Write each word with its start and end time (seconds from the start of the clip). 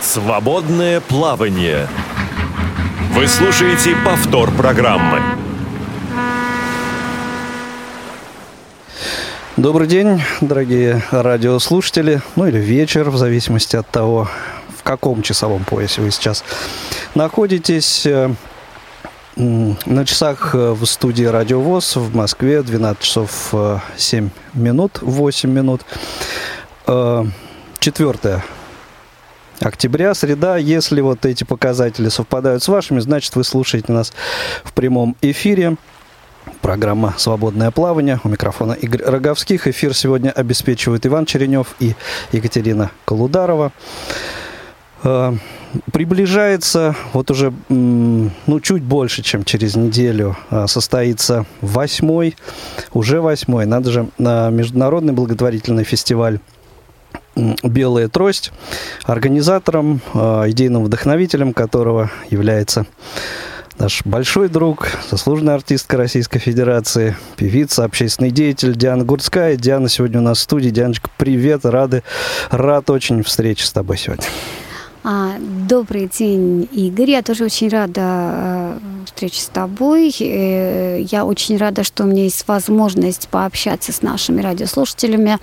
Свободное 0.00 1.00
плавание. 1.00 1.86
Вы 3.12 3.28
слушаете 3.28 3.94
повтор 4.04 4.50
программы. 4.50 5.20
Добрый 9.56 9.86
день, 9.86 10.20
дорогие 10.40 11.04
радиослушатели, 11.12 12.22
ну 12.34 12.48
или 12.48 12.58
вечер, 12.58 13.10
в 13.10 13.16
зависимости 13.18 13.76
от 13.76 13.88
того, 13.88 14.28
в 14.76 14.82
каком 14.82 15.22
часовом 15.22 15.62
поясе 15.62 16.00
вы 16.00 16.10
сейчас 16.10 16.42
находитесь. 17.14 18.04
Э, 18.06 18.34
на 19.36 20.04
часах 20.04 20.54
э, 20.54 20.72
в 20.72 20.84
студии 20.86 21.24
Радио 21.24 21.60
ВОЗ 21.60 21.96
в 21.96 22.16
Москве 22.16 22.62
12 22.62 23.02
часов 23.02 23.54
7 23.96 24.26
э, 24.26 24.30
минут, 24.54 24.98
8 25.00 25.50
минут. 25.50 25.82
4 27.82 28.40
октября, 29.58 30.14
среда. 30.14 30.56
Если 30.56 31.00
вот 31.00 31.26
эти 31.26 31.42
показатели 31.42 32.08
совпадают 32.10 32.62
с 32.62 32.68
вашими, 32.68 33.00
значит, 33.00 33.34
вы 33.34 33.42
слушаете 33.42 33.90
нас 33.90 34.12
в 34.62 34.72
прямом 34.72 35.16
эфире. 35.20 35.74
Программа 36.60 37.12
«Свободное 37.18 37.72
плавание». 37.72 38.20
У 38.22 38.28
микрофона 38.28 38.74
Игорь 38.74 39.02
Роговских. 39.02 39.66
Эфир 39.66 39.94
сегодня 39.94 40.30
обеспечивают 40.30 41.04
Иван 41.06 41.26
Черенев 41.26 41.74
и 41.80 41.96
Екатерина 42.30 42.92
Колударова. 43.04 43.72
Э, 45.02 45.34
приближается, 45.92 46.94
вот 47.12 47.32
уже 47.32 47.52
ну, 47.68 48.60
чуть 48.62 48.84
больше, 48.84 49.22
чем 49.24 49.42
через 49.42 49.74
неделю, 49.74 50.36
э, 50.52 50.68
состоится 50.68 51.46
восьмой, 51.60 52.36
уже 52.92 53.20
восьмой, 53.20 53.66
надо 53.66 53.90
же, 53.90 54.08
международный 54.18 55.14
благотворительный 55.14 55.82
фестиваль 55.82 56.38
«Белая 57.34 58.08
трость», 58.08 58.52
организатором, 59.04 60.00
э, 60.14 60.18
идейным 60.48 60.84
вдохновителем 60.84 61.52
которого 61.52 62.10
является 62.30 62.86
наш 63.78 64.04
большой 64.04 64.48
друг, 64.48 64.88
заслуженная 65.10 65.54
артистка 65.54 65.96
Российской 65.96 66.38
Федерации, 66.38 67.16
певица, 67.36 67.84
общественный 67.84 68.30
деятель 68.30 68.76
Диана 68.76 69.04
Гурцкая. 69.04 69.56
Диана 69.56 69.88
сегодня 69.88 70.20
у 70.20 70.22
нас 70.22 70.38
в 70.38 70.42
студии. 70.42 70.70
Дианочка, 70.70 71.10
привет, 71.16 71.64
рады, 71.64 72.02
рад 72.50 72.90
очень 72.90 73.22
встрече 73.22 73.64
с 73.64 73.72
тобой 73.72 73.98
сегодня. 73.98 74.26
А, 75.04 75.34
добрый 75.68 76.08
день, 76.16 76.68
Игорь. 76.70 77.10
Я 77.10 77.22
тоже 77.22 77.44
очень 77.44 77.68
рада 77.68 78.00
э, 78.00 78.78
встрече 79.06 79.40
с 79.40 79.46
тобой. 79.46 80.14
Э, 80.20 81.00
я 81.00 81.24
очень 81.24 81.56
рада, 81.56 81.82
что 81.82 82.04
у 82.04 82.06
меня 82.06 82.22
есть 82.22 82.46
возможность 82.46 83.26
пообщаться 83.28 83.90
с 83.90 84.02
нашими 84.02 84.40
радиослушателями. 84.40 85.38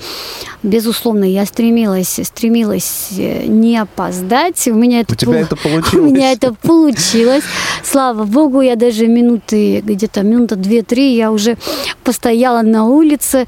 Безусловно, 0.63 1.25
я 1.25 1.45
стремилась, 1.45 2.21
стремилась 2.23 3.09
э, 3.17 3.47
не 3.47 3.77
опоздать. 3.77 4.65
У 4.69 4.75
меня 4.75 5.01
это, 5.01 5.11
у 5.11 5.17
тебя 5.17 5.41
это 5.41 5.57
получилось. 5.57 5.93
У 5.93 6.15
меня 6.15 6.31
это 6.31 6.53
получилось. 6.53 7.43
Слава 7.83 8.23
богу, 8.23 8.61
я 8.61 8.77
даже 8.77 9.07
минуты, 9.07 9.81
где-то 9.81 10.21
минута 10.21 10.55
две-три, 10.55 11.17
я 11.17 11.33
уже 11.33 11.57
постояла 12.05 12.61
на 12.61 12.85
улице. 12.85 13.45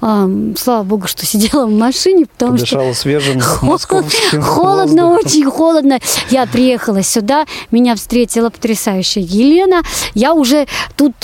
Слава 0.00 0.82
богу, 0.82 1.06
что 1.06 1.24
сидела 1.24 1.64
в 1.64 1.72
машине, 1.72 2.26
потому 2.26 2.52
Подышала 2.52 2.92
что... 2.92 3.00
свежим 3.00 3.40
Холодно, 4.42 5.10
очень 5.12 5.53
холодно. 5.54 6.00
Я 6.30 6.46
приехала 6.46 7.02
сюда, 7.02 7.46
меня 7.70 7.94
встретила 7.94 8.50
потрясающая 8.50 9.22
Елена. 9.22 9.82
Я 10.14 10.34
уже 10.34 10.66
тут, 10.96 11.14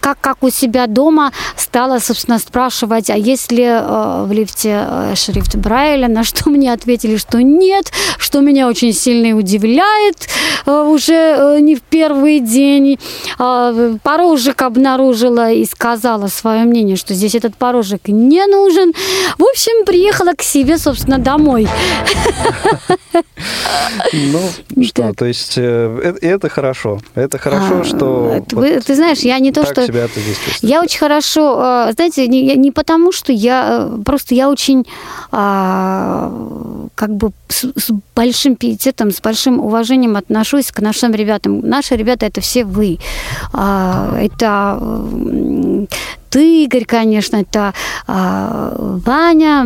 как, 0.00 0.20
как 0.20 0.42
у 0.42 0.50
себя 0.50 0.86
дома, 0.86 1.32
стала, 1.56 1.98
собственно, 1.98 2.38
спрашивать, 2.38 3.10
а 3.10 3.16
если 3.16 3.64
э, 3.64 4.24
в 4.24 4.32
лифте 4.32 4.86
э, 4.88 5.14
шрифт 5.16 5.56
Брайля, 5.56 6.08
на 6.08 6.22
что 6.22 6.48
мне 6.48 6.72
ответили, 6.72 7.16
что 7.16 7.42
нет, 7.42 7.92
что 8.18 8.40
меня 8.40 8.68
очень 8.68 8.92
сильно 8.92 9.36
удивляет 9.36 10.28
э, 10.64 10.70
уже 10.70 11.58
не 11.60 11.74
в 11.74 11.82
первый 11.82 12.40
день. 12.40 12.98
А, 13.38 13.96
порожек 14.02 14.62
обнаружила 14.62 15.50
и 15.50 15.64
сказала 15.64 16.28
свое 16.28 16.62
мнение, 16.64 16.96
что 16.96 17.14
здесь 17.14 17.34
этот 17.34 17.56
порожек 17.56 18.08
не 18.08 18.46
нужен. 18.46 18.92
В 19.38 19.44
общем, 19.44 19.84
приехала 19.84 20.34
к 20.34 20.42
себе, 20.42 20.78
собственно, 20.78 21.18
домой. 21.18 21.66
Ну, 24.12 24.84
что, 24.84 25.12
то 25.14 25.24
есть 25.26 25.54
э, 25.56 26.16
это 26.20 26.48
хорошо. 26.48 27.00
Это 27.14 27.38
хорошо, 27.38 27.80
а, 27.80 27.84
что... 27.84 28.44
Ты 28.86 28.94
знаешь, 28.94 29.20
я 29.20 29.38
не 29.38 29.52
то, 29.52 29.64
что... 29.64 29.82
Я 30.62 30.82
очень 30.82 30.98
хорошо... 30.98 31.56
А, 31.58 31.92
знаете, 31.92 32.26
не 32.28 32.70
потому, 32.70 33.12
что 33.12 33.32
я... 33.32 33.88
Э, 33.90 34.02
просто 34.04 34.34
я 34.34 34.48
очень 34.50 34.86
а, 35.32 36.32
как 36.94 37.16
бы 37.16 37.30
с 37.48 37.90
большим 38.14 38.56
пиететом, 38.56 39.10
с 39.10 39.20
большим 39.20 39.60
уважением 39.60 40.16
отношусь 40.16 40.70
к 40.72 40.80
нашим 40.80 41.14
ребятам. 41.14 41.60
Наши 41.60 41.96
ребята– 41.96 42.26
это 42.26 42.40
все 42.40 42.64
вы. 42.64 42.98
Это 43.52 44.78
ты, 46.36 46.64
Игорь, 46.64 46.84
конечно, 46.84 47.36
это 47.36 47.72
Ваня, 48.06 49.64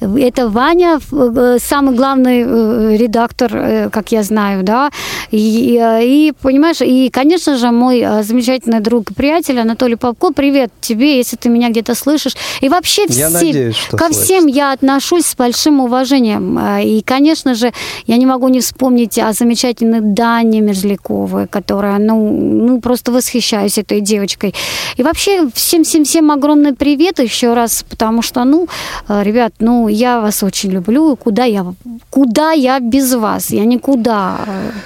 это 0.00 0.48
Ваня, 0.48 1.00
э, 1.12 1.58
самый 1.60 1.94
главный 1.94 2.44
э, 2.46 2.96
редактор, 2.96 3.56
э, 3.56 3.90
как 3.90 4.12
я 4.12 4.22
знаю, 4.22 4.62
да. 4.62 4.90
И, 5.30 5.80
и 6.02 6.32
понимаешь, 6.42 6.80
и, 6.80 7.08
конечно 7.10 7.56
же, 7.56 7.70
мой 7.70 8.04
замечательный 8.22 8.80
друг 8.80 9.10
и 9.10 9.14
приятель 9.14 9.58
Анатолий 9.58 9.96
Попко, 9.96 10.32
привет 10.32 10.70
тебе, 10.80 11.16
если 11.16 11.36
ты 11.36 11.48
меня 11.48 11.70
где-то 11.70 11.94
слышишь. 11.94 12.36
И 12.60 12.68
вообще 12.68 13.06
все, 13.08 13.28
надеюсь, 13.28 13.76
ко 13.90 14.06
слышишь. 14.06 14.22
всем 14.22 14.46
я 14.46 14.72
отношусь 14.72 15.26
с 15.26 15.34
большим 15.34 15.80
уважением. 15.80 16.58
И, 16.80 17.02
конечно 17.02 17.54
же, 17.54 17.72
я 18.06 18.16
не 18.16 18.26
могу 18.26 18.48
не 18.48 18.60
вспомнить 18.60 19.18
о 19.18 19.32
замечательной 19.32 20.00
Дане 20.00 20.60
Мерзляковой, 20.60 21.46
которая, 21.48 21.98
ну, 21.98 22.30
ну, 22.30 22.80
просто 22.80 23.12
восхищаюсь 23.12 23.78
этой 23.78 24.00
девочкой. 24.00 24.54
И 24.96 25.02
вообще 25.02 25.48
всем-всем-всем 25.52 26.30
огромный 26.30 26.74
привет 26.74 27.18
еще 27.18 27.54
раз, 27.54 27.84
потому 27.88 28.22
что, 28.22 28.44
ну, 28.44 28.68
ребят, 29.08 29.52
ну, 29.58 29.88
я 29.88 30.20
вас 30.20 30.42
очень 30.42 30.70
люблю, 30.70 31.16
куда 31.16 31.44
я, 31.44 31.74
куда 32.10 32.52
я 32.52 32.80
без 32.80 33.14
вас? 33.14 33.50
Я 33.50 33.64
никуда, 33.64 34.40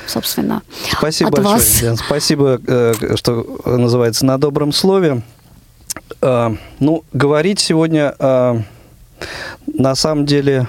собственно, 0.07 0.63
Спасибо 0.91 1.29
от 1.29 1.37
большое, 1.37 1.55
вас. 1.55 1.83
Лен, 1.83 1.97
спасибо, 1.97 2.61
э, 2.67 3.17
что 3.17 3.47
называется, 3.65 4.25
на 4.25 4.39
добром 4.39 4.73
слове. 4.73 5.23
Э, 6.23 6.55
ну, 6.79 7.05
говорить 7.13 7.61
сегодня 7.61 8.15
э, 8.19 8.61
на 9.67 9.95
самом 9.95 10.27
деле 10.27 10.69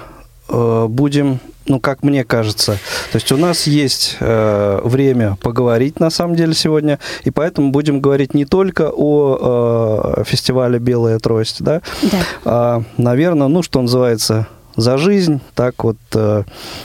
будем 0.52 1.40
ну, 1.66 1.80
как 1.80 2.02
мне 2.02 2.24
кажется. 2.24 2.78
То 3.12 3.16
есть 3.16 3.30
у 3.32 3.36
нас 3.36 3.66
есть 3.66 4.16
э, 4.20 4.80
время 4.84 5.36
поговорить, 5.40 6.00
на 6.00 6.10
самом 6.10 6.36
деле, 6.36 6.54
сегодня, 6.54 6.98
и 7.24 7.30
поэтому 7.30 7.70
будем 7.70 8.00
говорить 8.00 8.34
не 8.34 8.44
только 8.44 8.90
о 8.94 10.16
э, 10.18 10.24
фестивале 10.24 10.78
«Белая 10.78 11.18
трость», 11.18 11.62
да, 11.62 11.82
да. 12.02 12.18
а, 12.44 12.82
наверное, 12.96 13.48
ну, 13.48 13.62
что 13.62 13.80
называется, 13.80 14.48
за 14.76 14.98
жизнь, 14.98 15.40
так 15.54 15.84
вот, 15.84 15.98
э, 16.14 16.44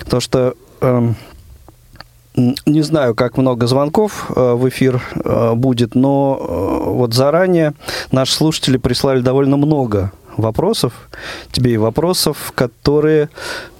то, 0.09 0.19
что... 0.19 0.53
Э, 0.81 1.13
не 2.67 2.83
знаю, 2.83 3.15
как 3.15 3.35
много 3.37 3.65
звонков 3.65 4.29
э, 4.29 4.53
в 4.53 4.69
эфир 4.69 5.01
э, 5.15 5.53
будет, 5.55 5.95
но 5.95 6.37
э, 6.39 6.89
вот 6.91 7.15
заранее 7.15 7.73
наши 8.11 8.33
слушатели 8.33 8.77
прислали 8.77 9.21
довольно 9.21 9.57
много 9.57 10.11
вопросов, 10.37 10.93
тебе 11.51 11.73
и 11.73 11.77
вопросов, 11.77 12.51
которые, 12.55 13.29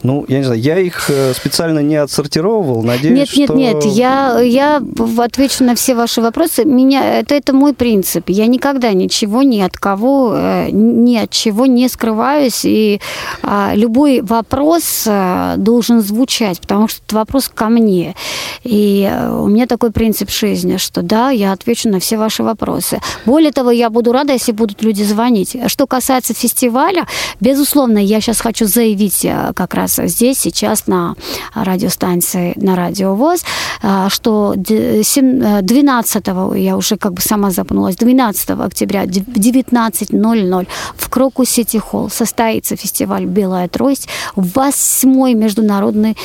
ну, 0.03 0.25
я 0.27 0.39
не 0.39 0.43
знаю, 0.43 0.59
я 0.59 0.79
их 0.79 1.09
э, 1.09 1.33
специально 1.33 1.79
не 1.79 1.95
отсортировал, 1.95 2.83
надеюсь, 2.83 3.35
Нет, 3.35 3.37
нет, 3.37 3.49
что... 3.49 3.55
нет, 3.55 3.85
я, 3.85 4.39
я 4.39 4.81
отвечу 5.17 5.63
на 5.63 5.75
все 5.75 5.95
ваши 5.95 6.21
вопросы. 6.21 6.65
Меня, 6.65 7.19
это, 7.19 7.35
это 7.35 7.53
мой 7.53 7.73
принцип. 7.73 8.29
Я 8.29 8.47
никогда 8.47 8.93
ничего 8.93 9.43
ни 9.43 9.59
от 9.59 9.77
кого, 9.77 10.33
э, 10.35 10.69
ни 10.71 11.17
от 11.17 11.29
чего 11.29 11.65
не 11.65 11.87
скрываюсь, 11.89 12.65
и 12.65 12.99
а, 13.43 13.73
любой 13.75 14.21
вопрос 14.21 15.05
а, 15.07 15.55
должен 15.57 16.01
звучать, 16.01 16.59
потому 16.59 16.87
что 16.87 17.01
это 17.05 17.15
вопрос 17.15 17.49
ко 17.53 17.69
мне. 17.69 18.15
И 18.63 19.09
у 19.31 19.47
меня 19.47 19.67
такой 19.67 19.91
принцип 19.91 20.29
жизни, 20.29 20.77
что 20.77 21.01
да, 21.01 21.29
я 21.29 21.51
отвечу 21.51 21.89
на 21.89 21.99
все 21.99 22.17
ваши 22.17 22.43
вопросы. 22.43 22.99
Более 23.25 23.51
того, 23.51 23.71
я 23.71 23.89
буду 23.89 24.11
рада, 24.11 24.33
если 24.33 24.51
будут 24.51 24.81
люди 24.81 25.03
звонить. 25.03 25.57
Что 25.67 25.87
касается 25.87 26.33
фестиваля. 26.47 27.05
Безусловно, 27.41 27.99
я 27.99 28.21
сейчас 28.21 28.41
хочу 28.41 28.67
заявить 28.67 29.25
э, 29.25 29.51
как 29.53 29.73
раз 29.73 29.99
здесь, 30.03 30.39
сейчас 30.39 30.87
на 30.87 31.15
радиостанции, 31.53 32.53
на 32.55 32.75
Радио 32.75 33.15
ВОЗ, 33.15 33.43
э, 33.83 34.07
что 34.09 34.53
12, 34.55 36.27
э, 36.27 36.59
я 36.59 36.77
уже 36.77 36.95
как 36.97 37.13
бы 37.13 37.21
сама 37.21 37.51
запнулась, 37.51 37.95
12 37.97 38.49
октября 38.51 39.03
в 39.03 39.07
19.00 39.07 40.67
в 40.95 41.09
Кроку 41.09 41.45
Сити 41.45 41.77
Холл 41.77 42.09
состоится 42.09 42.75
фестиваль 42.75 43.25
«Белая 43.25 43.67
трость», 43.67 44.07
восьмой 44.35 45.33
международный 45.33 46.15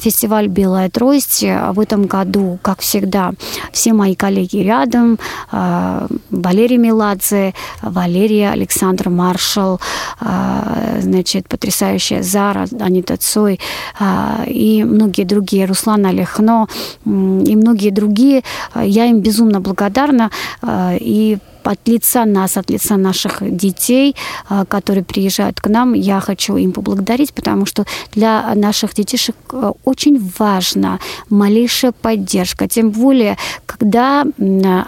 фестиваль 0.00 0.48
«Белая 0.48 0.88
трость». 0.90 1.44
В 1.72 1.80
этом 1.80 2.06
году, 2.06 2.58
как 2.62 2.80
всегда, 2.80 3.32
все 3.72 3.92
мои 3.92 4.14
коллеги 4.14 4.58
рядом, 4.58 5.18
Валерий 6.30 6.78
Меладзе, 6.78 7.54
Валерия 7.82 8.50
Александр 8.50 9.08
Маршал, 9.10 9.59
слушал, 9.60 9.80
значит, 11.00 11.48
потрясающая 11.48 12.22
Зара, 12.22 12.66
Анита 12.80 13.16
Цой 13.16 13.60
и 14.46 14.84
многие 14.84 15.24
другие, 15.24 15.66
Руслан 15.66 16.06
Алехно 16.06 16.66
и 17.04 17.56
многие 17.56 17.90
другие. 17.90 18.42
Я 18.74 19.06
им 19.06 19.20
безумно 19.20 19.60
благодарна. 19.60 20.30
И 21.00 21.38
от 21.64 21.88
лица 21.88 22.24
нас, 22.24 22.56
от 22.56 22.70
лица 22.70 22.96
наших 22.96 23.38
детей, 23.40 24.16
а, 24.48 24.64
которые 24.64 25.04
приезжают 25.04 25.60
к 25.60 25.68
нам, 25.68 25.94
я 25.94 26.20
хочу 26.20 26.56
им 26.56 26.72
поблагодарить, 26.72 27.32
потому 27.32 27.66
что 27.66 27.84
для 28.12 28.54
наших 28.54 28.94
детишек 28.94 29.36
а, 29.52 29.72
очень 29.84 30.32
важна 30.38 30.98
малейшая 31.28 31.92
поддержка. 31.92 32.68
Тем 32.68 32.90
более, 32.90 33.36
когда 33.66 34.24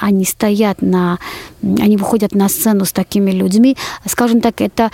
они 0.00 0.24
стоят 0.24 0.82
на 0.82 1.18
они 1.62 1.96
выходят 1.96 2.34
на 2.34 2.48
сцену 2.48 2.84
с 2.84 2.92
такими 2.92 3.30
людьми. 3.30 3.76
Скажем 4.06 4.40
так, 4.40 4.60
это 4.60 4.90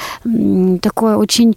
такой 0.83 1.17
очень 1.17 1.57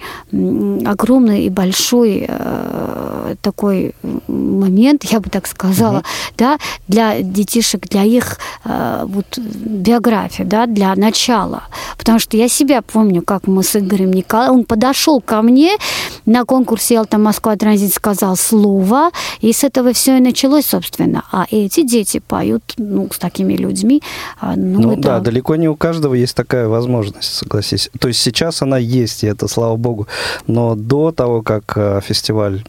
огромный 0.86 1.46
и 1.46 1.50
большой 1.50 2.26
э, 2.28 3.36
такой 3.42 3.94
момент, 4.28 5.04
я 5.04 5.20
бы 5.20 5.30
так 5.30 5.48
сказала, 5.48 5.98
угу. 5.98 6.06
да, 6.38 6.58
для 6.88 7.22
детишек, 7.22 7.88
для 7.90 8.04
их 8.04 8.40
э, 8.64 9.04
вот 9.06 9.38
биографии, 9.38 10.11
да, 10.46 10.66
для 10.66 10.96
начала. 10.96 11.64
Потому 11.98 12.20
что 12.20 12.38
я 12.38 12.50
себя 12.50 12.82
помню, 12.82 13.22
как 13.22 13.48
мы 13.48 13.64
с 13.64 13.76
Игорем 13.76 14.12
Николаевым, 14.12 14.60
он 14.60 14.66
подошел 14.66 15.22
ко 15.22 15.42
мне 15.42 15.78
на 16.26 16.46
конкурсе 16.46 16.96
«Ялта 16.96 17.18
Москва 17.18 17.56
Транзит», 17.56 17.94
сказал 17.94 18.36
слово, 18.36 19.12
и 19.40 19.54
с 19.54 19.64
этого 19.64 19.94
все 19.94 20.18
и 20.18 20.22
началось, 20.22 20.66
собственно. 20.66 21.24
А 21.32 21.46
эти 21.50 21.84
дети 21.84 22.20
поют, 22.20 22.64
ну, 22.78 23.08
с 23.12 23.18
такими 23.18 23.54
людьми, 23.54 24.02
а, 24.40 24.56
ну, 24.56 24.82
ну 24.82 24.96
да, 24.96 25.20
далеко 25.20 25.56
не 25.56 25.70
у 25.70 25.76
каждого 25.76 26.14
есть 26.14 26.36
такая 26.36 26.68
возможность, 26.68 27.34
согласись. 27.34 27.90
То 28.00 28.08
есть 28.08 28.20
сейчас 28.20 28.62
она 28.62 28.78
есть, 28.78 29.24
и 29.24 29.28
это 29.28 29.48
слава 29.48 29.76
богу. 29.78 30.08
Но 30.48 30.76
до 30.76 31.12
того, 31.12 31.42
как 31.42 31.74
э, 31.76 32.02
фестиваль 32.04 32.64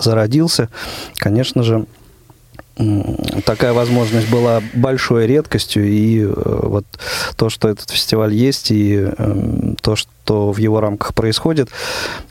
зародился, 0.00 0.68
конечно 1.16 1.62
же, 1.62 1.86
такая 3.44 3.72
возможность 3.72 4.28
была 4.28 4.62
большой 4.74 5.26
редкостью, 5.26 5.88
и 5.88 6.22
э, 6.22 6.32
вот 6.34 6.84
то, 7.36 7.48
что 7.48 7.68
этот 7.68 7.90
фестиваль 7.90 8.34
есть, 8.34 8.70
и 8.70 8.96
эм, 8.96 9.76
то, 9.80 9.96
что 9.96 10.10
в 10.30 10.58
его 10.58 10.80
рамках 10.80 11.14
происходит, 11.14 11.70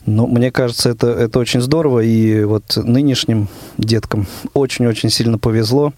ну, 0.06 0.26
мне 0.26 0.50
кажется, 0.50 0.90
это, 0.90 1.08
это 1.08 1.38
очень 1.38 1.60
здорово, 1.60 2.00
и 2.00 2.44
вот 2.44 2.76
нынешним 2.76 3.48
деткам 3.76 4.26
очень-очень 4.54 5.10
сильно 5.10 5.38
повезло, 5.38 5.92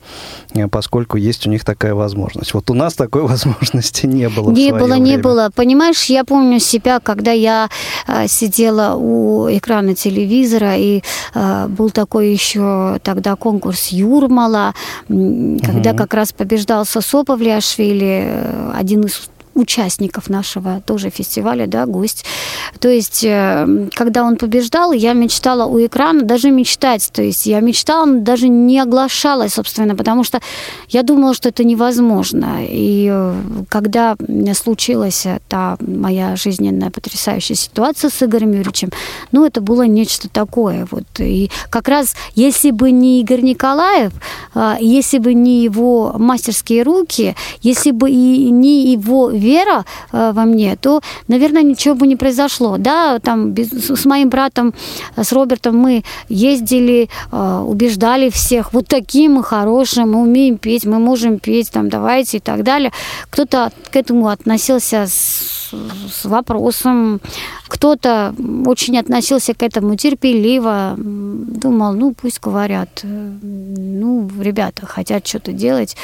э, 0.55 0.67
поскольку 0.69 1.19
есть 1.19 1.47
у 1.47 1.51
них 1.51 1.65
такая 1.65 1.95
возможность. 1.95 2.55
Вот 2.55 2.71
у 2.71 2.75
нас 2.75 2.95
такой 2.95 3.23
возможности 3.27 4.07
не 4.07 4.29
было. 4.29 4.51
Не 4.51 4.73
было, 4.73 4.95
время. 4.95 4.99
не 4.99 5.19
было. 5.19 5.51
Понимаешь, 5.55 6.05
я 6.05 6.25
помню 6.25 6.59
себя, 6.59 7.01
когда 7.01 7.33
я 7.33 7.69
э, 8.07 8.27
сидела 8.29 8.95
у 8.97 9.49
экрана 9.51 9.95
телевизора, 9.95 10.77
и 10.77 11.03
э, 11.35 11.67
был 11.69 11.91
такой 11.91 12.33
еще 12.33 12.99
тогда 13.03 13.37
конкурс 13.37 13.89
Юрма, 13.89 14.39
Мала, 14.39 14.75
когда 15.09 15.91
угу. 15.91 15.99
как 15.99 16.15
раз 16.15 16.33
побеждал 16.33 16.85
Сосо 16.85 17.25
Павлиашвили, 17.25 18.23
э, 18.25 18.73
один 18.73 19.01
из 19.05 19.29
участников 19.59 20.31
нашего 20.31 20.81
тоже 20.87 21.11
фестиваля, 21.11 21.67
да, 21.67 21.87
гость. 21.87 22.25
То 22.81 22.89
есть, 22.89 23.25
э, 23.25 23.89
когда 23.95 24.25
он 24.25 24.37
побеждал, 24.37 24.93
я 24.93 25.13
мечтала 25.13 25.67
у 25.67 25.85
экрана 25.85 26.23
даже 26.23 26.51
мечтать. 26.51 27.11
То 27.13 27.23
есть, 27.23 27.47
я 27.47 27.61
мечтала, 27.61 28.07
даже 28.07 28.49
не 28.49 28.81
оглашалась, 28.81 29.55
собственно, 29.55 29.97
потому 29.97 30.25
что 30.25 30.41
я 30.89 31.03
думала, 31.03 31.35
что 31.35 31.49
это 31.49 31.65
невозможно. 31.65 32.59
И 32.61 33.09
э, 33.11 33.35
когда 33.69 34.17
случилась 34.55 35.27
та 35.49 35.77
моя 35.81 36.37
жизненная 36.37 36.91
потрясающая 36.91 37.57
ситуация 37.57 38.11
с 38.11 38.23
Игорем 38.23 38.53
Юрьевичем, 38.53 38.91
ну, 39.33 39.45
это 39.45 39.61
было 39.61 39.83
нечто 39.83 40.29
такое. 40.29 40.87
Вот. 40.91 41.05
И 41.19 41.51
как 41.71 41.89
раз, 41.89 42.15
если 42.35 42.71
бы 42.71 42.91
не 42.91 43.21
Игорь 43.21 43.43
Николаев, 43.43 44.13
а, 44.55 44.77
если 44.81 45.19
бы 45.19 45.35
не 45.35 45.63
его 45.63 46.15
мастерские 46.19 46.83
руки, 46.83 47.35
если 47.63 47.91
бы 47.91 48.11
и 48.11 48.51
не 48.51 48.93
его 48.93 49.31
вера 49.49 49.85
э, 50.13 50.33
во 50.33 50.45
мне, 50.45 50.77
то, 50.77 51.01
наверное, 51.29 51.63
ничего 51.63 51.95
бы 51.95 52.07
не 52.07 52.17
произошло. 52.17 52.77
Да, 52.79 53.19
там 53.19 53.53
без, 53.53 53.69
с 53.71 54.05
моим 54.05 54.29
братом, 54.29 54.75
э, 55.17 55.25
с 55.25 55.33
Робертом 55.33 55.77
мы 55.77 56.03
ездили, 56.29 57.09
э, 57.33 57.65
убеждали 57.67 58.31
всех, 58.31 58.73
вот 58.73 58.87
такие 58.87 59.29
мы 59.29 59.43
хорошие, 59.43 60.07
мы 60.07 60.21
умеем 60.21 60.59
петь, 60.59 60.87
мы 60.87 60.99
можем 60.99 61.39
петь, 61.39 61.71
там, 61.71 61.89
давайте 61.89 62.37
и 62.37 62.41
так 62.41 62.63
далее. 62.63 62.93
Кто-то 63.31 63.71
к 63.91 63.97
этому 63.97 64.29
относился 64.29 65.07
с, 65.07 65.73
с 66.13 66.25
вопросом, 66.25 67.21
кто-то 67.69 68.35
очень 68.67 68.99
относился 68.99 69.55
к 69.55 69.63
этому 69.63 69.97
терпеливо, 69.97 70.95
думал, 70.97 71.93
ну, 71.93 72.15
пусть 72.15 72.41
говорят, 72.41 72.89
ну, 73.03 74.29
ребята 74.41 74.87
хотят 74.87 75.27
что-то 75.27 75.53
делать, 75.53 75.97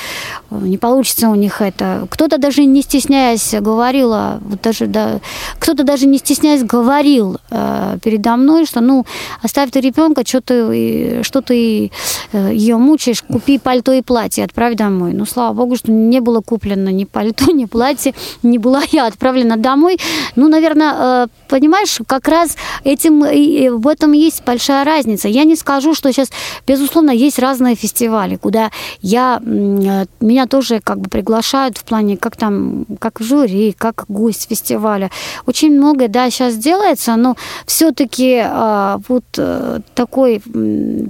не 0.51 0.79
получится 0.79 1.29
у 1.29 1.35
них 1.35 1.61
это. 1.61 2.07
Кто-то 2.11 2.39
даже 2.39 2.65
не 2.65 2.83
стесняясь 2.83 3.34
говорила, 3.61 4.41
вот 4.43 4.61
даже, 4.63 4.87
да, 4.87 5.21
кто-то 5.59 5.85
даже 5.85 6.07
не 6.07 6.19
стесняясь 6.19 6.63
говорил 6.63 7.39
э, 7.51 7.99
передо 8.03 8.37
мной, 8.37 8.67
что, 8.67 8.81
ну, 8.81 9.07
оставь 9.43 9.71
ты 9.71 9.81
ребенка, 9.81 10.27
что 10.27 10.41
ты, 10.41 11.23
что 11.23 11.41
ты 11.41 11.91
ее 12.33 12.77
мучаешь, 12.77 13.23
купи 13.23 13.59
пальто 13.59 13.93
и 13.93 14.03
платье, 14.03 14.45
отправь 14.45 14.77
домой. 14.77 15.13
Ну, 15.13 15.27
слава 15.27 15.55
богу, 15.55 15.77
что 15.77 15.91
не 15.93 16.21
было 16.21 16.41
куплено 16.41 16.89
ни 16.89 17.05
пальто, 17.05 17.53
ни 17.53 17.65
платье, 17.65 18.15
не 18.43 18.59
была 18.59 18.83
я 18.93 19.07
отправлена 19.07 19.57
домой. 19.57 19.99
Ну, 20.37 20.49
наверное, 20.49 21.25
э, 21.25 21.27
понимаешь, 21.49 21.99
как 22.07 22.29
раз 22.29 22.57
этим, 22.85 23.25
и 23.25 23.69
в 23.69 23.87
этом 23.89 24.13
есть 24.13 24.45
большая 24.45 24.85
разница. 24.85 25.29
Я 25.29 25.45
не 25.45 25.57
скажу, 25.57 25.95
что 25.95 26.13
сейчас, 26.13 26.31
безусловно, 26.67 27.11
есть 27.11 27.39
разные 27.39 27.75
фестивали, 27.75 28.37
куда 28.37 28.71
я, 29.01 29.41
э, 29.45 30.05
меня 30.21 30.47
тоже 30.47 30.81
как 30.81 31.01
бы 31.01 31.09
приглашают 31.09 31.79
в 31.79 31.85
плане, 31.85 32.17
как 32.17 32.37
там, 32.37 32.87
как 32.99 33.14
в 33.21 33.25
жюри, 33.25 33.73
как 33.73 34.05
гость 34.09 34.49
фестиваля. 34.49 35.11
Очень 35.47 35.77
многое, 35.77 36.09
да, 36.09 36.31
сейчас 36.31 36.57
делается, 36.57 37.17
но 37.17 37.37
все-таки 37.67 38.43
э, 38.45 38.99
вот 39.09 39.25
э, 39.39 39.81
такой 39.95 40.43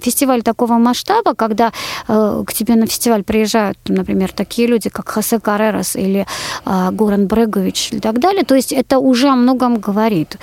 фестиваль 0.02 0.42
такого 0.42 0.74
масштаба, 0.74 1.34
когда 1.34 1.72
к 2.06 2.46
тебе 2.52 2.76
на 2.76 2.86
фестиваль 2.86 3.22
приезжают, 3.22 3.78
например, 3.88 4.32
такие 4.32 4.68
люди, 4.68 4.90
как 4.90 5.08
Хосе 5.08 5.40
Карерас 5.40 5.96
или 5.96 6.26
Горан 6.64 7.26
Брегович 7.26 7.92
и 7.92 8.00
так 8.00 8.18
далее, 8.18 8.44
то 8.44 8.54
есть 8.54 8.72
это 8.72 8.98
уже 8.98 9.28
о 9.28 9.36
многом 9.36 9.78
говорит. 9.78 10.36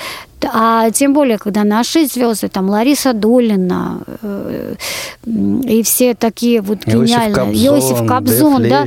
А 0.51 0.89
тем 0.91 1.13
более, 1.13 1.37
когда 1.37 1.63
наши 1.63 2.05
звезды, 2.07 2.47
там 2.49 2.69
Лариса 2.69 3.13
Долина 3.13 4.01
э, 4.21 4.75
и 5.25 5.83
все 5.83 6.15
такие 6.15 6.61
вот 6.61 6.85
гениальные, 6.85 7.65
Иосиф 7.67 8.07
Кобзон, 8.07 8.67
да. 8.69 8.85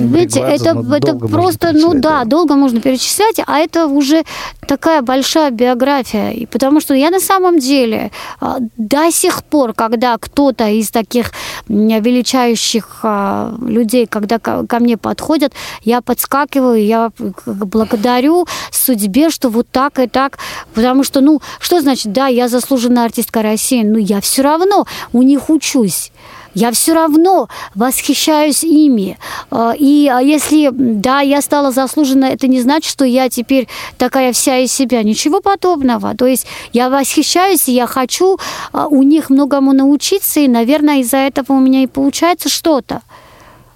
Видите, 0.00 0.40
это, 0.40 0.74
ну, 0.74 0.94
это 0.94 1.14
просто, 1.16 1.72
ну 1.72 1.94
да, 1.94 2.24
долго 2.24 2.54
можно 2.54 2.80
перечислять, 2.80 3.40
а 3.46 3.58
это 3.58 3.86
уже 3.86 4.24
такая 4.66 5.02
большая 5.02 5.50
биография. 5.50 6.30
И 6.30 6.46
потому 6.46 6.80
что 6.80 6.94
я 6.94 7.10
на 7.10 7.20
самом 7.20 7.58
деле 7.58 8.10
а, 8.40 8.58
до 8.76 9.10
сих 9.10 9.44
пор, 9.44 9.72
когда 9.74 10.16
кто-то 10.18 10.68
из 10.68 10.90
таких 10.90 11.32
величающих 11.68 13.00
а, 13.02 13.54
людей, 13.60 14.06
когда 14.06 14.38
ко 14.38 14.78
мне 14.78 14.96
подходят, 14.96 15.52
я 15.84 16.00
подскакиваю, 16.00 16.84
я 16.84 17.10
благодарю 17.46 18.46
судьбе, 18.82 19.30
что 19.30 19.48
вот 19.48 19.68
так 19.70 19.98
и 19.98 20.06
так 20.06 20.38
Потому 20.82 21.04
что, 21.04 21.20
ну, 21.20 21.40
что 21.60 21.80
значит, 21.80 22.12
да, 22.12 22.26
я 22.26 22.48
заслуженная 22.48 23.04
артистка 23.04 23.40
России, 23.40 23.84
но 23.84 23.98
я 23.98 24.20
все 24.20 24.42
равно 24.42 24.84
у 25.12 25.22
них 25.22 25.48
учусь. 25.48 26.10
Я 26.54 26.72
все 26.72 26.92
равно 26.92 27.48
восхищаюсь 27.76 28.64
ими. 28.64 29.16
А, 29.52 29.74
и 29.78 30.08
а 30.08 30.18
если, 30.18 30.70
да, 30.72 31.20
я 31.20 31.40
стала 31.40 31.70
заслуженной, 31.70 32.30
это 32.30 32.48
не 32.48 32.60
значит, 32.60 32.90
что 32.90 33.04
я 33.04 33.28
теперь 33.28 33.68
такая 33.96 34.32
вся 34.32 34.58
из 34.58 34.72
себя. 34.72 35.04
Ничего 35.04 35.40
подобного. 35.40 36.16
То 36.16 36.26
есть 36.26 36.48
я 36.72 36.90
восхищаюсь, 36.90 37.68
и 37.68 37.72
я 37.72 37.86
хочу 37.86 38.38
а, 38.72 38.88
у 38.88 39.04
них 39.04 39.30
многому 39.30 39.72
научиться, 39.72 40.40
и, 40.40 40.48
наверное, 40.48 40.98
из-за 41.02 41.18
этого 41.18 41.52
у 41.52 41.60
меня 41.60 41.84
и 41.84 41.86
получается 41.86 42.48
что-то. 42.48 43.02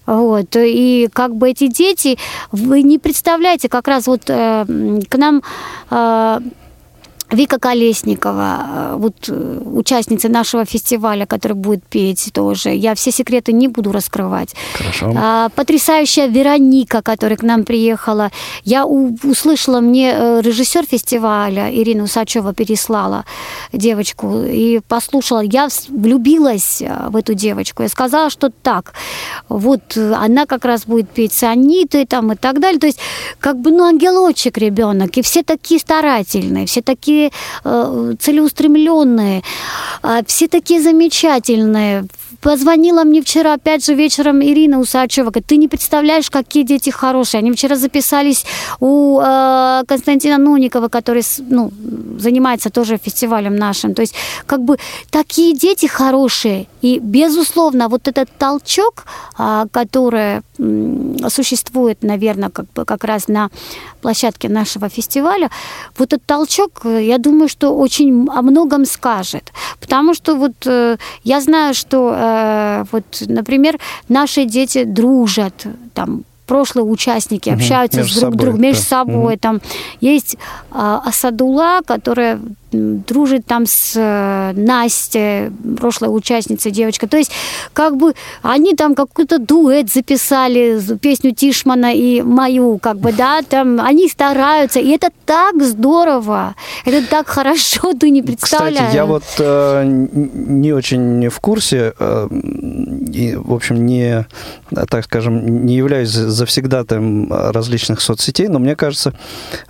Вот. 0.06 0.56
И 0.56 1.08
как 1.12 1.36
бы 1.36 1.50
эти 1.50 1.68
дети, 1.68 2.18
вы 2.50 2.82
не 2.82 2.98
представляете, 2.98 3.68
как 3.68 3.86
раз 3.86 4.08
вот 4.08 4.22
э, 4.28 4.64
к 5.08 5.16
нам 5.16 5.42
э, 5.90 6.40
Вика 7.32 7.58
Колесникова, 7.58 8.66
э, 8.92 8.94
вот 8.98 9.14
э, 9.28 9.60
участница 9.74 10.28
нашего 10.28 10.64
фестиваля, 10.64 11.26
которая 11.26 11.56
будет 11.56 11.82
петь 11.84 12.30
тоже. 12.32 12.70
Я 12.70 12.94
все 12.94 13.10
секреты 13.10 13.52
не 13.52 13.66
буду 13.68 13.90
раскрывать. 13.92 14.54
Хорошо. 14.74 15.12
А, 15.16 15.48
потрясающая 15.48 16.26
Вероника, 16.28 17.02
которая 17.02 17.36
к 17.36 17.42
нам 17.42 17.64
приехала. 17.64 18.30
Я 18.64 18.84
у- 18.86 19.16
услышала, 19.24 19.80
мне 19.80 20.12
э, 20.14 20.40
режиссер 20.40 20.84
фестиваля 20.86 21.68
Ирина 21.74 22.04
Усачева 22.04 22.54
переслала 22.54 23.24
девочку 23.72 24.42
и 24.44 24.80
послушала. 24.88 25.40
Я 25.40 25.68
влюбилась 25.88 26.82
в 27.08 27.16
эту 27.16 27.34
девочку. 27.34 27.82
Я 27.82 27.88
сказала, 27.88 28.30
что 28.30 28.50
так, 28.50 28.92
вот 29.48 29.96
она 29.96 30.46
как 30.46 30.64
раз 30.64 30.84
будет 30.86 31.10
петь 31.10 31.32
с 31.32 31.42
Анитой 31.42 32.06
там 32.06 32.32
и 32.32 32.36
так 32.36 32.60
далее. 32.60 32.78
То 32.78 32.86
есть 32.86 33.00
как 33.40 33.58
бы, 33.58 33.70
ну, 33.70 33.84
ангелочек 33.84 34.58
ребенок. 34.58 35.16
И 35.18 35.22
все 35.22 35.42
такие 35.42 35.80
старательные, 35.80 36.66
все 36.66 36.82
такие 36.82 37.15
э, 37.64 38.14
целеустремленные, 38.18 39.42
э, 40.02 40.22
все 40.26 40.48
такие 40.48 40.80
замечательные. 40.80 42.06
Позвонила 42.40 43.04
мне 43.04 43.20
вчера, 43.20 43.54
опять 43.54 43.84
же, 43.84 43.94
вечером 43.94 44.42
Ирина 44.42 44.78
Усачева. 44.78 45.30
Говорит, 45.30 45.46
ты 45.46 45.56
не 45.56 45.68
представляешь, 45.68 46.30
какие 46.30 46.62
дети 46.62 46.90
хорошие. 46.90 47.38
Они 47.38 47.52
вчера 47.52 47.76
записались 47.76 48.44
у 48.80 49.20
э, 49.20 49.82
Константина 49.86 50.38
Нуникова, 50.38 50.88
который 50.88 51.22
ну, 51.48 51.70
занимается 52.18 52.70
тоже 52.70 52.98
фестивалем 52.98 53.56
нашим. 53.56 53.94
То 53.94 54.02
есть, 54.02 54.14
как 54.46 54.60
бы, 54.60 54.76
такие 55.10 55.54
дети 55.54 55.86
хорошие. 55.86 56.66
И, 56.82 56.98
безусловно, 56.98 57.88
вот 57.88 58.08
этот 58.08 58.28
толчок, 58.38 59.04
а, 59.38 59.66
который 59.72 60.42
м, 60.58 61.28
существует, 61.28 62.02
наверное, 62.02 62.50
как, 62.50 62.66
бы, 62.74 62.84
как 62.84 63.04
раз 63.04 63.28
на 63.28 63.50
площадке 64.00 64.48
нашего 64.48 64.88
фестиваля, 64.88 65.50
вот 65.98 66.12
этот 66.12 66.26
толчок, 66.26 66.70
э, 66.84 67.02
я 67.02 67.18
думаю, 67.18 67.48
что 67.48 67.76
очень 67.76 68.28
о 68.28 68.42
многом 68.42 68.84
скажет. 68.84 69.52
Потому 69.80 70.14
что 70.14 70.36
вот 70.36 70.52
э, 70.66 70.96
я 71.24 71.40
знаю, 71.40 71.74
что 71.74 72.14
э, 72.14 72.35
вот, 72.92 73.04
например, 73.26 73.78
наши 74.08 74.44
дети 74.44 74.84
дружат, 74.84 75.66
там, 75.94 76.24
прошлые 76.46 76.84
участники 76.84 77.50
Мгм. 77.50 77.58
общаются 77.58 77.98
Между 77.98 78.12
с 78.14 78.20
друг 78.20 78.32
собой, 78.32 78.44
другом, 78.44 78.60
между 78.60 78.82
да. 78.82 78.88
собой. 78.88 79.32
Мгм. 79.34 79.38
Там 79.40 79.60
есть 80.00 80.36
а, 80.70 81.02
Асадула, 81.04 81.80
которая 81.84 82.38
дружит 82.72 83.46
там 83.46 83.64
с 83.66 83.92
э, 83.96 84.52
Настей, 84.56 85.50
прошлой 85.78 86.08
участницей 86.08 86.72
девочка. 86.72 87.06
То 87.06 87.16
есть, 87.16 87.30
как 87.72 87.96
бы 87.96 88.14
они 88.42 88.74
там 88.74 88.94
какой-то 88.94 89.38
дуэт 89.38 89.92
записали, 89.92 90.80
песню 91.00 91.32
Тишмана 91.32 91.94
и 91.94 92.22
мою, 92.22 92.78
как 92.78 92.98
бы, 92.98 93.12
да, 93.12 93.42
там 93.42 93.80
они 93.80 94.08
стараются, 94.08 94.80
и 94.80 94.90
это 94.90 95.10
так 95.24 95.62
здорово, 95.62 96.54
это 96.84 97.06
так 97.08 97.28
хорошо, 97.28 97.92
ты 98.00 98.10
не 98.10 98.22
представляешь. 98.22 98.76
Кстати, 98.76 98.96
я 98.96 99.06
вот 99.06 99.24
э, 99.38 99.84
не 99.84 100.72
очень 100.72 101.28
в 101.28 101.40
курсе, 101.40 101.94
э, 101.98 102.28
и, 103.12 103.36
в 103.36 103.52
общем, 103.52 103.86
не, 103.86 104.26
так 104.88 105.04
скажем, 105.04 105.66
не 105.66 105.76
являюсь 105.76 106.10
завсегдатаем 106.10 107.32
различных 107.32 108.00
соцсетей, 108.00 108.48
но 108.48 108.58
мне 108.58 108.76
кажется, 108.76 109.14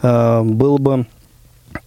э, 0.03 0.43
было 0.43 0.79
бы 0.79 1.07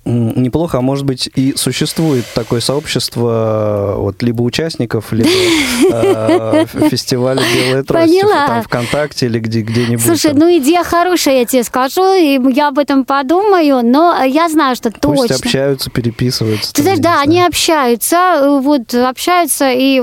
неплохо, 0.09 0.79
а 0.79 0.81
может 0.81 1.05
быть 1.05 1.29
и 1.35 1.53
существует 1.55 2.25
такое 2.33 2.59
сообщество 2.61 3.95
вот 3.97 4.21
либо 4.23 4.41
участников, 4.41 5.11
либо 5.11 5.29
э, 5.91 6.65
фестиваля 6.89 7.41
«Белая 7.53 7.83
трость» 7.83 8.07
Поняла. 8.11 8.47
там 8.47 8.63
ВКонтакте 8.63 9.27
или 9.27 9.39
где, 9.39 9.61
где-нибудь. 9.61 10.05
Слушай, 10.05 10.31
там. 10.31 10.39
ну 10.39 10.57
идея 10.57 10.83
хорошая, 10.83 11.39
я 11.39 11.45
тебе 11.45 11.63
скажу, 11.63 12.13
и 12.13 12.39
я 12.53 12.69
об 12.69 12.79
этом 12.79 13.05
подумаю, 13.05 13.81
но 13.83 14.23
я 14.23 14.49
знаю, 14.49 14.75
что 14.75 14.91
Пусть 14.91 15.21
точно. 15.29 15.35
общаются, 15.35 15.89
переписываются. 15.89 16.73
Ты 16.73 16.81
знаешь, 16.81 16.99
да, 16.99 17.21
они 17.21 17.41
общаются, 17.41 18.15
э, 18.41 18.59
вот 18.59 18.93
общаются 18.93 19.71
и 19.71 20.01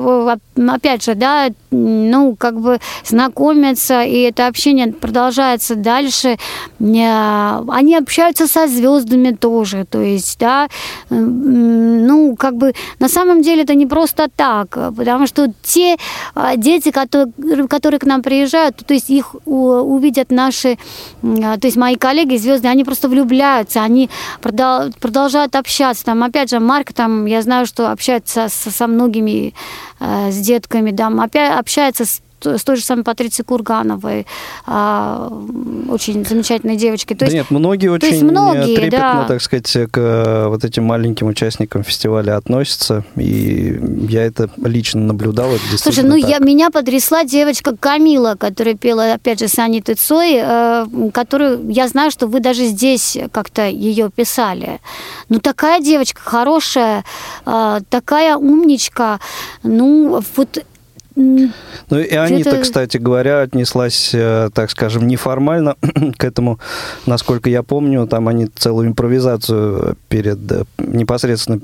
опять 0.68 1.04
же, 1.04 1.14
да, 1.14 1.48
ну 1.70 2.36
как 2.36 2.60
бы 2.60 2.78
знакомятся, 3.04 4.02
и 4.02 4.20
это 4.20 4.46
общение 4.46 4.88
продолжается 4.92 5.74
дальше. 5.74 6.36
Э, 6.80 7.62
Они 7.68 7.96
общаются 7.96 8.46
со 8.46 8.66
звездами 8.68 9.32
тоже, 9.32 9.84
то 9.96 10.02
есть, 10.02 10.38
да, 10.38 10.68
ну 11.08 12.36
как 12.36 12.56
бы 12.56 12.74
на 12.98 13.08
самом 13.08 13.40
деле 13.40 13.62
это 13.62 13.74
не 13.74 13.86
просто 13.86 14.28
так, 14.28 14.68
потому 14.94 15.26
что 15.26 15.50
те 15.62 15.96
э, 16.34 16.52
дети, 16.58 16.90
которые, 16.90 17.66
которые 17.66 17.98
к 17.98 18.04
нам 18.04 18.22
приезжают, 18.22 18.76
то 18.76 18.92
есть 18.92 19.08
их 19.08 19.36
увидят 19.46 20.30
наши, 20.30 20.76
а, 21.22 21.56
то 21.56 21.66
есть 21.66 21.78
мои 21.78 21.96
коллеги 21.96 22.36
звезды, 22.36 22.68
они 22.68 22.84
просто 22.84 23.08
влюбляются, 23.08 23.80
они 23.80 24.10
продол- 24.42 24.92
продолжают 25.00 25.56
общаться. 25.56 26.04
Там, 26.04 26.22
опять 26.22 26.50
же, 26.50 26.60
Марк, 26.60 26.92
там, 26.92 27.24
я 27.24 27.40
знаю, 27.40 27.64
что 27.64 27.90
общается 27.90 28.48
со, 28.50 28.70
со 28.70 28.86
многими, 28.86 29.54
э, 29.98 30.30
с 30.30 30.36
детками, 30.36 30.90
да, 30.90 31.08
опять 31.08 31.58
общается 31.58 32.04
с 32.04 32.20
с 32.46 32.64
той 32.64 32.76
же 32.76 32.82
самой 32.82 33.04
Патрицией 33.04 33.44
Кургановой, 33.44 34.26
а, 34.66 35.32
очень 35.88 36.24
замечательной 36.24 36.76
девочкой. 36.76 37.16
То 37.16 37.20
да 37.20 37.26
есть, 37.26 37.34
нет, 37.34 37.50
многие 37.50 37.88
очень 37.88 38.08
есть 38.08 38.22
многие, 38.22 38.76
трепетно, 38.76 38.98
да. 38.98 39.24
так 39.28 39.42
сказать, 39.42 39.70
к 39.90 39.98
э, 39.98 40.48
вот 40.48 40.64
этим 40.64 40.84
маленьким 40.84 41.26
участникам 41.26 41.82
фестиваля 41.82 42.36
относятся, 42.36 43.04
и 43.16 43.78
я 44.08 44.24
это 44.24 44.50
лично 44.64 45.00
наблюдал. 45.00 45.50
Это 45.50 45.78
Слушай, 45.78 46.04
ну 46.04 46.20
так. 46.20 46.30
я, 46.30 46.38
меня 46.38 46.70
потрясла 46.70 47.24
девочка 47.24 47.76
Камила, 47.76 48.36
которая 48.38 48.74
пела, 48.74 49.12
опять 49.12 49.40
же, 49.40 49.48
с 49.48 49.58
Анитой 49.58 49.94
Цой, 49.94 50.34
э, 50.36 50.86
которую, 51.12 51.70
я 51.70 51.88
знаю, 51.88 52.10
что 52.10 52.26
вы 52.26 52.40
даже 52.40 52.66
здесь 52.66 53.18
как-то 53.32 53.66
ее 53.66 54.10
писали. 54.10 54.80
Ну, 55.28 55.40
такая 55.40 55.80
девочка 55.80 56.20
хорошая, 56.22 57.04
э, 57.44 57.80
такая 57.88 58.36
умничка, 58.36 59.20
ну, 59.62 60.22
вот... 60.36 60.64
Ну 61.16 61.98
и 61.98 62.14
Анита, 62.14 62.58
кстати 62.60 62.98
говоря, 62.98 63.40
отнеслась, 63.40 64.10
э, 64.14 64.50
так 64.52 64.70
скажем, 64.70 65.06
неформально 65.06 65.76
к 66.18 66.24
этому. 66.24 66.58
Насколько 67.06 67.48
я 67.48 67.62
помню, 67.62 68.06
там 68.06 68.28
они 68.28 68.46
целую 68.46 68.88
импровизацию 68.88 69.96
перед 70.08 70.38
э, 70.52 70.64
непосредственно 70.78 71.60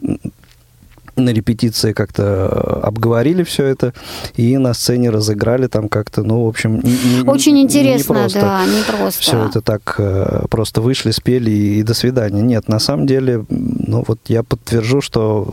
на 1.15 1.29
репетиции 1.29 1.93
как-то 1.93 2.23
э, 2.51 2.87
обговорили 2.87 3.43
все 3.43 3.67
это 3.67 3.93
и 4.35 4.57
на 4.57 4.73
сцене 4.73 5.11
разыграли 5.11 5.67
там 5.67 5.91
как-то, 5.91 6.23
ну, 6.23 6.45
в 6.45 6.49
общем, 6.49 6.81
не- 6.83 7.21
не- 7.23 7.29
Очень 7.29 7.57
не 7.57 7.63
интересно, 7.65 8.15
просто. 8.15 8.41
да, 8.41 8.65
не 8.65 8.83
просто. 8.83 9.21
все 9.21 9.45
это 9.47 9.61
так 9.61 10.01
просто 10.49 10.81
вышли, 10.81 11.11
спели 11.11 11.51
и, 11.51 11.81
и 11.81 11.83
до 11.83 11.93
свидания. 11.93 12.41
Нет, 12.41 12.69
на 12.69 12.79
самом 12.79 13.07
деле, 13.07 13.45
ну 13.51 14.03
вот 14.09 14.21
я 14.29 14.43
подтвержу, 14.43 15.03
что 15.03 15.53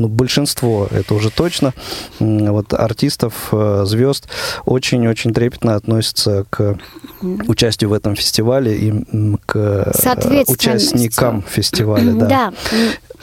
ну, 0.00 0.08
большинство, 0.08 0.88
это 0.90 1.14
уже 1.14 1.30
точно, 1.30 1.74
вот 2.18 2.72
артистов, 2.72 3.48
э, 3.52 3.82
звезд 3.86 4.28
очень-очень 4.64 5.32
трепетно 5.32 5.74
относятся 5.74 6.46
к 6.50 6.78
участию 7.22 7.90
в 7.90 7.92
этом 7.92 8.16
фестивале 8.16 8.76
и 8.76 8.92
к 9.46 9.56
э, 9.56 10.44
участникам 10.46 11.42
фестиваля. 11.42 12.12
Да. 12.12 12.26
Да. 12.26 12.52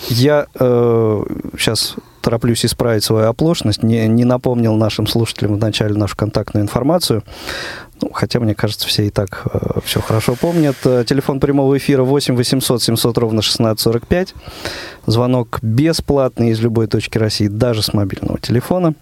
Я 0.10 0.46
сейчас 0.54 1.96
тороплюсь 2.28 2.66
исправить 2.66 3.06
свою 3.06 3.30
оплошность, 3.30 3.84
не, 3.84 4.06
не 4.08 4.26
напомнил 4.26 4.76
нашим 4.76 5.08
слушателям 5.08 5.56
вначале 5.56 5.96
нашу 5.96 6.18
контактную 6.18 6.64
информацию. 6.64 7.24
Ну, 8.02 8.12
хотя, 8.14 8.40
мне 8.40 8.54
кажется, 8.56 8.88
все 8.88 9.08
и 9.08 9.10
так 9.10 9.46
все 9.84 10.02
хорошо 10.02 10.36
помнят. 10.36 10.76
Э, 10.86 11.04
Телефон 11.08 11.40
прямого 11.40 11.78
эфира 11.78 12.04
8 12.04 12.36
800 12.36 12.82
700 12.84 13.18
ровно 13.18 13.40
1645. 13.40 14.34
Звонок 15.06 15.60
бесплатный 15.62 16.50
из 16.50 16.60
любой 16.60 16.88
точки 16.88 17.18
России, 17.18 17.48
даже 17.48 17.82
с 17.82 17.94
мобильного 17.94 18.40
телефона. 18.40 18.94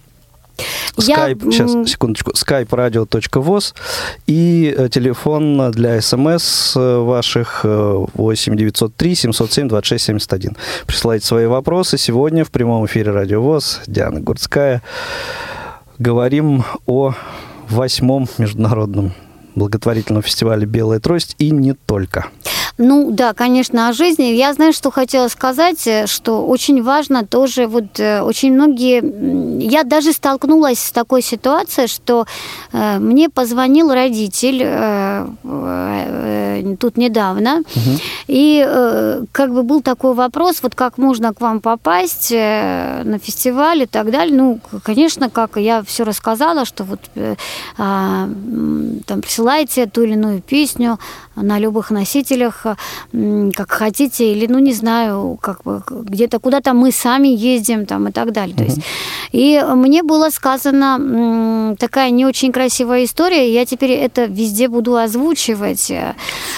Я, 0.97 1.31
Skype, 1.31 1.51
сейчас, 1.51 1.75
м, 1.75 1.85
секундочку, 1.85 2.31
skype-radio.voz 2.31 3.73
и 4.25 4.73
э, 4.77 4.87
телефон 4.89 5.71
для 5.71 5.99
смс 5.99 6.73
э, 6.77 6.97
ваших 6.99 7.61
э, 7.65 8.05
8 8.13 8.55
903 8.55 9.15
707 9.15 9.67
26 9.67 10.05
71. 10.05 10.55
Присылайте 10.87 11.25
свои 11.25 11.45
вопросы. 11.47 11.97
Сегодня 11.97 12.45
в 12.45 12.51
прямом 12.51 12.85
эфире 12.85 13.11
Радио 13.11 13.41
ВОЗ 13.41 13.81
Диана 13.87 14.21
Гурцкая. 14.21 14.81
Говорим 15.99 16.63
о 16.85 17.13
восьмом 17.69 18.27
международном 18.37 19.13
благотворительном 19.55 20.23
фестивале 20.23 20.65
«Белая 20.65 20.99
трость» 20.99 21.35
и 21.39 21.51
не 21.51 21.73
только. 21.73 22.27
Ну 22.77 23.11
да, 23.11 23.33
конечно, 23.33 23.87
о 23.87 23.93
жизни. 23.93 24.23
Я 24.23 24.53
знаю, 24.53 24.73
что 24.73 24.91
хотела 24.91 25.29
сказать, 25.29 25.87
э, 25.87 26.07
что 26.07 26.45
очень 26.45 26.83
важно 26.83 27.25
тоже, 27.25 27.67
вот 27.67 27.99
э, 27.99 28.21
очень 28.21 28.53
многие... 28.53 29.01
Я 29.65 29.83
даже 29.83 30.11
столкнулась 30.11 30.79
с 30.79 30.91
такой 30.91 31.21
ситуацией, 31.21 31.87
что 31.87 32.25
э, 32.73 32.99
мне 32.99 33.29
позвонил 33.29 33.93
родитель 33.93 34.61
э, 34.61 35.25
э, 35.43 36.61
э, 36.63 36.75
тут 36.77 36.97
недавно 36.97 37.63
И 38.27 38.65
э, 38.67 39.23
как 39.31 39.53
бы 39.53 39.63
был 39.63 39.81
такой 39.81 40.13
вопрос, 40.13 40.59
вот 40.61 40.75
как 40.75 40.97
можно 40.97 41.33
к 41.33 41.39
вам 41.39 41.61
попасть 41.61 42.31
э, 42.31 43.03
на 43.05 43.19
фестиваль 43.19 43.83
и 43.83 43.85
так 43.85 44.11
далее. 44.11 44.35
Ну, 44.35 44.59
конечно, 44.83 45.29
как 45.29 45.55
я 45.55 45.81
все 45.83 46.03
рассказала, 46.03 46.65
что 46.65 46.83
вот 46.83 46.99
э, 47.15 47.35
а, 47.77 48.27
там 49.05 49.21
присылайте 49.45 49.85
ту 49.85 50.03
или 50.03 50.13
иную 50.13 50.41
песню 50.41 50.99
на 51.35 51.59
любых 51.59 51.91
носителях, 51.91 52.65
как 53.11 53.71
хотите, 53.71 54.31
или, 54.31 54.47
ну, 54.47 54.59
не 54.59 54.73
знаю, 54.73 55.37
как 55.41 55.63
бы 55.63 55.83
где-то 55.89 56.39
куда-то 56.39 56.73
мы 56.73 56.91
сами 56.91 57.27
ездим 57.27 57.85
там 57.85 58.07
и 58.07 58.11
так 58.11 58.31
далее. 58.31 58.55
То 58.55 58.63
есть, 58.63 58.79
и 59.33 59.61
мне 59.75 60.01
было 60.01 60.29
сказано 60.29 61.75
такая 61.77 62.09
не 62.11 62.25
очень 62.25 62.53
красивая 62.53 63.03
история, 63.03 63.53
я 63.53 63.65
теперь 63.65 63.91
это 63.91 64.25
везде 64.25 64.69
буду 64.69 64.95
озвучивать, 64.95 65.91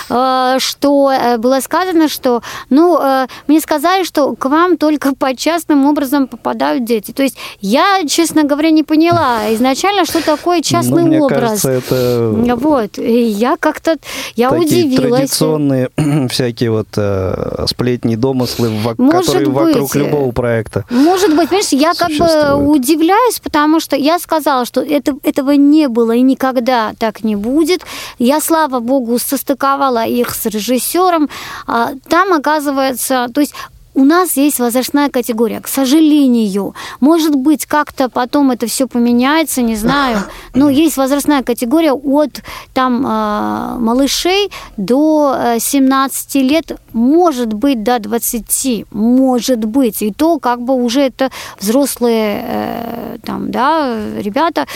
что 0.07 1.37
было 1.39 1.59
сказано, 1.59 2.07
что, 2.07 2.43
ну, 2.69 2.99
мне 3.47 3.59
сказали, 3.61 4.03
что 4.03 4.35
к 4.35 4.45
вам 4.45 4.77
только 4.77 5.15
по 5.19 5.35
частным 5.35 5.85
образом 5.87 6.27
попадают 6.27 6.85
дети. 6.85 7.11
То 7.11 7.23
есть 7.23 7.37
я, 7.61 8.03
честно 8.07 8.43
говоря, 8.43 8.69
не 8.69 8.83
поняла 8.83 9.51
изначально, 9.55 10.05
что 10.05 10.23
такое 10.23 10.61
частный 10.61 11.01
ну, 11.01 11.07
мне 11.07 11.19
образ. 11.19 11.63
Кажется, 11.63 11.71
это... 11.71 12.55
Вот. 12.57 12.76
И 12.97 13.21
я 13.23 13.57
как-то, 13.57 13.97
я 14.35 14.49
Такие 14.49 14.85
удивилась. 14.85 15.11
традиционные 15.11 15.89
всякие 16.29 16.71
вот 16.71 16.87
э, 16.95 17.65
сплетни, 17.69 18.15
домыслы, 18.15 18.69
Может 18.69 18.97
которые 19.25 19.49
вокруг 19.49 19.89
быть. 19.89 19.95
э, 19.95 19.99
любого 19.99 20.31
проекта. 20.31 20.85
Может 20.89 21.35
быть, 21.35 21.49
понимаешь, 21.49 21.69
я 21.71 21.93
как 21.93 22.09
бы 22.09 22.71
удивляюсь, 22.71 23.39
потому 23.39 23.79
что 23.79 23.95
я 23.95 24.19
сказала, 24.19 24.65
что 24.65 24.81
это, 24.81 25.15
этого 25.23 25.51
не 25.51 25.87
было 25.87 26.11
и 26.11 26.21
никогда 26.21 26.93
так 26.99 27.23
не 27.23 27.35
будет. 27.35 27.81
Я, 28.19 28.39
слава 28.41 28.79
богу, 28.79 29.17
состыковала 29.19 30.05
их 30.05 30.33
с 30.35 30.45
режиссером. 30.45 31.29
А 31.67 31.91
Там, 32.09 32.33
оказывается, 32.33 33.27
то 33.33 33.41
есть 33.41 33.53
у 33.97 34.05
нас 34.05 34.37
есть 34.37 34.59
возрастная 34.59 35.09
категория, 35.09 35.59
к 35.59 35.67
сожалению. 35.67 36.75
Может 36.99 37.35
быть, 37.35 37.65
как-то 37.65 38.09
потом 38.09 38.51
это 38.51 38.67
все 38.67 38.87
поменяется, 38.87 39.63
не 39.63 39.75
знаю. 39.75 40.19
Но 40.53 40.69
есть 40.69 40.97
возрастная 40.97 41.41
категория 41.41 41.93
от 41.93 42.43
там 42.73 43.03
э, 43.03 43.79
малышей 43.79 44.51
до 44.77 45.35
э, 45.35 45.59
17 45.59 46.35
лет, 46.35 46.79
может 46.93 47.53
быть, 47.53 47.81
до 47.81 47.97
20, 47.97 48.85
может 48.91 49.65
быть. 49.65 50.03
И 50.03 50.13
то 50.13 50.37
как 50.37 50.61
бы 50.61 50.75
уже 50.75 51.01
это 51.01 51.31
взрослые 51.59 52.45
э, 52.47 53.17
там, 53.25 53.49
да, 53.49 53.97
ребята. 54.19 54.67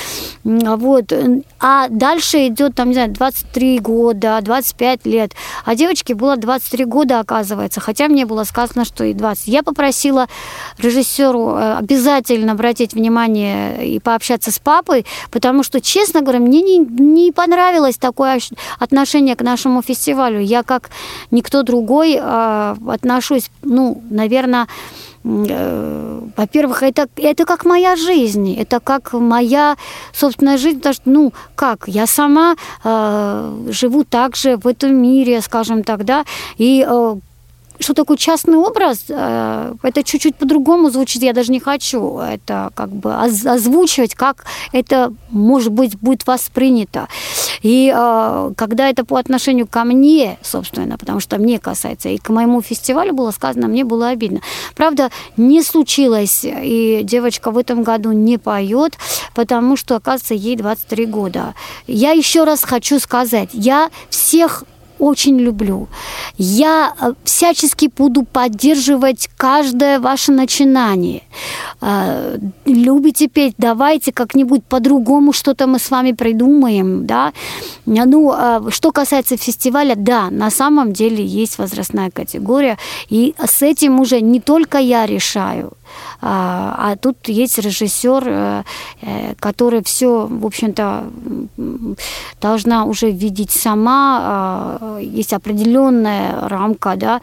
Вот. 0.44 1.14
А 1.60 1.90
дальше 1.90 2.48
идет 2.48 2.74
там, 2.74 2.88
не 2.88 2.96
знаю, 2.96 3.12
23 3.12 3.80
года, 3.82 4.40
25 4.42 5.06
лет. 5.06 5.34
А 5.64 5.76
девочке 5.76 6.16
было 6.16 6.38
23 6.38 6.86
года, 6.86 7.20
оказывается, 7.20 7.80
хотя 7.82 8.08
мне 8.08 8.26
было 8.26 8.46
сказано, 8.46 8.84
что 8.84 9.11
и 9.12 9.14
20. 9.14 9.48
Я 9.48 9.64
попросила 9.64 10.28
режиссеру 10.78 11.56
э, 11.56 11.78
обязательно 11.78 12.54
обратить 12.54 12.94
внимание 12.94 13.96
и 13.96 14.00
пообщаться 14.00 14.52
с 14.52 14.60
папой, 14.60 15.06
потому 15.32 15.64
что, 15.64 15.80
честно 15.82 16.22
говоря, 16.22 16.40
мне 16.40 16.62
не, 16.62 16.78
не 16.80 17.32
понравилось 17.32 17.98
такое 17.98 18.40
отношение 18.80 19.36
к 19.36 19.42
нашему 19.42 19.82
фестивалю. 19.82 20.40
Я 20.40 20.64
как 20.64 20.90
никто 21.32 21.64
другой 21.64 22.18
э, 22.20 22.76
отношусь, 22.88 23.50
ну, 23.64 24.02
наверное, 24.10 24.68
э, 25.24 26.22
во-первых, 26.38 26.84
это, 26.84 27.08
это 27.16 27.46
как 27.46 27.66
моя 27.66 27.96
жизнь, 27.96 28.56
это 28.60 28.80
как 28.80 29.14
моя 29.14 29.76
собственная 30.14 30.58
жизнь, 30.58 30.78
потому 30.78 30.94
что, 30.94 31.10
ну, 31.10 31.34
как, 31.56 31.88
я 31.88 32.08
сама 32.08 32.56
э, 32.84 33.68
живу 33.70 34.04
также 34.04 34.58
в 34.58 34.68
этом 34.68 34.96
мире, 34.96 35.42
скажем 35.42 35.84
так, 35.84 36.06
да, 36.06 36.26
и 36.58 36.86
э, 36.88 37.16
что 37.82 37.94
такое 37.94 38.18
частный 38.18 38.58
образ, 38.58 39.06
э, 39.10 39.74
это 39.84 40.04
чуть-чуть 40.04 40.36
по-другому 40.36 40.90
звучит, 40.90 41.24
я 41.24 41.34
даже 41.34 41.52
не 41.52 41.60
хочу 41.60 42.20
это 42.20 42.72
как 42.76 42.90
бы 42.90 43.14
оз- 43.14 43.46
озвучивать, 43.46 44.16
как 44.16 44.46
это, 44.72 45.14
может 45.30 45.72
быть, 45.72 45.98
будет 46.00 46.26
воспринято. 46.28 47.08
И 47.62 47.92
э, 47.94 48.52
когда 48.56 48.90
это 48.90 49.06
по 49.06 49.18
отношению 49.18 49.68
ко 49.68 49.84
мне, 49.84 50.38
собственно, 50.42 50.98
потому 50.98 51.20
что 51.20 51.38
мне 51.38 51.60
касается, 51.60 52.10
и 52.10 52.18
к 52.18 52.30
моему 52.30 52.62
фестивалю 52.62 53.14
было 53.14 53.32
сказано, 53.32 53.68
мне 53.68 53.84
было 53.84 54.10
обидно. 54.10 54.42
Правда, 54.76 55.10
не 55.38 55.64
случилось, 55.64 56.42
и 56.44 57.02
девочка 57.04 57.52
в 57.52 57.58
этом 57.58 57.84
году 57.84 58.12
не 58.12 58.38
поет, 58.38 58.98
потому 59.34 59.78
что, 59.78 59.96
оказывается, 59.96 60.34
ей 60.34 60.56
23 60.56 61.06
года. 61.06 61.54
Я 61.88 62.12
еще 62.12 62.44
раз 62.44 62.64
хочу 62.64 63.00
сказать, 63.00 63.50
я 63.54 63.90
всех 64.10 64.64
очень 65.02 65.40
люблю. 65.40 65.88
Я 66.38 66.94
э, 67.02 67.14
всячески 67.24 67.90
буду 67.98 68.24
поддерживать 68.24 69.30
каждое 69.38 70.00
ваше 70.00 70.32
начинание. 70.32 71.22
Э, 71.82 72.38
Любите 72.66 73.28
петь, 73.28 73.56
давайте 73.58 74.12
как-нибудь 74.12 74.64
по-другому 74.64 75.34
что-то 75.34 75.68
мы 75.68 75.80
с 75.80 75.92
вами 75.92 76.12
придумаем, 76.12 77.08
да. 77.08 77.34
Ну, 77.86 78.32
э, 78.32 78.70
что 78.70 78.92
касается 78.92 79.38
фестиваля, 79.38 79.96
да, 79.96 80.30
на 80.30 80.52
самом 80.52 80.94
деле 80.94 81.26
есть 81.26 81.58
возрастная 81.58 82.12
категория, 82.12 82.78
и 83.10 83.34
с 83.44 83.64
этим 83.64 84.00
уже 84.00 84.22
не 84.22 84.40
только 84.40 84.78
я 84.78 85.08
решаю, 85.08 85.72
а, 86.22 86.76
а 86.78 86.96
тут 86.96 87.28
есть 87.28 87.58
режиссер, 87.58 88.64
который 89.40 89.84
все, 89.84 90.28
в 90.30 90.46
общем-то, 90.46 91.04
должна 92.42 92.86
уже 92.86 93.12
видеть 93.12 93.52
сама. 93.52 94.91
Есть 94.98 95.34
определенная 95.34 96.48
рамка, 96.48 96.96
да, 96.96 97.22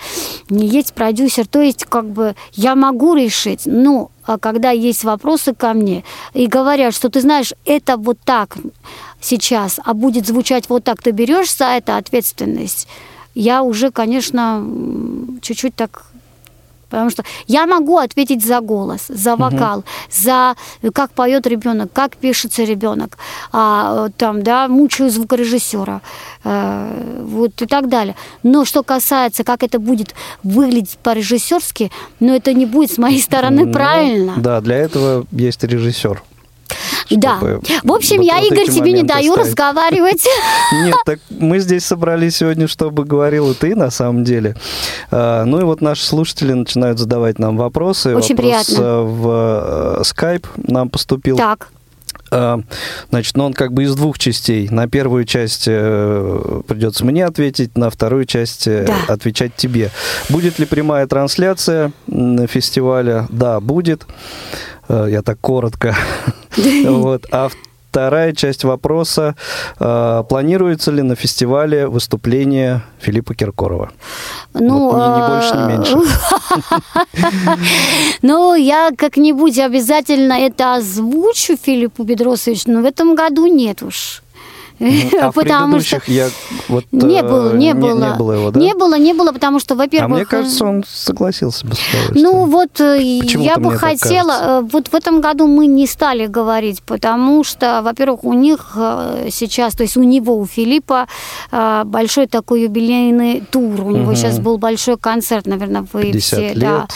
есть 0.49 0.95
продюсер. 0.95 1.47
То 1.47 1.61
есть, 1.61 1.85
как 1.85 2.07
бы, 2.07 2.35
я 2.53 2.75
могу 2.75 3.15
решить, 3.15 3.63
но 3.65 4.11
а 4.25 4.39
когда 4.39 4.71
есть 4.71 5.05
вопросы 5.05 5.55
ко 5.55 5.73
мне 5.73 6.05
и 6.35 6.47
говорят, 6.47 6.95
что 6.95 7.09
ты 7.09 7.23
знаешь, 7.23 7.55
это 7.65 7.97
вот 7.97 8.19
так 8.25 8.59
сейчас, 9.21 9.81
а 9.83 9.95
будет 9.95 10.27
звучать 10.27 10.69
вот 10.69 10.85
так, 10.85 11.03
ты 11.03 11.13
берешь 11.13 11.57
за 11.57 11.65
это 11.65 11.97
ответственность, 11.97 12.87
я 13.35 13.63
уже, 13.63 13.91
конечно, 13.91 14.67
чуть-чуть 15.41 15.75
так 15.75 16.08
Потому 16.89 17.11
что 17.11 17.23
я 17.47 17.67
могу 17.67 17.99
ответить 17.99 18.45
за 18.45 18.61
голос, 18.61 19.07
за 19.09 19.37
вокал, 19.37 19.85
за 20.11 20.55
э, 20.83 20.91
как 20.91 21.11
поет 21.13 21.47
ребенок, 21.47 21.93
как 21.93 22.17
пишется 22.17 22.65
ребенок, 22.65 23.19
а, 23.53 24.07
э, 24.07 24.11
там, 24.17 24.43
да, 24.43 24.69
мучаю 24.69 25.11
звукорежиссера, 25.11 26.01
э, 26.45 27.23
вот 27.25 27.63
и 27.63 27.67
так 27.67 27.89
далее. 27.89 28.15
Но 28.43 28.65
что 28.65 28.83
касается, 28.83 29.45
как 29.45 29.63
это 29.63 29.79
будет 29.79 30.15
выглядеть 30.43 30.99
по-режиссерски, 31.03 31.91
ну 32.21 32.35
это 32.35 32.55
не 32.55 32.67
будет 32.67 32.93
с 32.93 32.99
моей 32.99 33.21
стороны 33.21 33.67
Ну, 33.67 33.73
правильно. 33.73 34.35
Да, 34.37 34.61
для 34.61 34.77
этого 34.77 35.27
есть 35.33 35.63
режиссер. 35.65 36.23
Да. 37.11 37.39
В 37.83 37.93
общем, 37.93 38.17
вот- 38.19 38.27
я, 38.27 38.35
вот 38.37 38.53
Игорь, 38.53 38.69
тебе 38.69 38.93
не 38.93 39.03
даю 39.03 39.33
ставить. 39.33 39.49
разговаривать. 39.49 40.25
Нет, 40.85 40.95
так 41.05 41.19
мы 41.31 41.59
здесь 41.59 41.85
собрались 41.85 42.37
сегодня, 42.37 42.69
чтобы 42.69 43.05
говорила 43.05 43.55
ты, 43.55 43.75
на 43.75 43.91
самом 43.91 44.25
деле. 44.25 44.57
А, 45.11 45.45
Ну 45.45 45.61
и 45.61 45.65
вот 45.65 45.81
наши 45.81 46.05
слушатели 46.05 46.53
начинают 46.53 46.99
задавать 46.99 47.39
нам 47.39 47.57
вопросы. 47.57 48.15
Очень 48.15 48.37
Вопрос 48.37 48.67
приятно. 48.67 48.83
э, 48.83 49.03
в 49.03 49.99
э, 49.99 50.03
Skype 50.03 50.47
нам 50.57 50.91
поступил. 50.91 51.37
Так, 51.37 51.69
А, 52.31 52.61
Значит, 53.11 53.37
ну 53.39 53.45
он 53.47 53.55
как 53.55 53.73
бы 53.73 53.85
из 53.85 53.95
двух 53.95 54.19
частей. 54.19 54.69
На 54.69 54.87
первую 54.87 55.25
часть 55.25 55.65
э, 55.67 56.61
придется 56.69 57.05
мне 57.07 57.25
ответить, 57.25 57.77
на 57.79 57.89
вторую 57.89 58.27
часть 58.27 58.67
э, 58.69 58.85
Да. 58.87 59.15
отвечать 59.15 59.55
тебе. 59.57 59.91
Будет 60.29 60.59
ли 60.59 60.67
прямая 60.67 61.07
трансляция 61.07 61.93
фестиваля? 62.49 63.27
Да, 63.31 63.61
будет. 63.61 64.07
Я 64.91 65.23
так 65.23 65.39
коротко. 65.41 65.95
Вот. 66.85 67.27
А 67.33 67.49
вторая 67.91 68.33
часть 68.33 68.65
вопроса. 68.65 69.35
э, 69.81 70.23
Планируется 70.29 70.91
ли 70.93 71.03
на 71.03 71.15
фестивале 71.17 71.87
выступление 71.89 72.83
Филиппа 73.01 73.35
Киркорова? 73.35 73.91
ну... 74.55 74.91
Вот 74.91 74.99
ни- 74.99 75.17
ни 75.17 75.29
больше, 75.29 75.55
ни 75.57 75.63
э, 75.63 75.69
меньше. 75.69 75.99
Ну, 78.23 78.55
я 78.55 78.91
как-нибудь 78.97 79.59
обязательно 79.59 80.33
это 80.35 80.75
озвучу 80.77 81.57
Филиппу 81.57 82.03
Бедросовичу, 82.05 82.71
но 82.71 82.81
в 82.83 82.85
этом 82.85 83.15
году 83.15 83.47
нет 83.47 83.83
уж. 83.83 84.23
А 84.81 85.31
в 85.31 85.35
Потому 85.49 85.81
что 85.81 86.01
я 86.07 86.29
вот... 86.69 86.85
не 86.93 87.21
э, 87.21 87.23
было, 87.23 87.53
не 87.55 87.75
было. 87.75 88.11
Не 88.11 88.17
было 88.17 88.33
его, 88.33 88.51
да? 88.51 88.61
Не 88.61 88.75
было, 88.75 88.99
не 88.99 89.13
было, 89.13 89.33
потому 89.33 89.59
что, 89.59 89.75
А 89.75 89.77
во-первых... 89.77 90.17
мне 90.17 90.25
кажется, 90.25 90.65
э, 90.65 90.69
он 90.69 90.85
согласился 90.87 91.67
бы 91.67 91.75
с. 91.75 91.79
Ну 92.15 92.47
вот 92.47 92.81
э, 92.81 93.19
Почему-то 93.21 93.51
я 93.51 93.57
бы 93.57 93.71
мне 93.71 93.79
хотела, 93.79 94.67
вот 94.71 94.89
в 94.89 94.95
этом 94.95 95.21
году 95.21 95.47
мы 95.47 95.67
не 95.67 95.87
стали 95.87 96.27
говорить, 96.27 96.83
потому 96.83 97.45
что, 97.45 97.81
во-первых, 97.83 98.25
у 98.25 98.33
них 98.33 98.77
сейчас, 99.31 99.75
то 99.75 99.83
есть 99.83 99.97
у 99.97 100.03
него, 100.03 100.39
у 100.39 100.47
Филиппа 100.47 101.07
большой 101.51 102.27
такой 102.27 102.63
юбилейный 102.63 103.43
тур, 103.51 103.81
у 103.81 103.91
него 103.91 104.13
Мгм. 104.13 104.17
сейчас 104.17 104.39
был 104.39 104.59
большой 104.59 104.97
концерт, 104.97 105.47
наверное, 105.47 105.87
вы 105.93 106.03
50 106.03 106.23
все, 106.23 106.49
лет. 106.55 106.59
да. 106.59 106.87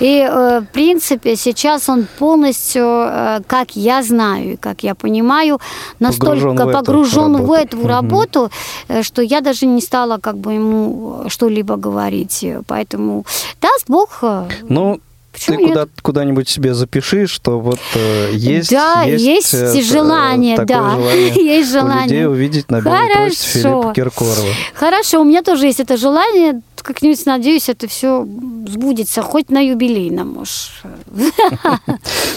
И, 0.00 0.26
э, 0.28 0.60
в 0.60 0.72
принципе, 0.72 1.36
сейчас 1.36 1.88
он 1.88 2.06
полностью, 2.18 2.84
э, 2.84 3.40
как 3.46 3.76
я 3.76 4.02
знаю, 4.02 4.56
как 4.60 4.82
я 4.82 4.94
понимаю, 4.94 5.60
настолько 6.00 6.66
погружен 6.66 7.36
в 7.36 7.52
эту, 7.52 7.76
в 7.76 7.80
эту 7.80 7.88
работу, 7.88 8.40
угу. 8.88 9.02
что 9.02 9.22
я 9.22 9.40
даже 9.40 9.66
не 9.66 9.80
стала 9.80 10.18
как 10.18 10.36
бы 10.36 10.54
ему 10.54 11.24
что-либо 11.28 11.76
говорить. 11.76 12.46
Поэтому 12.66 13.24
даст 13.60 13.84
Бог. 13.88 14.24
Ну, 14.68 15.00
Почему 15.32 15.58
ты 15.58 15.68
куда, 15.68 15.86
куда-нибудь 16.02 16.48
себе 16.48 16.74
запиши, 16.74 17.26
что 17.26 17.60
вот 17.60 17.78
э, 17.94 18.30
есть, 18.32 18.70
да, 18.70 19.02
есть, 19.02 19.24
есть 19.24 19.54
э, 19.54 19.82
желание, 19.82 20.56
да, 20.56 20.90
желание 20.90 21.28
есть 21.56 21.70
желание 21.70 22.00
у 22.00 22.02
людей 22.02 22.26
увидеть 22.26 22.70
на 22.70 22.80
белой 22.80 23.08
Хорошо. 23.08 23.34
Филиппа 23.36 23.92
Киркорова. 23.94 24.48
Хорошо, 24.74 25.20
у 25.20 25.24
меня 25.24 25.42
тоже 25.42 25.66
есть 25.66 25.80
это 25.80 25.96
желание 25.96 26.60
как-нибудь, 26.82 27.26
надеюсь, 27.26 27.68
это 27.68 27.88
все 27.88 28.26
сбудется, 28.66 29.22
хоть 29.22 29.50
на 29.50 29.60
юбилейном, 29.60 30.28
может. 30.28 30.70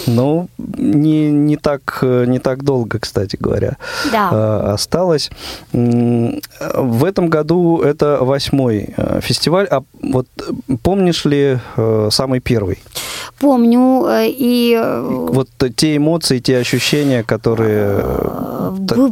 Ну, 0.05 0.49
не, 0.57 1.31
не, 1.31 1.55
так, 1.55 1.99
не 2.01 2.39
так 2.39 2.63
долго, 2.63 2.99
кстати 2.99 3.37
говоря, 3.39 3.77
да. 4.11 4.29
А, 4.31 4.73
осталось. 4.73 5.31
В 5.71 7.05
этом 7.05 7.29
году 7.29 7.79
это 7.79 8.17
восьмой 8.21 8.93
э, 8.97 9.21
фестиваль. 9.21 9.65
А 9.71 9.83
вот 10.01 10.27
помнишь 10.81 11.23
ли 11.23 11.57
э, 11.77 12.09
самый 12.11 12.41
первый? 12.41 12.79
Помню. 13.43 14.05
Э, 14.07 14.25
и... 14.29 14.79
Вот 15.03 15.49
те 15.75 15.97
эмоции, 15.97 16.39
те 16.39 16.57
ощущения, 16.57 17.23
которые 17.23 18.01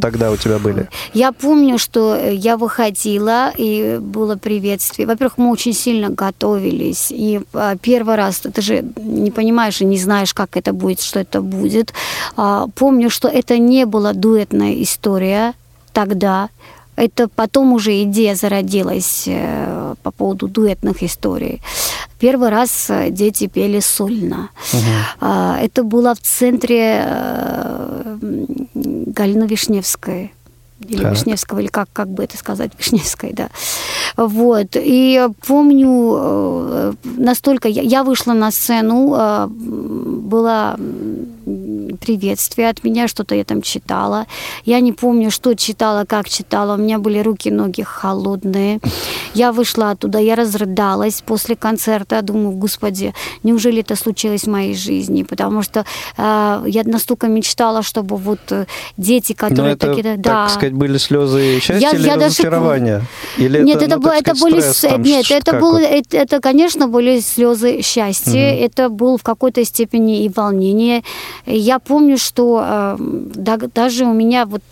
тогда 0.00 0.30
у 0.30 0.36
тебя 0.36 0.58
были? 0.58 0.88
Я 1.12 1.32
помню, 1.32 1.78
что 1.78 2.16
я 2.16 2.56
выходила, 2.56 3.52
и 3.58 3.98
было 4.00 4.36
приветствие. 4.36 5.06
Во-первых, 5.06 5.36
мы 5.36 5.50
очень 5.50 5.74
сильно 5.74 6.08
готовились. 6.08 7.08
И 7.10 7.40
а, 7.52 7.76
первый 7.76 8.16
раз 8.16 8.40
ты 8.40 8.62
же 8.62 8.84
не 8.96 9.30
понимаешь 9.30 9.82
и 9.82 9.84
не 9.84 9.98
знаешь, 9.98 10.32
как 10.32 10.56
это 10.56 10.72
будет, 10.72 11.00
что 11.00 11.20
это 11.20 11.42
будет. 11.42 11.92
А, 12.36 12.68
помню, 12.74 13.10
что 13.10 13.28
это 13.28 13.58
не 13.58 13.84
была 13.84 14.14
дуэтная 14.14 14.82
история 14.82 15.52
тогда. 15.92 16.48
Это 16.96 17.28
потом 17.28 17.72
уже 17.72 18.02
идея 18.02 18.34
зародилась 18.34 19.24
э, 19.26 19.94
по 20.02 20.10
поводу 20.10 20.46
дуэтных 20.46 21.02
историй. 21.02 21.60
Первый 22.18 22.50
раз 22.50 22.90
э, 22.90 23.10
дети 23.10 23.46
пели 23.46 23.80
сольно. 23.80 24.50
Угу. 24.72 25.26
Это 25.26 25.82
было 25.82 26.14
в 26.14 26.20
центре 26.20 27.02
э, 27.04 28.18
Галины 28.74 29.46
Вишневской 29.46 30.32
или 30.88 31.02
так. 31.02 31.12
Вишневского, 31.12 31.60
или 31.60 31.68
как, 31.68 31.88
как 31.92 32.08
бы 32.08 32.24
это 32.24 32.36
сказать, 32.36 32.72
Вишневской, 32.78 33.32
да. 33.32 33.48
Вот. 34.16 34.68
И 34.74 35.28
помню, 35.46 36.16
э, 36.18 36.92
настолько... 37.16 37.68
Я, 37.68 37.82
я 37.82 38.04
вышла 38.04 38.32
на 38.32 38.50
сцену, 38.50 39.14
э, 39.16 39.46
было 39.48 40.76
приветствие 42.00 42.68
от 42.68 42.84
меня, 42.84 43.08
что-то 43.08 43.34
я 43.34 43.44
там 43.44 43.62
читала. 43.62 44.26
Я 44.64 44.80
не 44.80 44.92
помню, 44.92 45.30
что 45.30 45.54
читала, 45.54 46.04
как 46.04 46.28
читала. 46.28 46.74
У 46.74 46.78
меня 46.78 46.98
были 46.98 47.18
руки, 47.20 47.50
ноги 47.50 47.82
холодные. 47.82 48.80
Я 49.34 49.52
вышла 49.52 49.90
оттуда, 49.90 50.18
я 50.18 50.34
разрыдалась 50.34 51.22
после 51.22 51.56
концерта. 51.56 52.22
Думаю, 52.22 52.56
господи, 52.56 53.14
неужели 53.42 53.80
это 53.80 53.96
случилось 53.96 54.44
в 54.44 54.50
моей 54.50 54.74
жизни? 54.74 55.22
Потому 55.22 55.62
что 55.62 55.84
э, 56.16 56.64
я 56.66 56.82
настолько 56.84 57.28
мечтала, 57.28 57.82
чтобы 57.82 58.16
вот 58.16 58.40
э, 58.50 58.66
дети, 58.96 59.32
которые 59.32 59.74
это, 59.74 59.88
такие... 59.88 60.16
Да. 60.16 60.48
Сказать, 60.72 60.88
были 60.88 60.98
слезы 60.98 61.60
счастья 61.60 61.90
я, 61.90 61.96
или 61.96 62.06
я 62.06 62.16
разочарования? 62.16 63.02
Даже... 63.36 63.46
Или 63.46 63.62
Нет, 63.62 63.76
это, 63.76 63.84
это, 63.84 63.98
ну, 63.98 64.10
это 64.10 64.34
были... 64.34 64.60
Стресс, 64.60 64.98
Нет, 64.98 65.30
это, 65.30 65.58
было, 65.58 65.78
это, 65.78 66.16
это, 66.16 66.40
конечно, 66.40 66.88
были 66.88 67.20
слезы 67.20 67.82
счастья. 67.82 68.54
Угу. 68.54 68.64
Это 68.64 68.88
был 68.88 69.16
в 69.16 69.22
какой-то 69.22 69.64
степени 69.64 70.24
и 70.24 70.28
волнение. 70.28 71.02
Я 71.46 71.78
помню, 71.78 72.18
что 72.18 72.62
э, 72.64 72.96
да, 72.98 73.56
даже 73.74 74.04
у 74.04 74.12
меня 74.12 74.46
вот 74.46 74.62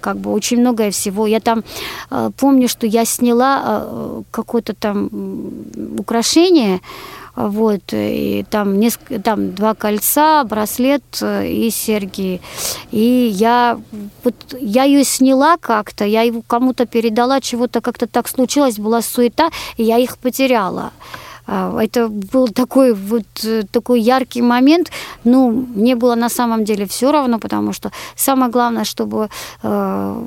как 0.00 0.16
бы 0.16 0.32
очень 0.32 0.60
многое 0.60 0.90
всего. 0.90 1.26
Я 1.26 1.40
там 1.40 1.64
э, 2.10 2.30
помню, 2.36 2.68
что 2.68 2.86
я 2.86 3.04
сняла 3.04 3.62
э, 3.64 4.22
какое-то 4.30 4.74
там 4.74 5.10
украшение, 5.98 6.80
вот, 7.38 7.82
и 7.92 8.44
там, 8.50 8.80
несколько, 8.80 9.20
там 9.20 9.54
два 9.54 9.74
кольца, 9.74 10.42
браслет 10.42 11.04
э, 11.22 11.46
и 11.46 11.70
серьги. 11.70 12.40
И 12.90 13.30
я, 13.32 13.78
вот, 14.24 14.34
я 14.60 14.82
ее 14.82 15.04
сняла 15.04 15.56
как-то, 15.56 16.04
я 16.04 16.22
его 16.22 16.42
кому-то 16.46 16.84
передала, 16.84 17.40
чего-то 17.40 17.80
как-то 17.80 18.08
так 18.08 18.28
случилось, 18.28 18.78
была 18.78 19.02
суета, 19.02 19.50
и 19.76 19.84
я 19.84 19.98
их 19.98 20.18
потеряла. 20.18 20.90
А, 21.46 21.80
это 21.80 22.08
был 22.08 22.48
такой 22.48 22.92
вот 22.92 23.44
э, 23.44 23.62
такой 23.70 24.00
яркий 24.00 24.42
момент. 24.42 24.90
Ну, 25.24 25.50
мне 25.50 25.94
было 25.94 26.16
на 26.16 26.28
самом 26.28 26.64
деле 26.64 26.86
все 26.86 27.12
равно, 27.12 27.38
потому 27.38 27.72
что 27.72 27.92
самое 28.16 28.50
главное, 28.50 28.84
чтобы 28.84 29.28
э, 29.62 30.22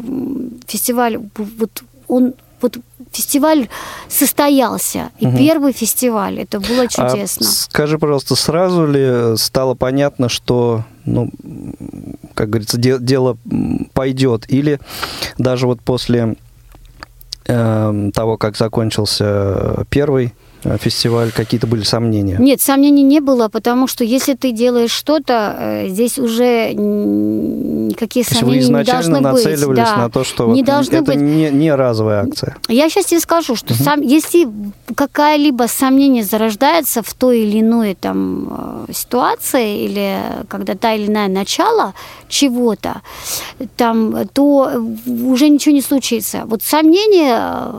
фестиваль 0.66 1.20
вот 1.36 1.84
он 2.08 2.34
вот 2.62 2.78
фестиваль 3.12 3.68
состоялся. 4.08 5.12
И 5.20 5.28
угу. 5.28 5.38
первый 5.38 5.74
фестиваль. 5.74 6.40
Это 6.40 6.60
было 6.60 6.84
а 6.84 6.88
чудесно. 6.88 7.48
А 7.48 7.52
скажи, 7.52 7.98
пожалуйста, 7.98 8.36
сразу 8.36 8.86
ли 8.88 9.38
стало 9.38 9.74
понятно, 9.74 10.30
что, 10.30 10.84
ну, 11.06 11.30
как 12.34 12.50
говорится, 12.50 12.78
де- 12.78 13.00
дело 13.00 13.38
пойдет? 13.94 14.46
Или 14.50 14.80
даже 15.38 15.68
вот 15.68 15.82
после 15.82 16.36
э, 17.48 18.10
того, 18.14 18.38
как 18.38 18.58
закончился 18.58 19.86
первый 19.90 20.34
фестиваль, 20.78 21.32
какие-то 21.32 21.68
были 21.68 21.84
сомнения? 21.84 22.38
Нет, 22.40 22.62
сомнений 22.62 23.04
не 23.04 23.20
было, 23.20 23.50
потому 23.50 23.88
что 23.88 24.04
если 24.04 24.34
ты 24.36 24.52
делаешь 24.52 24.92
что-то, 24.92 25.56
э, 25.58 25.88
здесь 25.90 26.20
уже 26.20 26.74
никакие 26.74 28.26
то 28.26 28.36
сомнения 28.36 28.60
вы 28.60 28.64
изначально 28.64 29.18
не 29.18 29.24
должны 29.24 29.50
нацеливались 29.50 29.68
быть. 29.68 29.96
Да, 29.96 29.98
на 29.98 30.10
то, 30.10 30.24
что 30.24 30.48
не 30.48 30.62
вот 30.62 30.66
должны 30.66 30.96
это 30.96 31.04
быть. 31.04 31.16
Не, 31.18 31.50
не 31.50 31.74
разовая 31.74 32.24
акция. 32.24 32.58
Я 32.68 32.90
сейчас 32.90 33.06
тебе 33.06 33.20
скажу, 33.20 33.56
что 33.56 33.74
угу. 33.74 33.84
сам, 33.84 34.02
если 34.02 34.48
какая-либо 34.96 35.68
сомнение 35.68 36.24
зарождается 36.24 37.02
в 37.02 37.14
той 37.14 37.42
или 37.42 37.62
иной 37.62 37.96
там 37.96 38.86
э, 38.88 38.94
ситуации, 38.94 39.86
или 39.86 40.20
когда 40.48 40.76
та 40.76 40.94
или 40.94 41.08
иная 41.08 41.28
начало 41.28 41.94
чего-то, 42.28 43.02
там, 43.78 44.28
то 44.34 44.72
уже 45.08 45.50
ничего 45.50 45.74
не 45.74 45.82
случится. 45.82 46.44
Вот 46.46 46.62
сомнение 46.64 47.72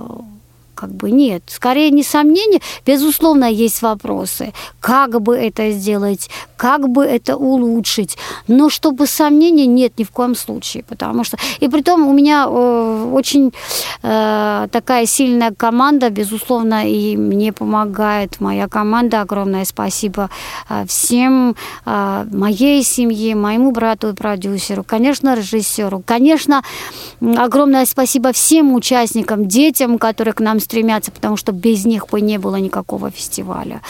как 0.82 0.90
бы 0.90 1.12
нет. 1.12 1.44
Скорее, 1.46 1.90
не 1.90 2.02
сомнение, 2.02 2.60
безусловно, 2.84 3.44
есть 3.44 3.82
вопросы. 3.82 4.52
Как 4.80 5.20
бы 5.20 5.36
это 5.36 5.70
сделать, 5.70 6.28
как 6.56 6.88
бы 6.88 7.04
это 7.04 7.36
улучшить. 7.36 8.18
Но 8.48 8.68
чтобы 8.68 9.06
сомнений 9.06 9.66
нет 9.68 9.92
ни 9.98 10.02
в 10.02 10.10
коем 10.10 10.34
случае. 10.34 10.82
Потому 10.82 11.22
что... 11.22 11.36
И 11.60 11.68
при 11.68 11.82
том 11.82 12.08
у 12.08 12.12
меня 12.12 12.46
э, 12.48 13.10
очень 13.12 13.52
э, 14.02 14.68
такая 14.72 15.06
сильная 15.06 15.52
команда, 15.56 16.10
безусловно, 16.10 16.84
и 16.84 17.16
мне 17.16 17.52
помогает 17.52 18.40
моя 18.40 18.66
команда. 18.66 19.20
Огромное 19.20 19.64
спасибо 19.64 20.30
э, 20.68 20.84
всем, 20.88 21.54
э, 21.86 22.26
моей 22.32 22.82
семье, 22.82 23.36
моему 23.36 23.70
брату 23.70 24.08
и 24.08 24.14
продюсеру, 24.14 24.82
конечно, 24.82 25.36
режиссеру. 25.36 26.02
Конечно, 26.04 26.64
огромное 27.20 27.86
спасибо 27.86 28.32
всем 28.32 28.74
участникам, 28.74 29.46
детям, 29.46 29.98
которые 29.98 30.34
к 30.34 30.40
нам 30.40 30.58
стремятся, 30.72 31.12
потому 31.12 31.36
что 31.36 31.52
без 31.52 31.84
них 31.84 32.06
бы 32.06 32.22
не 32.22 32.38
было 32.38 32.56
никакого 32.56 33.10
фестиваля. 33.10 33.82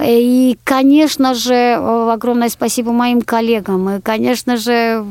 И, 0.00 0.58
конечно 0.64 1.34
же, 1.34 1.54
э, 1.54 2.10
огромное 2.12 2.48
спасибо 2.48 2.92
моим 2.92 3.22
коллегам. 3.22 3.88
И, 3.88 4.00
конечно 4.00 4.56
же, 4.56 5.04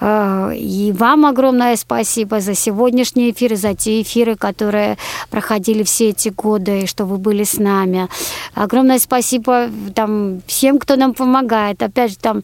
э, 0.00 0.52
и 0.56 0.92
вам 0.92 1.24
огромное 1.24 1.76
спасибо 1.76 2.40
за 2.40 2.54
сегодняшний 2.54 3.30
эфир 3.30 3.56
за 3.56 3.74
те 3.74 4.02
эфиры, 4.02 4.36
которые 4.36 4.96
проходили 5.30 5.82
все 5.82 6.10
эти 6.10 6.28
годы, 6.28 6.80
и 6.80 6.86
что 6.86 7.06
вы 7.06 7.16
были 7.16 7.44
с 7.44 7.58
нами. 7.58 8.08
Огромное 8.54 8.98
спасибо 8.98 9.70
там, 9.94 10.42
всем, 10.46 10.78
кто 10.78 10.96
нам 10.96 11.14
помогает. 11.14 11.82
Опять 11.82 12.10
же, 12.10 12.16
там 12.18 12.42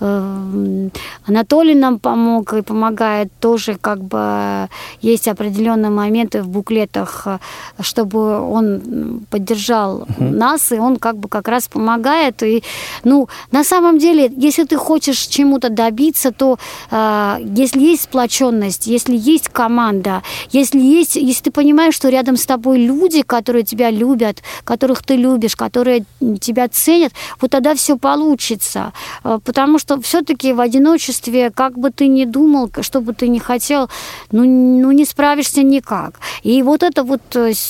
э, 0.00 0.88
Анатолий 1.26 1.74
нам 1.74 1.98
помог 1.98 2.54
и 2.54 2.62
помогает 2.62 3.28
тоже, 3.40 3.76
как 3.78 3.98
бы 3.98 4.68
есть 5.02 5.28
определенные 5.28 5.90
моменты 5.90 6.42
в 6.42 6.48
буклетах 6.48 7.17
Э, 7.26 7.38
чтобы 7.80 8.40
он 8.40 9.20
поддержал 9.30 9.96
угу. 9.96 10.24
нас, 10.24 10.72
и 10.72 10.78
он 10.78 10.96
как 10.96 11.16
бы 11.16 11.28
как 11.28 11.48
раз 11.48 11.68
помогает. 11.68 12.42
И 12.42 12.62
ну, 13.04 13.28
на 13.52 13.64
самом 13.64 13.98
деле, 13.98 14.30
если 14.36 14.64
ты 14.64 14.76
хочешь 14.76 15.18
чему-то 15.26 15.68
добиться, 15.70 16.32
то 16.32 16.58
э, 16.90 17.36
если 17.56 17.80
есть 17.80 18.02
сплоченность, 18.02 18.86
если 18.86 19.16
есть 19.16 19.48
команда, 19.48 20.22
если 20.50 20.80
есть, 20.80 21.16
если 21.16 21.44
ты 21.44 21.50
понимаешь, 21.50 21.94
что 21.94 22.08
рядом 22.08 22.36
с 22.36 22.46
тобой 22.46 22.78
люди, 22.78 23.22
которые 23.22 23.64
тебя 23.64 23.90
любят, 23.90 24.42
которых 24.64 25.02
ты 25.02 25.16
любишь, 25.16 25.56
которые 25.56 26.04
тебя 26.40 26.68
ценят, 26.68 27.12
вот 27.40 27.50
тогда 27.50 27.74
все 27.74 27.96
получится. 27.96 28.92
Э, 29.24 29.38
потому 29.44 29.78
что 29.78 30.00
все-таки 30.00 30.52
в 30.52 30.60
одиночестве, 30.60 31.50
как 31.50 31.78
бы 31.78 31.90
ты 31.90 32.08
ни 32.08 32.24
думал, 32.24 32.70
что 32.80 33.00
бы 33.00 33.14
ты 33.14 33.28
ни 33.28 33.38
хотел, 33.38 33.88
ну, 34.32 34.44
ну 34.44 34.92
не 34.92 35.04
справишься 35.04 35.62
никак. 35.62 36.20
И 36.42 36.62
вот 36.62 36.82
это 36.82 37.04
вот, 37.08 37.20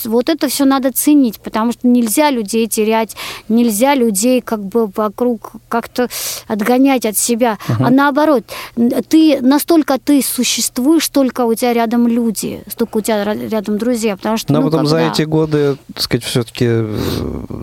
вот 0.05 0.29
это 0.29 0.49
все 0.49 0.65
надо 0.65 0.93
ценить, 0.93 1.41
потому 1.41 1.73
что 1.73 1.87
нельзя 1.87 2.31
людей 2.31 2.67
терять, 2.67 3.17
нельзя 3.49 3.95
людей 3.95 4.41
как 4.41 4.65
бы 4.65 4.87
вокруг 4.95 5.53
как-то 5.69 6.09
отгонять 6.47 7.07
от 7.07 7.17
себя, 7.17 7.59
uh-huh. 7.69 7.87
а 7.87 7.91
наоборот, 7.91 8.45
ты 9.09 9.41
настолько 9.41 9.99
ты 9.99 10.23
существуешь, 10.23 11.05
столько 11.05 11.45
у 11.45 11.55
тебя 11.55 11.73
рядом 11.73 12.09
люди, 12.09 12.63
столько 12.69 12.99
у 12.99 13.01
тебя 13.01 13.25
рядом 13.25 13.79
друзья, 13.79 14.17
потому 14.17 14.37
что 14.37 14.53
но 14.53 14.61
ну, 14.61 14.67
потом 14.67 14.87
когда... 14.87 14.91
за 14.91 15.11
эти 15.11 15.23
годы, 15.23 15.77
так 15.95 16.03
сказать, 16.03 16.25
все-таки 16.25 16.67
э, 16.69 16.99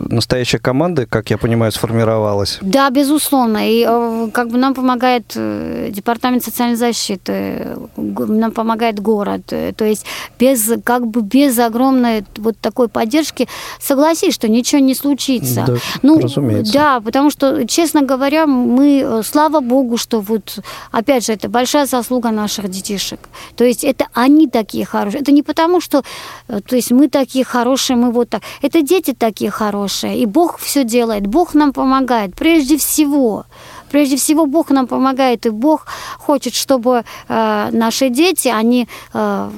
настоящая 0.09 0.59
команда, 0.59 1.05
как 1.05 1.29
я 1.29 1.37
понимаю, 1.37 1.71
сформировалась. 1.71 2.57
Да, 2.61 2.89
безусловно, 2.89 3.69
и 3.69 3.85
э, 3.87 4.29
как 4.33 4.49
бы 4.49 4.57
нам 4.57 4.73
помогает 4.73 5.33
э, 5.35 5.89
департамент 5.91 6.43
социальной 6.43 6.75
защиты, 6.75 7.77
нам 7.97 8.51
помогает 8.51 8.99
город, 8.99 9.45
то 9.45 9.85
есть 9.85 10.05
без 10.39 10.71
как 10.83 11.07
бы 11.07 11.21
без 11.21 11.54
огромной 11.59 12.25
вот 12.37 12.57
такой 12.59 12.87
поддержки, 12.87 13.47
согласись, 13.79 14.33
что 14.33 14.47
ничего 14.47 14.81
не 14.81 14.95
случится. 14.95 15.63
Да, 15.67 15.75
ну, 16.01 16.19
разумеется. 16.19 16.73
Да, 16.73 16.99
потому 17.01 17.29
что, 17.29 17.65
честно 17.67 18.01
говоря, 18.01 18.45
мы, 18.45 19.21
слава 19.23 19.59
богу, 19.59 19.97
что 19.97 20.21
вот, 20.21 20.59
опять 20.91 21.25
же, 21.25 21.33
это 21.33 21.49
большая 21.49 21.85
заслуга 21.85 22.31
наших 22.31 22.69
детишек. 22.69 23.19
То 23.55 23.63
есть 23.63 23.83
это 23.83 24.07
они 24.13 24.47
такие 24.47 24.85
хорошие. 24.85 25.21
Это 25.21 25.31
не 25.31 25.43
потому, 25.43 25.81
что, 25.81 26.03
то 26.47 26.75
есть 26.75 26.91
мы 26.91 27.09
такие 27.09 27.45
хорошие, 27.45 27.97
мы 27.97 28.11
вот 28.11 28.29
так. 28.29 28.41
Это 28.61 28.81
дети 28.81 29.13
такие 29.13 29.51
хорошие, 29.51 30.19
и 30.19 30.25
Бог 30.25 30.57
все 30.59 30.83
делает, 30.83 31.27
Бог 31.27 31.53
нам 31.53 31.73
помогает, 31.73 32.35
прежде 32.35 32.77
всего. 32.77 33.45
Прежде 33.91 34.15
всего, 34.15 34.45
Бог 34.45 34.71
нам 34.71 34.87
помогает, 34.87 35.45
и 35.45 35.49
Бог 35.49 35.85
хочет, 36.17 36.53
чтобы 36.53 37.03
э, 37.29 37.69
наши 37.71 38.09
дети, 38.09 38.49
они 38.49 38.87
э, 39.13 39.49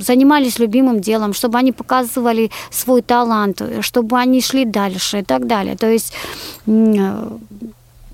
занимались 0.00 0.58
любимым 0.58 1.00
делом, 1.00 1.32
чтобы 1.32 1.58
они 1.58 1.72
показывали 1.72 2.50
свой 2.70 3.02
талант, 3.02 3.62
чтобы 3.80 4.18
они 4.18 4.40
шли 4.40 4.64
дальше 4.64 5.18
и 5.18 5.22
так 5.22 5.46
далее. 5.46 5.76
То 5.76 5.90
есть 5.90 6.12
э, 6.66 7.28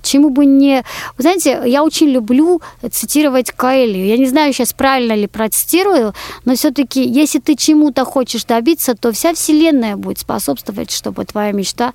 чему 0.03 0.29
бы 0.29 0.45
не... 0.45 0.83
Вы 1.17 1.21
знаете, 1.21 1.61
я 1.65 1.83
очень 1.83 2.09
люблю 2.09 2.61
цитировать 2.91 3.51
Каэлью. 3.51 4.05
Я 4.05 4.17
не 4.17 4.27
знаю 4.27 4.53
сейчас, 4.53 4.73
правильно 4.73 5.13
ли 5.13 5.27
процитирую, 5.27 6.13
но 6.45 6.55
все-таки, 6.55 7.03
если 7.03 7.39
ты 7.39 7.55
чему-то 7.55 8.05
хочешь 8.05 8.45
добиться, 8.45 8.95
то 8.95 9.11
вся 9.11 9.33
Вселенная 9.33 9.95
будет 9.95 10.19
способствовать, 10.19 10.91
чтобы 10.91 11.25
твоя 11.25 11.51
мечта 11.51 11.93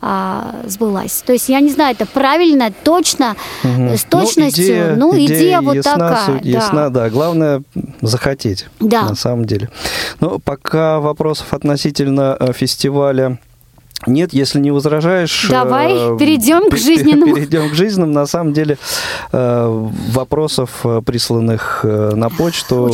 а, 0.00 0.62
сбылась. 0.66 1.22
То 1.26 1.32
есть 1.32 1.48
я 1.48 1.60
не 1.60 1.70
знаю, 1.70 1.94
это 1.94 2.06
правильно, 2.06 2.72
точно, 2.84 3.36
угу. 3.62 3.96
с 3.96 4.04
точностью. 4.04 4.64
Ну, 4.64 4.72
идея, 4.72 4.96
ну, 4.96 5.14
идея, 5.16 5.38
идея 5.38 5.60
вот 5.60 5.74
ясна, 5.74 5.92
такая. 5.92 6.26
Суть 6.26 6.44
ясна, 6.44 6.88
да. 6.88 7.02
да. 7.02 7.10
Главное 7.10 7.62
захотеть, 8.00 8.66
да. 8.80 9.02
на 9.02 9.14
самом 9.14 9.44
деле. 9.44 9.68
Но 10.20 10.38
пока 10.38 11.00
вопросов 11.00 11.52
относительно 11.52 12.36
э, 12.38 12.52
фестиваля 12.52 13.38
нет, 14.06 14.32
если 14.32 14.60
не 14.60 14.70
возражаешь... 14.70 15.48
Давай 15.50 15.92
э, 15.92 16.18
перейдем 16.18 16.70
к 16.70 16.76
жизненному. 16.76 17.34
Перейдем 17.34 17.70
к 17.70 17.74
жизненному. 17.74 18.12
На 18.12 18.26
самом 18.26 18.52
деле 18.52 18.78
э, 19.32 19.88
вопросов, 20.12 20.80
э, 20.84 21.02
присланных 21.04 21.84
на 21.84 22.30
почту, 22.30 22.90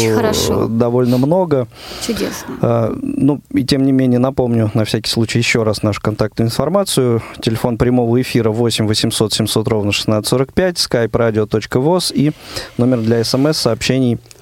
довольно 0.68 1.18
много. 1.18 1.68
Чудесно. 2.04 2.96
Ну, 3.02 3.40
и 3.52 3.64
тем 3.64 3.84
не 3.84 3.92
менее, 3.92 4.18
напомню 4.18 4.70
на 4.74 4.84
всякий 4.84 5.10
случай 5.10 5.38
еще 5.38 5.62
раз 5.62 5.82
нашу 5.82 6.00
контактную 6.00 6.48
информацию. 6.48 7.22
Телефон 7.40 7.78
прямого 7.78 8.20
эфира 8.20 8.50
8 8.50 8.86
800 8.86 9.32
700 9.32 9.68
ровно 9.68 9.90
1645, 9.90 10.76
skype 10.76 11.10
radio.voz 11.10 12.12
и 12.14 12.32
номер 12.78 13.00
для 13.00 13.22
смс-сообщений 13.22 14.14
8 14.14 14.35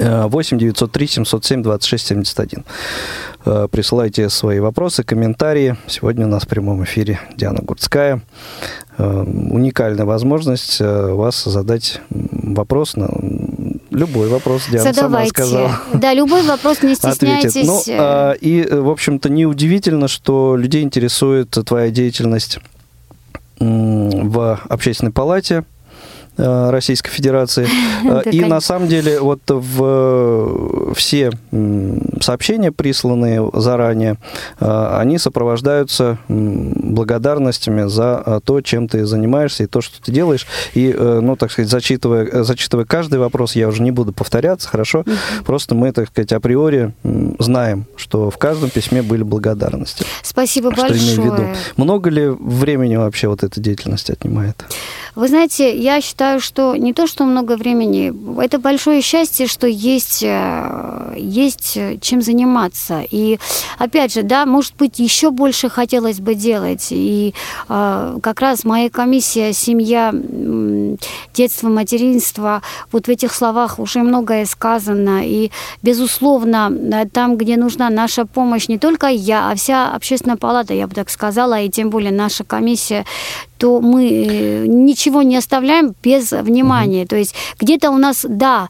903 0.00 1.06
707 1.06 1.62
26 1.62 2.06
71. 2.06 2.64
Присылайте 3.70 4.28
свои 4.28 4.60
вопросы, 4.60 5.02
комментарии. 5.02 5.76
Сегодня 5.86 6.26
у 6.26 6.28
нас 6.28 6.44
в 6.44 6.48
прямом 6.48 6.84
эфире 6.84 7.20
Диана 7.36 7.60
Гурцкая. 7.62 8.22
Э, 9.00 9.22
уникальная 9.22 10.04
возможность 10.04 10.78
э, 10.80 11.12
вас 11.12 11.44
задать 11.44 12.00
вопрос 12.10 12.96
на 12.96 13.08
любой 13.90 14.28
вопрос, 14.28 14.64
Диана 14.70 14.92
Задавайте. 14.92 15.32
сама 15.34 15.46
сказала. 15.46 15.80
Да, 15.94 16.12
любой 16.12 16.42
вопрос, 16.42 16.82
не 16.82 16.94
стесняйтесь. 16.96 17.66
Ну, 17.66 17.80
а, 17.88 18.32
и, 18.32 18.66
в 18.70 18.90
общем-то, 18.90 19.30
неудивительно, 19.30 20.06
что 20.06 20.54
людей 20.56 20.82
интересует 20.82 21.50
твоя 21.50 21.90
деятельность 21.90 22.58
в 23.58 24.60
общественной 24.68 25.12
палате 25.12 25.64
Российской 26.40 27.10
Федерации. 27.10 27.68
Э, 28.02 28.22
и 28.30 28.44
на 28.44 28.60
самом 28.60 28.88
деле 28.88 29.20
вот 29.20 29.40
в 29.46 30.94
все 30.94 31.30
сообщения, 32.20 32.72
присланные 32.72 33.48
заранее, 33.52 34.16
э, 34.58 34.96
они 34.98 35.18
сопровождаются 35.18 36.18
благодарностями 36.28 37.88
за 37.88 38.40
то, 38.44 38.60
чем 38.62 38.88
ты 38.88 39.04
занимаешься 39.04 39.64
и 39.64 39.66
то, 39.66 39.80
что 39.80 40.02
ты 40.02 40.12
делаешь. 40.12 40.46
И, 40.74 40.92
ну, 40.92 41.36
так 41.36 41.52
сказать, 41.52 41.70
зачитывая, 41.70 42.42
зачитывая 42.42 42.86
каждый 42.86 43.18
вопрос, 43.18 43.54
я 43.54 43.68
уже 43.68 43.82
не 43.82 43.90
буду 43.90 44.12
повторяться, 44.12 44.68
хорошо? 44.68 45.04
Просто 45.44 45.74
мы, 45.74 45.92
так 45.92 46.08
сказать, 46.08 46.32
априори 46.32 46.92
знаем, 47.38 47.84
что 47.96 48.30
в 48.30 48.38
каждом 48.38 48.70
письме 48.70 49.02
были 49.02 49.22
благодарности. 49.22 50.04
Спасибо 50.22 50.72
что 50.72 50.82
большое. 50.82 51.54
Много 51.76 52.10
ли 52.10 52.28
времени 52.28 52.96
вообще 52.96 53.28
вот 53.28 53.42
эта 53.42 53.60
деятельность 53.60 54.10
отнимает? 54.10 54.64
Вы 55.14 55.28
знаете, 55.28 55.76
я 55.76 56.00
считаю, 56.00 56.40
что 56.40 56.76
не 56.76 56.92
то, 56.92 57.06
что 57.06 57.24
много 57.24 57.56
времени, 57.56 58.12
это 58.42 58.58
большое 58.58 59.02
счастье, 59.02 59.46
что 59.46 59.66
есть, 59.66 60.22
э, 60.22 61.14
есть 61.16 61.78
чем 62.00 62.22
заниматься. 62.22 63.02
И 63.10 63.38
опять 63.78 64.14
же, 64.14 64.22
да, 64.22 64.46
может 64.46 64.74
быть, 64.76 64.98
еще 64.98 65.30
больше 65.30 65.68
хотелось 65.68 66.20
бы 66.20 66.34
делать. 66.34 66.88
И 66.90 67.34
э, 67.68 68.18
как 68.22 68.40
раз 68.40 68.64
моя 68.64 68.88
комиссия 68.88 69.52
«Семья, 69.52 70.14
детство, 71.34 71.68
материнство», 71.68 72.62
вот 72.92 73.06
в 73.06 73.08
этих 73.10 73.34
словах 73.34 73.78
уже 73.78 74.00
многое 74.00 74.46
сказано. 74.46 75.22
И, 75.24 75.50
безусловно, 75.82 76.70
там, 77.12 77.36
где 77.36 77.56
нужна 77.56 77.90
наша 77.90 78.26
помощь, 78.26 78.68
не 78.68 78.78
только 78.78 79.08
я, 79.08 79.50
а 79.50 79.54
вся 79.54 79.92
общественная 79.92 80.36
палата, 80.36 80.74
я 80.74 80.86
бы 80.86 80.94
так 80.94 81.10
сказала, 81.10 81.60
и 81.60 81.68
тем 81.68 81.90
более 81.90 82.12
наша 82.12 82.44
комиссия, 82.44 83.04
то 83.60 83.82
мы 83.82 84.08
э, 84.08 84.66
ничего 84.66 85.20
не 85.22 85.36
оставляем 85.36 85.94
без 86.02 86.32
внимания. 86.32 87.02
Mm-hmm. 87.02 87.08
То 87.08 87.16
есть 87.16 87.34
где-то 87.60 87.90
у 87.90 87.98
нас, 87.98 88.24
да, 88.26 88.68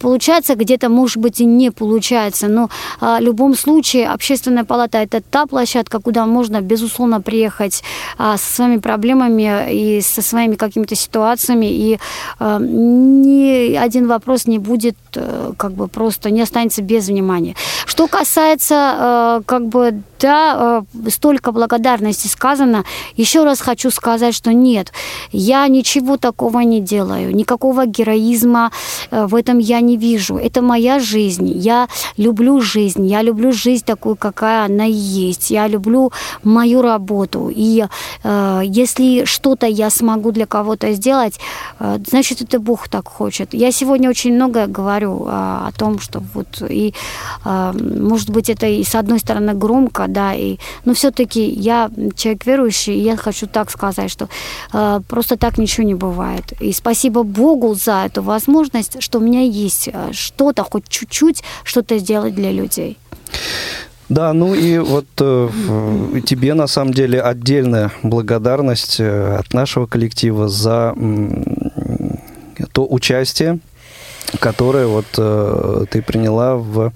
получается, 0.00 0.56
где-то, 0.56 0.88
может 0.88 1.18
быть, 1.18 1.40
и 1.40 1.44
не 1.44 1.70
получается, 1.70 2.48
но 2.48 2.68
а, 3.00 3.18
в 3.18 3.22
любом 3.22 3.54
случае 3.54 4.08
общественная 4.08 4.64
палата– 4.64 4.98
это 5.02 5.20
та 5.20 5.46
площадка, 5.46 6.00
куда 6.00 6.26
можно, 6.26 6.60
безусловно, 6.60 7.20
приехать 7.20 7.84
а, 8.18 8.36
со 8.36 8.54
своими 8.54 8.78
проблемами 8.78 9.72
и 9.72 10.00
со 10.00 10.22
своими 10.22 10.56
какими-то 10.56 10.96
ситуациями, 10.96 11.66
и 11.66 11.98
а, 12.40 12.58
ни 12.58 13.76
один 13.76 14.08
вопрос 14.08 14.46
не 14.46 14.58
будет 14.58 14.96
а, 15.14 15.52
как 15.56 15.72
бы 15.72 15.86
просто, 15.86 16.30
не 16.30 16.42
останется 16.42 16.82
без 16.82 17.06
внимания. 17.06 17.54
Что 17.86 18.08
касается 18.08 19.42
как 19.46 19.66
бы 19.66 20.02
да, 20.22 20.84
э, 21.04 21.10
столько 21.10 21.52
благодарности 21.52 22.28
сказано. 22.28 22.84
Еще 23.16 23.44
раз 23.44 23.60
хочу 23.60 23.90
сказать, 23.90 24.34
что 24.34 24.52
нет, 24.52 24.92
я 25.32 25.68
ничего 25.68 26.16
такого 26.16 26.60
не 26.60 26.80
делаю, 26.80 27.34
никакого 27.34 27.86
героизма 27.86 28.70
э, 29.10 29.26
в 29.26 29.34
этом 29.34 29.58
я 29.58 29.80
не 29.80 29.96
вижу. 29.96 30.36
Это 30.36 30.62
моя 30.62 31.00
жизнь. 31.00 31.50
Я 31.54 31.88
люблю 32.16 32.60
жизнь, 32.60 33.06
я 33.06 33.22
люблю 33.22 33.52
жизнь 33.52 33.84
такую, 33.84 34.16
какая 34.16 34.66
она 34.66 34.84
есть. 34.84 35.50
Я 35.50 35.68
люблю 35.68 36.12
мою 36.44 36.82
работу. 36.82 37.50
И 37.54 37.84
э, 38.24 38.62
если 38.64 39.24
что-то 39.24 39.66
я 39.66 39.90
смогу 39.90 40.30
для 40.32 40.46
кого-то 40.46 40.92
сделать, 40.92 41.40
э, 41.80 41.98
значит, 42.06 42.42
это 42.42 42.58
Бог 42.60 42.88
так 42.88 43.08
хочет. 43.08 43.54
Я 43.54 43.72
сегодня 43.72 44.08
очень 44.10 44.34
много 44.34 44.66
говорю 44.66 45.26
э, 45.26 45.30
о 45.30 45.70
том, 45.76 45.98
что 45.98 46.22
вот 46.34 46.62
и, 46.70 46.94
э, 47.44 47.72
может 48.00 48.30
быть, 48.30 48.50
это 48.50 48.66
и 48.66 48.84
с 48.84 48.94
одной 48.94 49.18
стороны 49.18 49.54
громко, 49.54 50.06
да, 50.12 50.34
и, 50.34 50.58
но 50.84 50.94
все-таки 50.94 51.44
я 51.44 51.90
человек 52.16 52.46
верующий, 52.46 52.94
и 52.94 53.02
я 53.02 53.16
хочу 53.16 53.46
так 53.46 53.70
сказать, 53.70 54.10
что 54.10 54.28
э, 54.72 55.00
просто 55.08 55.36
так 55.36 55.58
ничего 55.58 55.86
не 55.86 55.94
бывает. 55.94 56.52
И 56.60 56.72
спасибо 56.72 57.22
Богу 57.22 57.74
за 57.74 58.04
эту 58.06 58.22
возможность, 58.22 59.02
что 59.02 59.18
у 59.18 59.22
меня 59.22 59.40
есть 59.40 59.88
э, 59.92 60.12
что-то, 60.12 60.64
хоть 60.64 60.88
чуть-чуть, 60.88 61.42
что-то 61.64 61.98
сделать 61.98 62.34
для 62.34 62.52
людей. 62.52 62.98
Да, 64.08 64.32
ну 64.34 64.54
и 64.54 64.78
вот 64.78 65.06
э, 65.20 65.48
тебе 66.26 66.54
на 66.54 66.66
самом 66.66 66.92
деле 66.92 67.20
отдельная 67.22 67.90
благодарность 68.02 69.00
э, 69.00 69.36
от 69.36 69.54
нашего 69.54 69.86
коллектива 69.86 70.48
за 70.48 70.94
то 72.72 72.86
участие, 72.88 73.58
которое 74.40 74.86
вот 74.86 75.06
э, 75.16 75.84
ты 75.90 76.02
приняла 76.02 76.56
в 76.56 76.92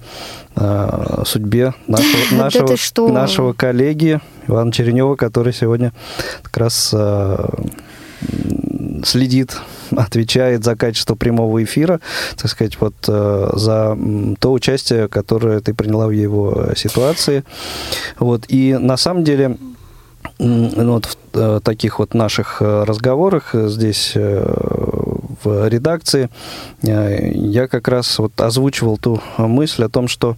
э, 0.57 1.23
судьбе 1.25 1.75
нашего, 1.87 2.37
нашего, 2.37 3.09
нашего 3.09 3.53
коллеги 3.53 4.21
Ивана 4.47 4.73
Черенева, 4.73 5.17
который 5.17 5.53
сегодня 5.53 5.93
как 6.43 6.57
раз 6.57 6.91
э, 6.93 7.49
следит 9.05 9.59
отвечает 9.97 10.65
за 10.65 10.77
качество 10.77 11.15
прямого 11.15 11.63
эфира, 11.63 12.01
так 12.37 12.51
сказать, 12.51 12.81
вот 12.81 12.95
э, 13.09 13.51
за 13.55 13.97
то 14.39 14.53
участие, 14.53 15.09
которое 15.09 15.61
ты 15.61 15.75
приняла 15.75 16.07
в 16.07 16.11
его 16.11 16.71
ситуации. 16.77 17.45
Вот. 18.19 18.45
И 18.49 18.75
на 18.75 18.97
самом 18.97 19.25
деле 19.25 19.57
ну, 20.39 20.93
вот 20.93 21.07
в 21.07 21.17
э, 21.35 21.61
таких 21.63 21.99
вот 21.99 22.15
наших 22.15 22.61
э, 22.61 22.85
разговорах 22.85 23.55
здесь 23.55 24.13
в 25.43 25.69
редакции. 25.69 26.31
Я 26.83 27.69
как 27.69 27.89
раз 27.89 28.19
вот 28.19 28.41
озвучивал 28.41 28.99
ту 28.99 29.21
мысль 29.39 29.85
о 29.85 29.89
том, 29.89 30.09
что 30.09 30.37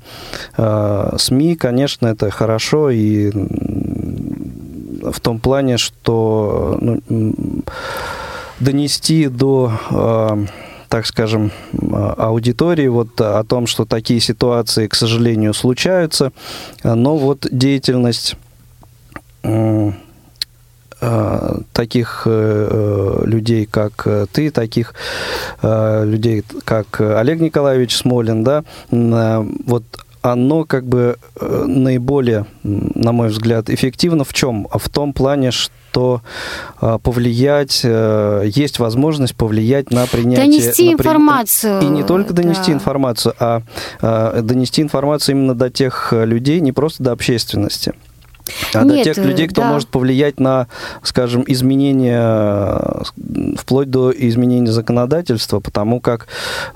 СМИ, 0.57 1.57
конечно, 1.57 2.07
это 2.09 2.31
хорошо 2.31 2.91
и 2.91 3.31
в 5.03 5.21
том 5.21 5.39
плане, 5.39 5.79
что 5.79 6.79
ну, 6.81 7.35
донести 8.61 9.29
до 9.29 9.73
э, 9.91 10.47
так 10.89 11.07
скажем, 11.07 11.53
аудитории 12.17 12.89
вот 12.89 13.21
о 13.21 13.45
том, 13.45 13.67
что 13.67 13.85
такие 13.85 14.21
ситуации, 14.21 14.87
к 14.87 14.95
сожалению, 14.95 15.53
случаются, 15.55 16.33
но 16.83 17.17
вот 17.17 17.47
деятельность 17.51 18.37
э, 19.43 19.93
таких 21.73 22.23
э, 22.27 23.23
людей, 23.25 23.67
как 23.67 24.07
ты, 24.33 24.51
таких 24.51 24.95
людей, 25.63 26.45
как 26.65 27.01
Олег 27.01 27.41
Николаевич 27.41 27.97
Смолин, 27.97 28.45
да, 28.45 28.65
вот 28.91 29.85
оно 30.23 30.65
как 30.65 30.85
бы 30.87 31.17
наиболее, 31.41 32.47
на 32.63 33.13
мой 33.13 33.29
взгляд, 33.29 33.71
эффективно 33.71 34.25
в 34.25 34.33
чем? 34.33 34.67
В 34.73 34.89
том 34.89 35.13
плане, 35.13 35.53
что 35.53 35.73
что 35.99 36.23
э, 36.81 36.99
повлиять, 37.03 37.81
э, 37.83 38.45
есть 38.47 38.79
возможность 38.79 39.35
повлиять 39.35 39.91
на 39.91 40.07
принятие... 40.07 40.45
Донести 40.45 40.89
на 40.91 40.93
информацию. 40.93 41.81
И 41.83 41.87
не 41.87 42.03
только 42.05 42.33
донести 42.33 42.69
да. 42.69 42.73
информацию, 42.75 43.35
а 43.39 43.63
э, 44.01 44.41
донести 44.43 44.83
информацию 44.83 45.37
именно 45.37 45.55
до 45.55 45.71
тех 45.71 46.13
людей, 46.13 46.61
не 46.61 46.73
просто 46.73 47.03
до 47.03 47.13
общественности. 47.13 47.95
А 48.75 48.85
Нет, 48.85 48.97
до 48.97 49.05
тех 49.05 49.19
людей, 49.19 49.49
кто 49.49 49.63
да. 49.63 49.73
может 49.73 49.89
повлиять 49.89 50.41
на, 50.41 50.67
скажем, 51.03 51.45
изменение, 51.47 53.05
вплоть 53.57 53.91
до 53.91 54.11
изменения 54.11 54.73
законодательства, 54.73 55.61
потому 55.61 56.01
как, 56.01 56.29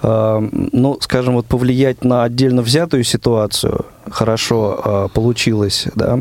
ну, 0.03 0.99
скажем, 1.01 1.35
вот 1.35 1.47
повлиять 1.47 2.05
на 2.05 2.25
отдельно 2.25 2.63
взятую 2.63 3.05
ситуацию– 3.05 3.87
хорошо 4.11 4.81
э, 4.85 5.09
получилось, 5.13 5.87
да, 5.95 6.21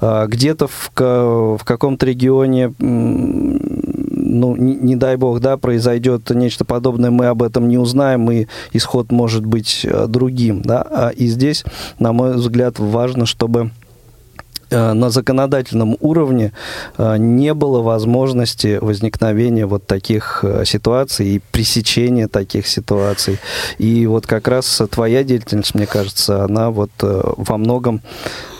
э, 0.00 0.26
где-то 0.28 0.68
в, 0.68 0.90
в 0.96 1.64
каком-то 1.64 2.06
регионе 2.06 2.72
ну, 2.78 4.56
не, 4.56 4.74
не 4.76 4.96
дай 4.96 5.16
бог, 5.16 5.40
да, 5.40 5.56
произойдет 5.56 6.30
нечто 6.30 6.64
подобное, 6.64 7.10
мы 7.10 7.26
об 7.26 7.42
этом 7.42 7.68
не 7.68 7.78
узнаем, 7.78 8.30
и 8.30 8.46
исход 8.72 9.12
может 9.12 9.44
быть 9.44 9.82
э, 9.84 10.06
другим, 10.08 10.62
да, 10.62 11.12
и 11.14 11.26
здесь, 11.26 11.64
на 11.98 12.12
мой 12.12 12.34
взгляд, 12.34 12.78
важно, 12.78 13.26
чтобы 13.26 13.70
Э, 13.72 13.81
на 14.72 15.10
законодательном 15.10 15.96
уровне 16.00 16.52
э, 16.98 17.16
не 17.18 17.54
было 17.54 17.82
возможности 17.82 18.78
возникновения 18.80 19.66
вот 19.66 19.86
таких 19.86 20.40
э, 20.42 20.64
ситуаций 20.64 21.26
и 21.26 21.40
пресечения 21.52 22.28
таких 22.28 22.66
ситуаций. 22.66 23.38
И 23.78 24.06
вот 24.06 24.26
как 24.26 24.48
раз 24.48 24.82
твоя 24.90 25.24
деятельность, 25.24 25.74
мне 25.74 25.86
кажется, 25.86 26.44
она 26.44 26.70
вот 26.70 26.90
во 27.00 27.56
многом, 27.56 28.00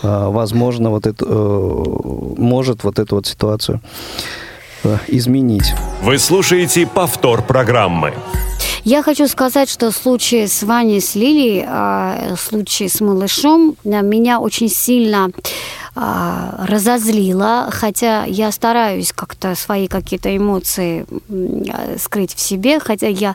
возможно, 0.03 0.91
вот 0.91 1.07
это, 1.07 1.25
может 1.25 2.85
вот 2.85 2.99
эту 2.99 3.17
вот 3.17 3.27
ситуацию 3.27 3.81
изменить. 5.09 5.75
Вы 6.03 6.19
слушаете 6.19 6.87
повтор 6.87 7.43
программы. 7.43 8.15
Я 8.85 9.03
хочу 9.03 9.29
сказать, 9.29 9.71
что 9.71 9.93
случай 9.93 10.49
с 10.49 10.63
Ваней, 10.65 11.01
с 11.01 11.15
Лилией, 11.15 12.37
случай 12.37 12.89
с 12.89 13.01
малышом 13.01 13.77
меня 13.85 14.41
очень 14.41 14.69
сильно 14.69 15.31
а, 15.95 16.65
разозлила, 16.69 17.69
хотя 17.71 18.25
я 18.25 18.51
стараюсь 18.51 19.13
как-то 19.13 19.55
свои 19.55 19.89
какие-то 19.89 20.35
эмоции 20.35 21.05
скрыть 21.99 22.35
в 22.35 22.41
себе, 22.41 22.81
хотя 22.81 23.09
я 23.09 23.35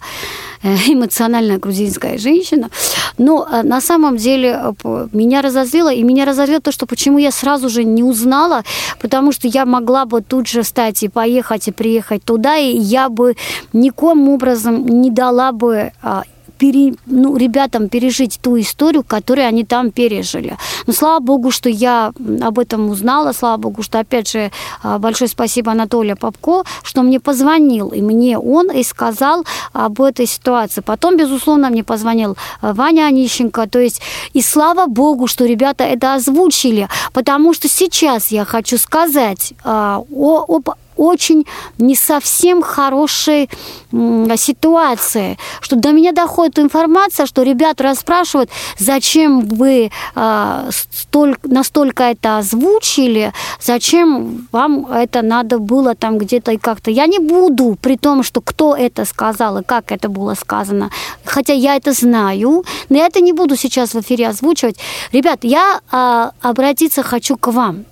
э, 0.64 0.76
эмоциональная 0.88 1.60
грузинская 1.60 2.18
женщина. 2.18 2.72
Но 3.20 3.48
э, 3.48 3.62
на 3.62 3.80
самом 3.80 4.18
деле 4.18 4.60
э, 4.84 5.08
меня 5.12 5.44
разозлило, 5.44 5.94
и 5.94 6.02
меня 6.02 6.26
разозлило 6.26 6.60
то, 6.60 6.72
что 6.72 6.88
почему 6.88 7.20
я 7.20 7.32
сразу 7.32 7.70
же 7.70 7.84
не 7.84 8.02
узнала, 8.02 8.64
потому 9.00 9.32
что 9.32 9.48
я 9.48 9.66
могла 9.66 10.06
бы 10.06 10.22
тут 10.22 10.48
же 10.48 10.64
встать 10.64 11.04
и 11.04 11.10
поехать 11.10 11.68
и 11.68 11.72
приехать 11.72 12.24
туда, 12.24 12.58
и 12.58 12.76
я 12.76 13.10
бы 13.10 13.36
никоим 13.72 14.30
образом 14.30 14.84
не 14.88 15.12
дала 15.12 15.52
бы 15.52 15.92
а, 16.02 16.24
пере, 16.58 16.96
ну, 17.06 17.38
ребятам 17.38 17.90
пережить 17.90 18.40
ту 18.42 18.60
историю, 18.60 19.04
которую 19.04 19.48
они 19.48 19.64
там 19.64 19.92
пережили. 19.92 20.58
Но 20.88 20.94
слава 20.94 21.20
богу, 21.20 21.52
что 21.52 21.70
я 21.70 22.12
об 22.42 22.60
этом 22.60 22.90
узнала, 22.90 23.34
слава 23.34 23.58
богу, 23.58 23.84
что, 23.84 24.00
опять 24.00 24.32
же, 24.32 24.52
а, 24.84 25.00
большое 25.00 25.30
спасибо 25.30 25.72
Анатолию 25.72 26.18
Попко, 26.18 26.64
что 26.84 27.04
мне 27.04 27.20
позвонил, 27.20 27.90
и 27.90 28.02
мне 28.02 28.38
он 28.38 28.72
и 28.72 28.84
сказал 28.84 29.46
об 29.74 30.02
этой 30.02 30.26
ситуации. 30.26 30.82
Потом, 30.82 31.18
безусловно, 31.18 31.70
мне 31.70 31.84
позвонил 31.84 32.38
а, 32.62 32.74
Ваня 32.74 33.08
Онищенко, 33.08 33.68
то 33.68 33.80
есть, 33.80 34.02
и 34.34 34.42
слава 34.42 34.88
богу, 34.88 35.28
что 35.28 35.46
ребята 35.46 35.84
это 35.84 36.16
озвучили, 36.16 36.88
потому 37.14 37.54
что 37.54 37.68
сейчас 37.68 38.32
я 38.32 38.46
хочу 38.46 38.78
сказать 38.78 39.54
а, 39.64 40.04
о, 40.12 40.46
об 40.48 40.70
очень 40.98 41.46
не 41.78 41.96
совсем 41.96 42.62
хорошей 42.62 43.50
ситуации, 43.92 45.38
что 45.62 45.76
до 45.76 45.92
меня 45.92 46.12
доходит 46.12 46.60
информация, 46.60 47.26
что 47.26 47.44
ребята 47.44 47.84
расспрашивают, 47.84 48.50
зачем 48.78 49.48
вы 49.48 49.92
э, 50.16 50.70
столь, 50.92 51.38
настолько 51.44 52.04
это 52.04 52.38
озвучили, 52.40 53.34
зачем 53.62 54.48
вам 54.52 54.86
это 54.92 55.22
надо 55.22 55.60
было 55.60 55.96
там 55.96 56.18
где-то 56.18 56.52
и 56.52 56.58
как-то. 56.58 56.92
Я 56.92 57.08
не 57.08 57.20
буду, 57.20 57.78
при 57.82 57.96
том, 57.98 58.24
что 58.24 58.42
кто 58.42 58.76
это 58.76 59.06
сказал 59.06 59.60
и 59.60 59.64
как 59.64 59.92
это 59.92 60.10
было 60.10 60.34
сказано, 60.34 60.90
хотя 61.24 61.54
я 61.54 61.76
это 61.76 61.94
знаю, 61.94 62.64
но 62.90 62.98
я 62.98 63.06
это 63.06 63.22
не 63.22 63.34
буду 63.34 63.56
сейчас 63.56 63.94
в 63.94 64.02
эфире 64.02 64.28
озвучивать. 64.28 64.78
Ребят, 65.12 65.40
я 65.44 65.80
э, 65.92 66.30
обратиться 66.42 67.04
хочу 67.04 67.38
к 67.38 67.52
вам 67.52 67.86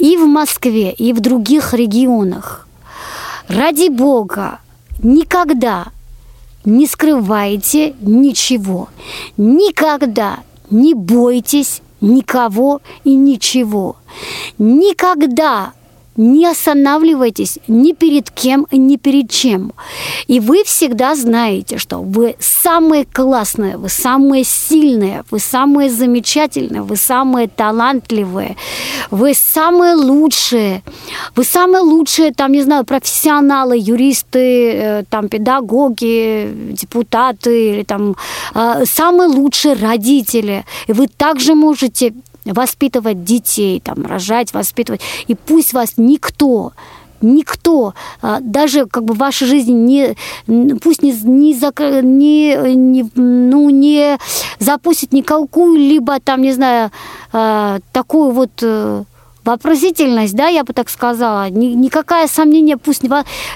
и 0.00 0.16
в 0.16 0.26
Москве, 0.26 0.92
и 0.92 1.12
в 1.12 1.20
других 1.20 1.74
регионах. 1.74 2.66
Ради 3.48 3.88
Бога, 3.88 4.60
никогда 5.02 5.88
не 6.64 6.86
скрывайте 6.86 7.94
ничего. 8.00 8.88
Никогда 9.36 10.38
не 10.70 10.94
бойтесь 10.94 11.82
никого 12.00 12.80
и 13.04 13.14
ничего. 13.14 13.96
Никогда 14.58 15.72
не 16.20 16.46
останавливайтесь 16.46 17.58
ни 17.66 17.92
перед 17.92 18.30
кем, 18.30 18.66
ни 18.70 18.96
перед 18.96 19.30
чем. 19.30 19.72
И 20.26 20.38
вы 20.38 20.64
всегда 20.64 21.14
знаете, 21.14 21.78
что 21.78 22.02
вы 22.02 22.36
самые 22.38 23.04
классные, 23.04 23.78
вы 23.78 23.88
самые 23.88 24.44
сильные, 24.44 25.24
вы 25.30 25.38
самые 25.38 25.90
замечательные, 25.90 26.82
вы 26.82 26.96
самые 26.96 27.48
талантливые, 27.48 28.56
вы 29.10 29.34
самые 29.34 29.94
лучшие, 29.94 30.82
вы 31.34 31.44
самые 31.44 31.82
лучшие, 31.82 32.32
там, 32.32 32.52
не 32.52 32.62
знаю, 32.62 32.84
профессионалы, 32.84 33.78
юристы, 33.78 34.72
э, 34.72 35.04
там, 35.08 35.28
педагоги, 35.28 36.52
депутаты, 36.72 37.70
или 37.70 37.82
там 37.82 38.16
э, 38.54 38.84
самые 38.84 39.28
лучшие 39.28 39.74
родители. 39.74 40.64
И 40.86 40.92
вы 40.92 41.08
также 41.08 41.54
можете 41.54 42.12
воспитывать 42.44 43.24
детей, 43.24 43.80
там, 43.80 44.04
рожать, 44.06 44.52
воспитывать. 44.52 45.00
И 45.26 45.34
пусть 45.34 45.72
вас 45.72 45.94
никто 45.96 46.72
никто, 47.22 47.94
а, 48.22 48.38
даже 48.40 48.86
как 48.86 49.04
бы 49.04 49.14
в 49.14 49.18
вашей 49.18 49.46
жизни 49.46 50.16
не, 50.46 50.74
пусть 50.76 51.02
не, 51.02 51.12
не, 51.12 51.52
не, 52.02 52.74
не, 52.74 53.10
ну, 53.14 53.70
не 53.70 54.18
запустит 54.58 55.12
никакую 55.12 55.76
либо 55.76 56.18
там, 56.20 56.42
не 56.42 56.52
знаю, 56.52 56.90
а, 57.32 57.80
такую 57.92 58.30
вот 58.30 58.50
э, 58.62 59.04
вопросительность, 59.44 60.34
да, 60.34 60.48
я 60.48 60.64
бы 60.64 60.72
так 60.72 60.88
сказала, 60.88 61.48
никакое 61.50 62.26
сомнение 62.26 62.76
пусть 62.76 63.02
не, 63.02 63.10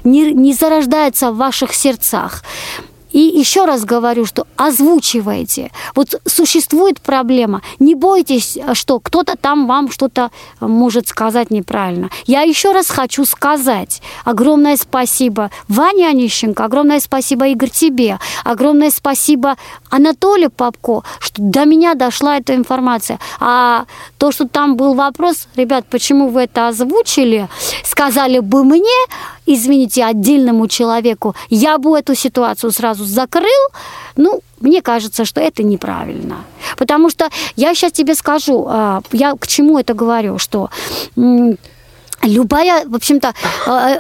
не, 0.05 0.33
не 0.33 0.53
зарождается 0.53 1.31
в 1.31 1.37
ваших 1.37 1.75
сердцах. 1.75 2.43
И 3.15 3.21
еще 3.21 3.65
раз 3.65 3.85
говорю, 3.85 4.27
что 4.27 4.45
озвучивайте. 4.57 5.71
Вот 5.95 6.21
существует 6.27 7.01
проблема. 7.01 7.63
Не 7.79 7.95
бойтесь, 7.95 8.59
что 8.73 8.99
кто-то 8.99 9.37
там 9.41 9.69
вам 9.69 9.93
что-то 9.93 10.33
может 10.59 11.07
сказать 11.07 11.53
неправильно. 11.53 12.11
Я 12.27 12.43
еще 12.43 12.73
раз 12.73 12.91
хочу 12.91 13.25
сказать 13.25 14.03
огромное 14.25 14.77
спасибо 14.77 15.53
Ване 15.69 16.09
Онищенко, 16.09 16.65
огромное 16.65 16.99
спасибо, 16.99 17.47
Игорь, 17.47 17.71
тебе, 17.71 18.19
огромное 18.43 18.91
спасибо 18.91 19.57
Анатолию 19.91 20.51
Попко, 20.51 21.05
что 21.21 21.41
до 21.41 21.67
меня 21.67 21.95
дошла 21.95 22.39
эта 22.39 22.57
информация. 22.57 23.21
А 23.39 23.85
то, 24.19 24.33
что 24.33 24.49
там 24.49 24.77
был 24.77 24.95
вопрос, 24.95 25.47
ребят, 25.55 25.87
почему 25.89 26.31
вы 26.31 26.43
это 26.43 26.67
озвучили, 26.67 27.49
сказали 27.85 28.41
бы 28.41 28.65
мне, 28.65 28.83
извините, 29.47 30.05
отдельному 30.05 30.69
человеку, 30.69 31.35
я 31.51 31.79
бы 31.79 31.99
эту 31.99 32.15
ситуацию 32.15 32.71
сразу 32.71 33.05
закрыл, 33.05 33.69
ну, 34.17 34.41
мне 34.61 34.81
кажется, 34.83 35.25
что 35.25 35.41
это 35.41 35.63
неправильно. 35.63 36.37
Потому 36.77 37.11
что 37.11 37.29
я 37.57 37.75
сейчас 37.75 37.93
тебе 37.93 38.15
скажу, 38.15 38.67
а, 38.69 39.03
я 39.13 39.35
к 39.39 39.47
чему 39.47 39.79
это 39.79 39.95
говорю, 39.95 40.39
что 40.39 40.71
Любая, 42.25 42.85
в 42.87 42.95
общем-то, 42.95 43.35
э, 43.67 43.99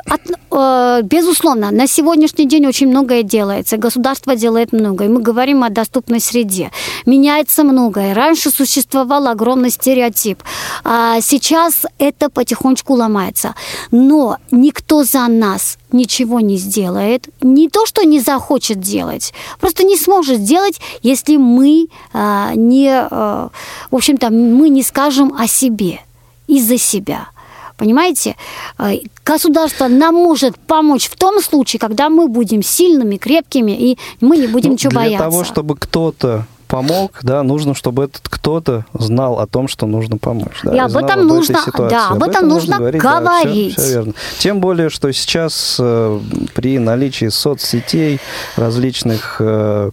э, 0.50 1.02
безусловно, 1.02 1.70
на 1.70 1.86
сегодняшний 1.86 2.46
день 2.46 2.66
очень 2.66 2.88
многое 2.88 3.22
делается. 3.22 3.76
Государство 3.76 4.34
делает 4.34 4.72
многое. 4.72 5.08
Мы 5.08 5.20
говорим 5.20 5.62
о 5.62 5.68
доступной 5.68 6.20
среде. 6.20 6.70
Меняется 7.06 7.64
многое. 7.64 8.14
Раньше 8.14 8.50
существовал 8.50 9.28
огромный 9.28 9.70
стереотип. 9.70 10.42
А 10.84 11.20
сейчас 11.20 11.84
это 11.98 12.30
потихонечку 12.30 12.94
ломается. 12.94 13.54
Но 13.90 14.38
никто 14.50 15.04
за 15.04 15.28
нас 15.28 15.76
ничего 15.92 16.40
не 16.40 16.56
сделает. 16.56 17.28
Не 17.42 17.68
то, 17.68 17.84
что 17.84 18.04
не 18.04 18.20
захочет 18.20 18.80
делать. 18.80 19.34
Просто 19.60 19.84
не 19.84 19.96
сможет 19.96 20.38
сделать, 20.38 20.80
если 21.02 21.36
мы 21.36 21.88
э, 22.14 22.52
не, 22.54 22.90
в 23.10 23.50
общем-то, 23.94 24.30
мы 24.30 24.70
не 24.70 24.82
скажем 24.82 25.34
о 25.38 25.46
себе 25.46 26.00
из-за 26.46 26.78
себя. 26.78 27.28
Понимаете? 27.76 28.36
Э, 28.78 28.92
государство 29.24 29.88
нам 29.88 30.14
может 30.14 30.58
помочь 30.58 31.08
в 31.08 31.16
том 31.16 31.40
случае, 31.40 31.80
когда 31.80 32.08
мы 32.08 32.28
будем 32.28 32.62
сильными, 32.62 33.16
крепкими, 33.16 33.72
и 33.72 33.98
мы 34.20 34.36
не 34.38 34.46
будем 34.46 34.70
ну, 34.70 34.74
ничего 34.74 34.90
для 34.90 35.00
бояться. 35.00 35.18
Для 35.18 35.30
того, 35.30 35.44
чтобы 35.44 35.76
кто-то 35.76 36.46
помог, 36.68 37.20
да, 37.22 37.42
нужно, 37.42 37.74
чтобы 37.74 38.04
этот 38.04 38.28
кто-то 38.28 38.84
знал 38.94 39.38
о 39.38 39.46
том, 39.46 39.68
что 39.68 39.86
нужно 39.86 40.18
помочь. 40.18 40.60
Да, 40.62 40.74
и 40.74 40.78
об 40.78 40.96
этом 40.96 41.20
об 41.20 41.26
нужно, 41.26 41.64
да, 41.78 42.08
об, 42.08 42.22
об 42.22 42.28
этом 42.28 42.48
нужно 42.48 42.78
говорить. 42.78 43.00
говорить. 43.00 43.76
Да, 43.76 43.82
все, 43.82 43.82
все 43.82 43.94
верно. 43.94 44.12
Тем 44.38 44.60
более, 44.60 44.90
что 44.90 45.12
сейчас 45.12 45.76
э, 45.78 46.20
при 46.54 46.78
наличии 46.78 47.28
соцсетей, 47.28 48.18
различных 48.56 49.36
э, 49.40 49.90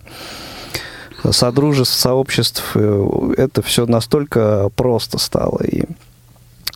содружеств, 1.30 1.94
сообществ, 1.94 2.64
э, 2.76 3.34
это 3.38 3.62
все 3.62 3.86
настолько 3.86 4.70
просто 4.76 5.18
стало. 5.18 5.60
И 5.64 5.84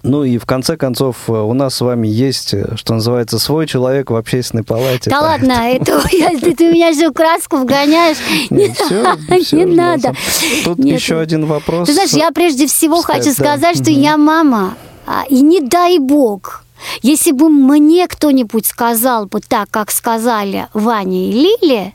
ну 0.06 0.24
и 0.24 0.38
в 0.38 0.46
конце 0.46 0.78
концов 0.78 1.18
э, 1.28 1.32
у 1.32 1.54
нас 1.54 1.76
с 1.76 1.82
вами 1.82 2.08
есть, 2.08 2.54
э, 2.54 2.76
что 2.76 2.94
называется, 2.94 3.40
свой 3.40 3.66
человек 3.66 4.12
в 4.12 4.16
общественной 4.16 4.64
палате. 4.64 5.10
Да 5.10 5.20
ладно, 5.22 5.54
это 5.68 6.02
ты 6.58 6.72
меня 6.72 6.94
всю 6.94 7.12
краску 7.12 7.58
вгоняешь. 7.58 8.18
Не 8.50 9.66
надо. 9.76 10.14
Тут 10.64 10.80
еще 10.80 11.20
один 11.20 11.46
вопрос. 11.46 11.88
Ты 11.88 11.94
знаешь, 11.94 12.12
я 12.12 12.32
прежде 12.32 12.68
всего 12.68 13.02
хочу 13.02 13.32
сказать, 13.32 13.78
что 13.82 13.90
я 13.90 14.18
мама. 14.18 14.76
А, 15.08 15.24
и 15.30 15.42
не 15.42 15.62
дай 15.62 16.00
бог, 16.00 16.64
если 17.02 17.32
бы 17.32 17.50
мне 17.50 18.08
кто-нибудь 18.08 18.66
сказал 18.66 19.26
бы 19.26 19.40
так, 19.40 19.70
как 19.70 19.92
сказали 19.92 20.68
Ваня 20.74 21.30
и 21.30 21.32
Лилия, 21.32 21.94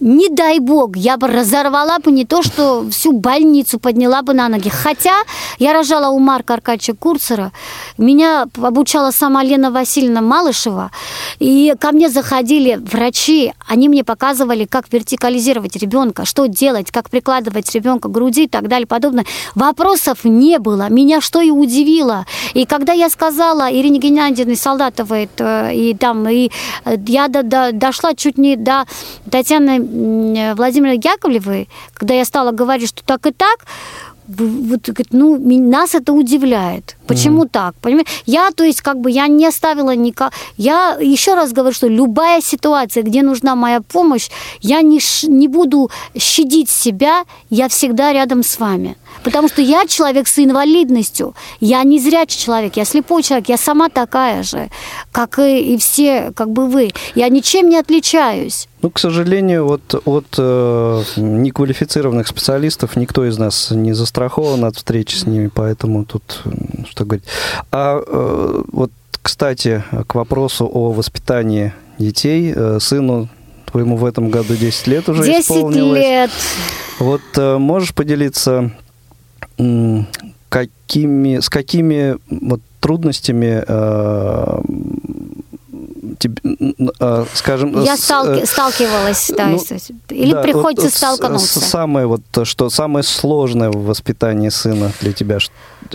не 0.00 0.28
дай 0.28 0.58
бог, 0.58 0.96
я 0.96 1.16
бы 1.16 1.28
разорвала 1.28 1.98
бы 1.98 2.10
не 2.12 2.24
то, 2.24 2.42
что 2.42 2.88
всю 2.90 3.12
больницу 3.12 3.78
подняла 3.78 4.22
бы 4.22 4.34
на 4.34 4.48
ноги. 4.48 4.68
Хотя 4.68 5.14
я 5.58 5.72
рожала 5.72 6.08
у 6.08 6.18
Марка 6.18 6.54
Аркадьевича 6.54 6.94
Курцера, 6.94 7.52
меня 7.98 8.46
обучала 8.60 9.10
сама 9.10 9.42
Лена 9.42 9.70
Васильевна 9.70 10.20
Малышева, 10.20 10.90
и 11.38 11.74
ко 11.78 11.92
мне 11.92 12.08
заходили 12.08 12.76
врачи, 12.76 13.52
они 13.68 13.88
мне 13.88 14.04
показывали, 14.04 14.64
как 14.64 14.92
вертикализировать 14.92 15.76
ребенка, 15.76 16.24
что 16.24 16.46
делать, 16.46 16.90
как 16.90 17.10
прикладывать 17.10 17.74
ребенка 17.74 18.08
к 18.08 18.12
груди 18.12 18.44
и 18.44 18.48
так 18.48 18.68
далее, 18.68 18.86
подобное. 18.86 19.24
Вопросов 19.54 20.24
не 20.24 20.58
было, 20.58 20.88
меня 20.88 21.20
что 21.20 21.40
и 21.40 21.50
удивило. 21.50 22.26
И 22.54 22.66
когда 22.66 22.92
я 22.92 23.08
сказала 23.08 23.70
Ирине 23.72 23.98
Геннадьевне 23.98 24.56
Солдатовой, 24.56 25.28
и 25.72 25.96
там, 25.98 26.28
и 26.28 26.50
э, 26.84 26.96
я 27.06 27.28
до, 27.28 27.42
до, 27.42 27.70
дошла 27.72 28.14
чуть 28.14 28.38
не 28.38 28.56
до 28.56 28.84
Татьяны 29.30 29.53
Татьяны 29.54 30.54
Владимировны 30.54 31.00
Яковлевой, 31.02 31.68
когда 31.94 32.14
я 32.14 32.24
стала 32.24 32.50
говорить, 32.50 32.88
что 32.88 33.04
так 33.04 33.26
и 33.26 33.30
так, 33.30 33.64
вот, 34.26 34.88
ну, 35.10 35.38
нас 35.38 35.94
это 35.94 36.12
удивляет. 36.12 36.96
Почему 37.06 37.44
mm. 37.44 37.48
так? 37.50 37.74
Понимаете? 37.80 38.10
Я, 38.24 38.50
то 38.50 38.64
есть, 38.64 38.80
как 38.80 38.98
бы, 38.98 39.10
я 39.10 39.26
не 39.26 39.46
оставила 39.46 39.94
никак... 39.94 40.32
Я 40.56 40.96
еще 40.98 41.34
раз 41.34 41.52
говорю, 41.52 41.74
что 41.74 41.88
любая 41.88 42.40
ситуация, 42.40 43.02
где 43.02 43.22
нужна 43.22 43.54
моя 43.54 43.82
помощь, 43.82 44.30
я 44.62 44.80
не, 44.80 44.98
ш... 44.98 45.26
не 45.26 45.46
буду 45.46 45.90
щадить 46.18 46.70
себя, 46.70 47.24
я 47.50 47.68
всегда 47.68 48.12
рядом 48.12 48.42
с 48.42 48.58
вами. 48.58 48.96
Потому 49.22 49.48
что 49.48 49.60
я 49.60 49.86
человек 49.86 50.26
с 50.26 50.38
инвалидностью, 50.38 51.34
я 51.60 51.82
не 51.82 51.98
зрячий 51.98 52.38
человек, 52.38 52.76
я 52.76 52.86
слепой 52.86 53.22
человек, 53.22 53.48
я 53.50 53.58
сама 53.58 53.90
такая 53.90 54.42
же, 54.42 54.70
как 55.12 55.38
и, 55.38 55.74
и 55.74 55.76
все, 55.76 56.32
как 56.34 56.50
бы 56.50 56.66
вы. 56.66 56.92
Я 57.14 57.28
ничем 57.28 57.68
не 57.68 57.76
отличаюсь. 57.76 58.68
Ну, 58.84 58.90
к 58.90 58.98
сожалению, 58.98 59.66
вот 59.66 60.02
от 60.04 60.26
э, 60.36 61.02
неквалифицированных 61.16 62.28
специалистов 62.28 62.96
никто 62.96 63.24
из 63.24 63.38
нас 63.38 63.70
не 63.70 63.94
застрахован 63.94 64.62
от 64.66 64.76
встречи 64.76 65.16
с 65.16 65.24
ними, 65.24 65.48
поэтому 65.48 66.04
тут 66.04 66.42
что 66.90 67.06
говорить. 67.06 67.24
А 67.72 67.98
э, 68.06 68.62
вот, 68.70 68.90
кстати, 69.22 69.82
к 70.06 70.14
вопросу 70.14 70.68
о 70.70 70.92
воспитании 70.92 71.72
детей. 71.98 72.52
Э, 72.54 72.78
сыну 72.78 73.30
твоему 73.72 73.96
в 73.96 74.04
этом 74.04 74.28
году 74.28 74.54
10 74.54 74.86
лет 74.88 75.08
уже 75.08 75.24
10 75.24 75.40
исполнилось. 75.40 75.98
лет. 75.98 76.30
Вот 76.98 77.22
э, 77.38 77.56
можешь 77.56 77.94
поделиться, 77.94 78.70
какими, 80.50 81.40
с 81.40 81.48
какими 81.48 82.18
вот, 82.28 82.60
трудностями 82.80 83.64
э, 83.66 84.60
скажем... 87.34 87.82
Я 87.82 87.96
сталки, 87.96 88.42
э, 88.42 88.46
сталкивалась, 88.46 89.30
да, 89.36 89.46
ну, 89.46 89.58
или 90.10 90.32
да, 90.32 90.42
приходится 90.42 90.86
вот, 90.86 91.16
столкнуться. 91.16 91.60
Самое 91.60 92.06
вот, 92.06 92.22
что 92.44 92.70
самое 92.70 93.02
сложное 93.02 93.70
в 93.70 93.84
воспитании 93.84 94.48
сына 94.48 94.92
для 95.00 95.12
тебя, 95.12 95.38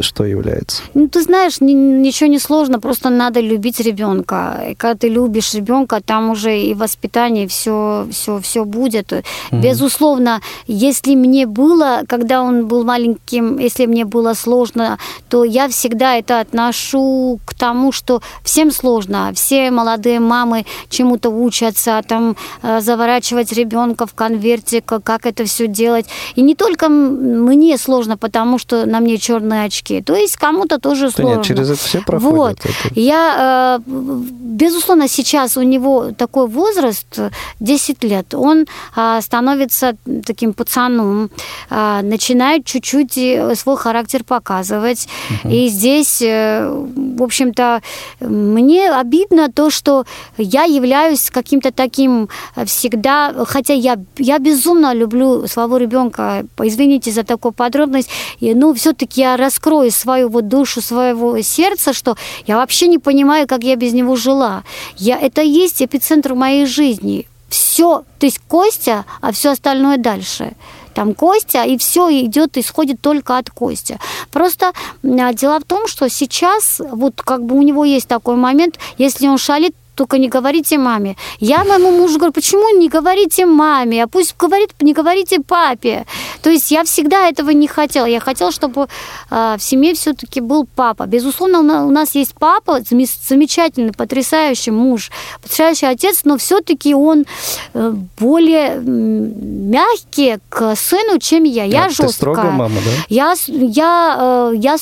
что 0.04 0.26
является? 0.26 0.84
Ну, 0.94 1.08
ты 1.08 1.22
знаешь, 1.22 1.62
ничего 1.62 2.30
не 2.30 2.40
сложно, 2.40 2.80
просто 2.80 3.10
надо 3.10 3.40
любить 3.40 3.80
ребенка. 3.80 4.64
И 4.72 4.76
когда 4.76 4.96
ты 4.96 5.10
любишь 5.10 5.54
ребенка, 5.54 6.02
там 6.06 6.30
уже 6.30 6.60
и 6.60 6.74
воспитание, 6.74 7.48
все, 7.48 8.08
все, 8.12 8.40
все 8.40 8.66
будет. 8.66 9.12
Угу. 9.12 9.24
Безусловно, 9.52 10.42
если 10.68 11.16
мне 11.16 11.46
было, 11.46 12.02
когда 12.08 12.42
он 12.42 12.68
был 12.68 12.84
маленьким, 12.84 13.58
если 13.60 13.86
мне 13.86 14.06
было 14.06 14.34
сложно, 14.34 14.98
то 15.30 15.44
я 15.44 15.68
всегда 15.68 16.16
это 16.16 16.40
отношу 16.40 17.40
к 17.46 17.54
тому, 17.54 17.92
что 17.92 18.22
всем 18.44 18.72
сложно, 18.72 19.32
все 19.34 19.72
молодые 19.72 20.20
мамы 20.20 20.66
чему-то 20.90 21.30
учатся, 21.30 22.02
там 22.08 22.36
э, 22.62 22.82
заворачивать 22.82 23.52
ребенка 23.54 24.06
в 24.06 24.14
конвертик, 24.14 24.86
как 24.86 25.26
это 25.26 25.46
все 25.46 25.68
делать. 25.68 26.06
И 26.36 26.42
не 26.42 26.56
только 26.56 26.90
мне 26.90 27.78
сложно, 27.78 28.18
потому 28.18 28.58
что 28.58 28.86
на 28.86 29.00
мне 29.00 29.18
черные 29.18 29.66
очки, 29.66 29.89
очки. 29.90 30.02
То 30.02 30.16
есть 30.16 30.38
кому-то 30.38 30.80
тоже 30.80 31.06
да 31.06 31.12
сложно. 31.12 31.36
Нет, 31.38 31.46
через 31.46 31.70
это 31.70 31.80
все 31.80 32.02
проходят. 32.02 32.36
Вот. 32.36 32.60
Это. 32.60 33.00
Я, 33.00 33.78
э, 33.78 33.90
безусловно, 33.90 35.08
сейчас 35.08 35.58
у 35.58 35.62
него 35.62 36.12
такой 36.18 36.48
возраст, 36.48 37.20
10 37.60 38.04
лет, 38.04 38.34
он 38.34 38.66
э, 38.96 39.22
становится 39.22 39.94
таким 40.26 40.54
пацаном, 40.54 41.30
э, 41.70 42.02
начинает 42.04 42.66
чуть-чуть 42.66 43.14
свой 43.58 43.78
характер 43.78 44.24
показывать. 44.24 45.08
Угу. 45.44 45.54
И 45.54 45.70
здесь, 45.70 46.22
в 46.22 47.24
общем-то, 47.24 47.82
мне 48.20 48.92
обидно 48.92 49.52
то, 49.52 49.70
что 49.70 50.06
я 50.38 50.64
являюсь 50.64 51.30
каким-то 51.30 51.72
таким 51.72 52.30
всегда, 52.66 53.34
хотя 53.46 53.74
я, 53.74 53.98
я 54.18 54.40
безумно 54.40 54.94
люблю 54.94 55.48
своего 55.48 55.78
ребенка, 55.78 56.46
извините 56.64 57.12
за 57.12 57.24
такую 57.24 57.52
подробность, 57.52 58.10
но 58.42 58.74
все-таки 58.74 59.22
я 59.22 59.38
раскрою 59.38 59.69
раскрою 59.70 59.92
свою 59.92 60.30
вот 60.30 60.48
душу, 60.48 60.82
своего 60.82 61.42
сердца, 61.42 61.94
что 61.94 62.16
я 62.48 62.58
вообще 62.58 62.88
не 62.88 62.98
понимаю, 62.98 63.48
как 63.48 63.64
я 63.64 63.76
без 63.76 63.94
него 63.94 64.16
жила. 64.16 64.64
Я, 64.98 65.18
это 65.20 65.42
есть 65.42 65.82
эпицентр 65.82 66.34
моей 66.34 66.66
жизни. 66.66 67.28
Все, 67.50 68.04
то 68.20 68.26
есть 68.26 68.40
Костя, 68.48 69.06
а 69.22 69.32
все 69.32 69.52
остальное 69.52 69.98
дальше 69.98 70.54
там 70.96 71.14
Костя, 71.14 71.64
и 71.64 71.78
все 71.78 72.10
идет, 72.10 72.58
исходит 72.58 73.00
только 73.00 73.38
от 73.38 73.50
Костя. 73.50 74.00
Просто 74.32 74.74
дело 75.04 75.60
в 75.60 75.64
том, 75.64 75.88
что 75.88 76.10
сейчас 76.10 76.82
вот 76.92 77.22
как 77.22 77.46
бы 77.46 77.56
у 77.56 77.62
него 77.62 77.86
есть 77.86 78.08
такой 78.08 78.36
момент, 78.36 78.78
если 78.98 79.28
он 79.28 79.38
шалит, 79.38 79.74
только 80.00 80.18
не 80.18 80.30
говорите 80.30 80.78
маме. 80.78 81.16
Я 81.42 81.66
моему 81.66 81.92
мужу 81.92 82.20
говорю, 82.20 82.32
почему 82.32 82.80
не 82.80 82.88
говорите 82.88 83.46
маме, 83.46 84.04
а 84.04 84.08
пусть 84.08 84.36
говорит, 84.40 84.70
не 84.82 84.94
говорите 84.94 85.40
папе. 85.42 86.06
То 86.42 86.50
есть 86.50 86.72
я 86.72 86.84
всегда 86.84 87.28
этого 87.28 87.50
не 87.50 87.68
хотела. 87.68 88.06
Я 88.06 88.22
хотела, 88.22 88.52
чтобы 88.52 88.88
э, 89.30 89.56
в 89.58 89.62
семье 89.62 89.94
все-таки 89.94 90.40
был 90.40 90.66
папа. 90.76 91.06
Безусловно, 91.06 91.86
у 91.86 91.92
нас 91.92 92.16
есть 92.16 92.34
папа, 92.40 92.80
замечательный, 92.82 93.92
потрясающий 93.92 94.72
муж, 94.72 95.12
потрясающий 95.42 95.88
отец, 95.88 96.22
но 96.24 96.38
все-таки 96.38 96.96
он 96.96 97.26
э, 97.74 97.94
более 98.20 98.80
мягкий 98.80 100.38
к 100.48 100.76
сыну, 100.78 101.20
чем 101.20 101.44
я. 101.44 101.66
Я 101.66 101.86
а, 101.86 101.90
жесткая. 101.90 102.08
Ты 102.08 102.14
строгая 102.14 102.52
мама, 102.52 102.76
да? 102.76 102.92
Я, 103.10 103.36
я, 103.48 104.52
э, 104.54 104.56
я, 104.56 104.78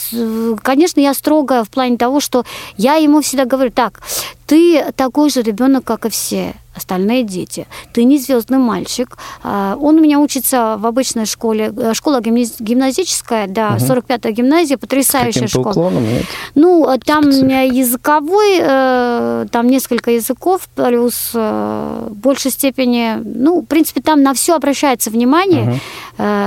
конечно, 0.62 1.02
я 1.02 1.16
строгая 1.16 1.64
в 1.64 1.70
плане 1.70 1.98
того, 1.98 2.20
что 2.20 2.46
я 2.78 2.98
ему 2.98 3.22
всегда 3.22 3.46
говорю, 3.46 3.72
так, 3.72 4.02
ты 4.48 4.92
такой 4.96 5.30
же 5.30 5.42
ребенок, 5.42 5.84
как 5.84 6.06
и 6.06 6.10
все 6.10 6.56
остальные 6.78 7.24
дети. 7.24 7.68
Ты 7.94 8.04
не 8.04 8.18
звездный 8.18 8.60
мальчик. 8.60 9.18
А, 9.44 9.78
он 9.80 9.96
у 9.96 10.02
меня 10.02 10.20
учится 10.20 10.78
в 10.80 10.86
обычной 10.86 11.26
школе. 11.26 11.74
Э, 11.76 11.94
школа 11.94 12.22
гимназическая, 12.22 13.48
да, 13.48 13.76
угу. 13.76 13.86
45-я 13.86 14.32
гимназия, 14.32 14.78
потрясающая 14.78 15.48
школа. 15.48 15.72
Уклоном, 15.72 16.04
нет? 16.04 16.26
Ну, 16.56 16.88
э, 16.90 16.98
там 17.00 17.30
языковой, 17.30 18.60
э, 18.62 19.46
там 19.52 19.68
несколько 19.68 20.12
языков, 20.12 20.70
плюс 20.76 21.32
в 21.34 22.10
большей 22.12 22.52
степени, 22.52 23.18
ну, 23.24 23.62
в 23.62 23.66
принципе, 23.66 24.02
там 24.02 24.22
на 24.24 24.34
все 24.34 24.56
обращается 24.56 25.10
внимание. 25.10 25.64
Угу. 25.64 25.80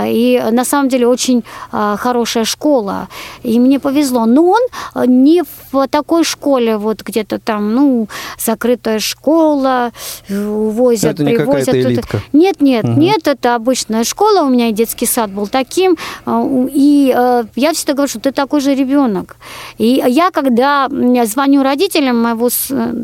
И 0.06 0.42
на 0.50 0.64
самом 0.64 0.88
деле 0.88 1.06
очень 1.06 1.44
хорошая 1.70 2.44
школа. 2.44 3.08
И 3.42 3.60
мне 3.60 3.78
повезло. 3.78 4.26
Но 4.26 4.42
он 4.42 4.60
не 5.06 5.44
в 5.72 5.86
такой 5.88 6.24
школе, 6.24 6.76
вот 6.76 7.02
где-то 7.02 7.38
там, 7.38 7.74
ну, 7.74 8.08
закрытая 8.38 8.98
школа, 8.98 9.92
увозят, 10.28 11.20
это 11.20 11.24
привозят. 11.24 11.74
Не 11.74 11.80
элитка. 11.80 12.20
Нет, 12.32 12.60
нет, 12.60 12.84
угу. 12.84 13.00
нет, 13.00 13.26
это 13.28 13.54
обычная 13.54 14.04
школа. 14.04 14.42
У 14.42 14.48
меня 14.48 14.68
и 14.68 14.72
детский 14.72 15.06
сад 15.06 15.30
был 15.30 15.46
таким. 15.46 15.96
А, 16.26 16.44
и 16.72 17.14
э, 17.16 17.44
я 17.56 17.72
всегда 17.72 17.94
говорю, 17.94 18.08
что 18.08 18.20
ты 18.20 18.32
такой 18.32 18.60
же 18.60 18.74
ребенок. 18.74 19.36
И 19.78 20.02
я, 20.06 20.30
когда 20.30 20.88
звоню 21.24 21.62
родителям 21.62 22.22
моего, 22.22 22.48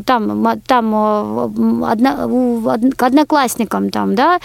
там, 0.05 0.61
там 0.65 0.95
э, 0.95 2.91
к 2.95 3.03
одноклассникам, 3.03 3.89
там, 3.89 4.15
да, 4.15 4.39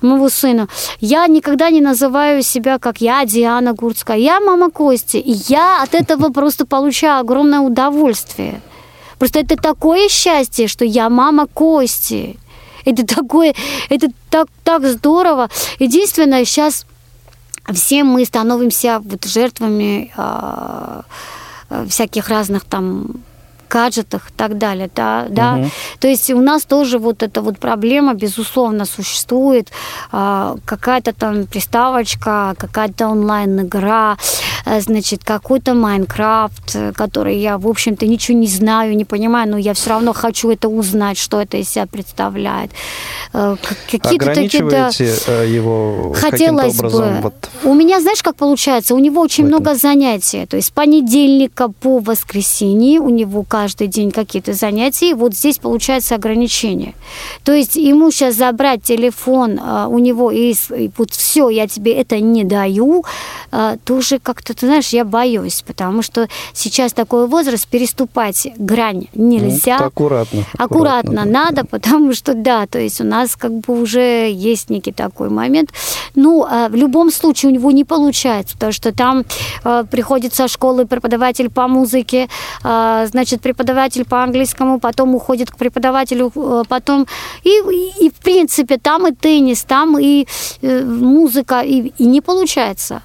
моего 0.00 0.28
сына, 0.28 0.68
я 1.00 1.26
никогда 1.26 1.70
не 1.70 1.80
называю 1.80 2.42
себя 2.42 2.78
как 2.78 3.00
я 3.00 3.24
Диана 3.24 3.72
Гурцкая. 3.74 4.18
Я 4.18 4.40
мама 4.40 4.70
Кости. 4.70 5.16
И 5.16 5.32
я 5.48 5.82
от 5.82 5.94
этого 5.94 6.28
просто 6.32 6.66
получаю 6.66 7.20
огромное 7.20 7.60
удовольствие. 7.60 8.60
Просто 9.18 9.40
это 9.40 9.56
такое 9.56 10.08
счастье, 10.08 10.68
что 10.68 10.84
я 10.84 11.08
мама 11.08 11.46
Кости. 11.46 12.38
Это 12.84 13.06
такое, 13.06 13.54
это 13.90 14.08
так, 14.30 14.48
так 14.64 14.86
здорово. 14.86 15.48
Единственное, 15.78 16.44
сейчас 16.44 16.86
все 17.72 18.04
мы 18.04 18.24
становимся 18.24 19.00
вот 19.04 19.24
жертвами 19.24 20.10
э, 20.16 21.02
всяких 21.88 22.28
разных 22.28 22.64
там 22.64 23.22
гаджетах 23.68 24.30
и 24.30 24.32
так 24.36 24.58
далее, 24.58 24.90
да, 24.94 25.24
угу. 25.26 25.34
да. 25.34 25.64
То 26.00 26.08
есть 26.08 26.30
у 26.30 26.40
нас 26.40 26.64
тоже 26.64 26.98
вот 26.98 27.22
эта 27.22 27.42
вот 27.42 27.58
проблема, 27.58 28.14
безусловно, 28.14 28.84
существует. 28.84 29.70
А, 30.12 30.56
какая-то 30.64 31.12
там 31.12 31.46
приставочка, 31.46 32.54
какая-то 32.58 33.08
онлайн-игра, 33.08 34.16
э, 34.66 34.80
значит, 34.80 35.24
какой-то 35.24 35.74
Майнкрафт, 35.74 36.76
который 36.94 37.38
я, 37.38 37.58
в 37.58 37.66
общем-то, 37.66 38.06
ничего 38.06 38.38
не 38.38 38.46
знаю, 38.46 38.96
не 38.96 39.04
понимаю, 39.04 39.50
но 39.50 39.58
я 39.58 39.74
все 39.74 39.90
равно 39.90 40.12
хочу 40.12 40.50
это 40.50 40.68
узнать, 40.68 41.18
что 41.18 41.40
это 41.40 41.56
из 41.56 41.68
себя 41.68 41.86
представляет. 41.86 42.70
Э, 43.32 43.56
какие-то 43.90 44.34
такие-то... 44.34 44.90
Э, 45.26 45.46
его 45.48 46.12
Хотелось 46.14 46.78
образом, 46.78 47.14
бы. 47.16 47.20
Вот... 47.22 47.50
У 47.64 47.74
меня, 47.74 48.00
знаешь, 48.00 48.22
как 48.22 48.36
получается? 48.36 48.94
У 48.94 48.98
него 48.98 49.20
очень 49.20 49.46
много 49.46 49.74
занятий. 49.74 50.46
То 50.46 50.56
есть 50.56 50.68
с 50.68 50.70
понедельника 50.70 51.68
по 51.68 51.98
воскресенье 51.98 53.00
у 53.00 53.08
него 53.08 53.42
каждый 53.58 53.88
день 53.88 54.12
какие-то 54.12 54.52
занятия, 54.52 55.10
и 55.10 55.14
вот 55.14 55.34
здесь 55.34 55.58
получается 55.58 56.14
ограничение. 56.14 56.94
То 57.42 57.52
есть 57.52 57.74
ему 57.74 58.12
сейчас 58.12 58.36
забрать 58.36 58.84
телефон 58.84 59.58
а, 59.60 59.88
у 59.88 59.98
него 59.98 60.30
и, 60.30 60.54
и 60.76 60.90
вот 60.96 61.10
все, 61.10 61.48
я 61.48 61.66
тебе 61.66 61.92
это 61.94 62.20
не 62.20 62.44
даю, 62.44 63.04
а, 63.50 63.76
тоже 63.84 64.20
как-то, 64.20 64.54
ты 64.54 64.66
знаешь, 64.66 64.90
я 64.90 65.04
боюсь, 65.04 65.64
потому 65.66 66.02
что 66.02 66.28
сейчас 66.52 66.92
такой 66.92 67.26
возраст, 67.26 67.66
переступать 67.66 68.46
грань 68.58 69.08
нельзя. 69.12 69.78
Ну, 69.80 69.86
аккуратно. 69.86 70.44
Аккуратно, 70.56 70.64
аккуратно 70.64 71.24
да. 71.24 71.44
надо, 71.44 71.64
потому 71.64 72.14
что, 72.14 72.34
да, 72.34 72.68
то 72.68 72.78
есть 72.78 73.00
у 73.00 73.04
нас 73.04 73.34
как 73.34 73.52
бы 73.52 73.80
уже 73.80 74.30
есть 74.30 74.70
некий 74.70 74.92
такой 74.92 75.30
момент. 75.30 75.70
Ну, 76.14 76.46
а 76.48 76.68
в 76.68 76.76
любом 76.76 77.10
случае 77.10 77.50
у 77.50 77.54
него 77.54 77.72
не 77.72 77.84
получается, 77.84 78.54
потому 78.54 78.72
что 78.72 78.92
там 78.92 79.24
а, 79.64 79.82
приходит 79.82 80.32
со 80.32 80.46
школы 80.46 80.86
преподаватель 80.86 81.50
по 81.50 81.66
музыке, 81.66 82.28
а, 82.62 83.06
значит, 83.06 83.47
преподаватель 83.48 84.04
по 84.04 84.22
английскому, 84.22 84.78
потом 84.78 85.14
уходит 85.14 85.50
к 85.50 85.56
преподавателю, 85.56 86.30
э, 86.34 86.64
потом 86.68 87.06
и, 87.44 87.50
и, 88.00 88.10
в 88.10 88.22
принципе 88.22 88.76
там 88.76 89.06
и 89.06 89.12
теннис, 89.12 89.64
там 89.64 89.98
и 89.98 90.26
э, 90.62 90.84
музыка, 90.84 91.60
и, 91.60 91.92
и 91.98 92.06
не 92.06 92.20
получается. 92.20 93.02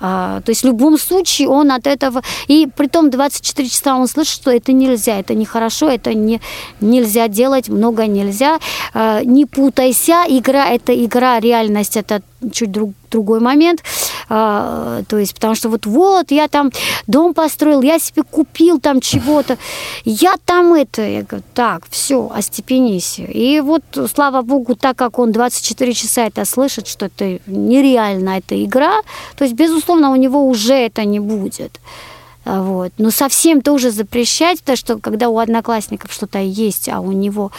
А, 0.00 0.40
то 0.40 0.50
есть 0.50 0.62
в 0.62 0.66
любом 0.66 0.98
случае 0.98 1.48
он 1.48 1.70
от 1.72 1.86
этого... 1.86 2.22
И 2.48 2.68
при 2.76 2.86
том 2.86 3.10
24 3.10 3.68
часа 3.68 3.96
он 3.96 4.06
слышит, 4.06 4.34
что 4.34 4.50
это 4.50 4.72
нельзя, 4.72 5.18
это 5.18 5.34
нехорошо, 5.34 5.88
это 5.88 6.14
не, 6.14 6.40
нельзя 6.80 7.28
делать, 7.28 7.68
много 7.68 8.06
нельзя. 8.06 8.58
А, 8.94 9.22
не 9.24 9.44
путайся, 9.44 10.24
игра– 10.28 10.68
это 10.70 10.92
игра, 10.92 11.40
реальность– 11.40 11.96
это 12.02 12.22
чуть 12.52 12.70
друг, 12.70 12.92
другой 13.10 13.40
момент. 13.40 13.82
А, 14.28 15.02
то 15.08 15.18
есть, 15.18 15.34
потому 15.34 15.54
что 15.54 15.68
вот, 15.68 15.86
вот, 15.86 16.30
я 16.30 16.48
там 16.48 16.70
дом 17.06 17.34
построил, 17.34 17.82
я 17.82 17.98
себе 17.98 18.22
купил 18.22 18.78
там 18.80 19.00
чего-то, 19.00 19.58
я 20.04 20.34
там 20.44 20.74
это, 20.74 21.02
я 21.02 21.22
говорю, 21.22 21.44
так, 21.54 21.84
все, 21.90 22.30
остепенись. 22.34 23.18
И 23.18 23.60
вот, 23.60 23.82
слава 24.12 24.42
богу, 24.42 24.74
так 24.74 24.96
как 24.96 25.18
он 25.18 25.32
24 25.32 25.94
часа 25.94 26.26
это 26.26 26.44
слышит, 26.44 26.86
что 26.86 27.06
это 27.06 27.38
нереально, 27.46 28.38
это 28.38 28.62
игра, 28.62 28.96
то 29.36 29.44
есть, 29.44 29.54
безусловно, 29.54 30.10
у 30.10 30.16
него 30.16 30.46
уже 30.46 30.74
это 30.74 31.04
не 31.04 31.20
будет. 31.20 31.80
Вот. 32.44 32.92
Но 32.96 33.10
совсем 33.10 33.60
тоже 33.60 33.90
запрещать, 33.90 34.62
то, 34.62 34.74
что 34.74 34.98
когда 34.98 35.28
у 35.28 35.38
одноклассников 35.38 36.12
что-то 36.12 36.38
есть, 36.38 36.88
а 36.88 37.00
у 37.00 37.12
него 37.12 37.52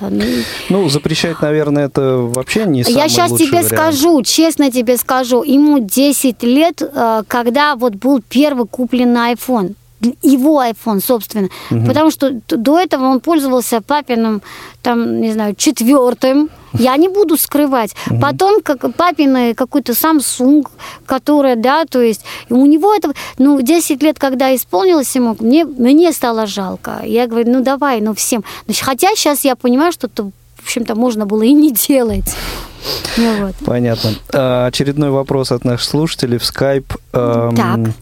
ну, 0.00 0.24
ну, 0.68 0.88
запрещать, 0.88 1.40
наверное, 1.42 1.86
это 1.86 2.16
вообще 2.18 2.64
не 2.66 2.84
самый 2.84 2.96
Я 2.96 3.08
сейчас 3.08 3.32
тебе 3.32 3.62
вариант. 3.62 3.66
скажу, 3.68 4.22
честно 4.22 4.70
тебе 4.70 4.96
скажу, 4.96 5.42
ему 5.42 5.78
10 5.80 6.42
лет, 6.42 6.82
э, 6.82 7.22
когда 7.26 7.74
вот 7.76 7.94
был 7.94 8.22
первый 8.28 8.66
купленный 8.66 9.32
iPhone 9.32 9.74
его 10.22 10.62
iPhone, 10.62 11.00
собственно. 11.00 11.48
Угу. 11.70 11.86
Потому 11.86 12.10
что 12.10 12.30
до 12.48 12.78
этого 12.78 13.04
он 13.04 13.20
пользовался 13.20 13.80
папиным, 13.80 14.42
там, 14.82 15.20
не 15.20 15.32
знаю, 15.32 15.54
четвертым. 15.54 16.50
Я 16.74 16.96
не 16.96 17.08
буду 17.08 17.36
скрывать. 17.36 17.94
Угу. 18.10 18.20
Потом 18.20 18.62
как 18.62 18.94
папины 18.94 19.54
какой-то 19.54 19.92
Samsung, 19.92 20.66
который, 21.06 21.56
да, 21.56 21.84
то 21.84 22.00
есть 22.00 22.24
у 22.50 22.66
него 22.66 22.94
это, 22.94 23.12
ну, 23.38 23.60
10 23.60 24.02
лет, 24.02 24.18
когда 24.18 24.54
исполнилось 24.54 25.14
ему, 25.16 25.36
мне, 25.40 25.64
мне 25.64 26.12
стало 26.12 26.46
жалко. 26.46 27.00
Я 27.04 27.26
говорю, 27.26 27.50
ну, 27.50 27.62
давай, 27.62 28.00
ну, 28.00 28.14
всем. 28.14 28.44
Хотя 28.82 29.08
сейчас 29.16 29.44
я 29.44 29.56
понимаю, 29.56 29.92
что 29.92 30.06
это, 30.06 30.24
в 30.56 30.62
общем-то, 30.62 30.94
можно 30.94 31.26
было 31.26 31.42
и 31.42 31.52
не 31.52 31.72
делать. 31.72 32.36
Ну, 33.16 33.46
вот. 33.46 33.54
Понятно. 33.64 34.10
А, 34.32 34.66
очередной 34.66 35.10
вопрос 35.10 35.50
от 35.52 35.64
наших 35.64 35.88
слушателей 35.88 36.38
в 36.38 36.42
Skype. 36.42 36.94
Так. 37.12 37.94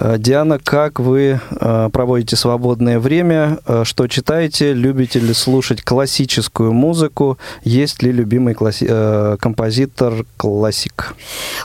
Э, 0.00 0.16
Диана, 0.18 0.58
как 0.58 1.00
вы 1.00 1.40
э, 1.50 1.90
проводите 1.92 2.36
свободное 2.36 2.98
время? 3.00 3.58
Э, 3.66 3.82
что 3.84 4.06
читаете? 4.06 4.72
Любите 4.72 5.18
ли 5.18 5.34
слушать 5.34 5.82
классическую 5.82 6.72
музыку? 6.72 7.38
Есть 7.64 8.02
ли 8.02 8.12
любимый 8.12 8.54
класси- 8.54 9.36
композитор 9.38 10.24
классик? 10.36 11.14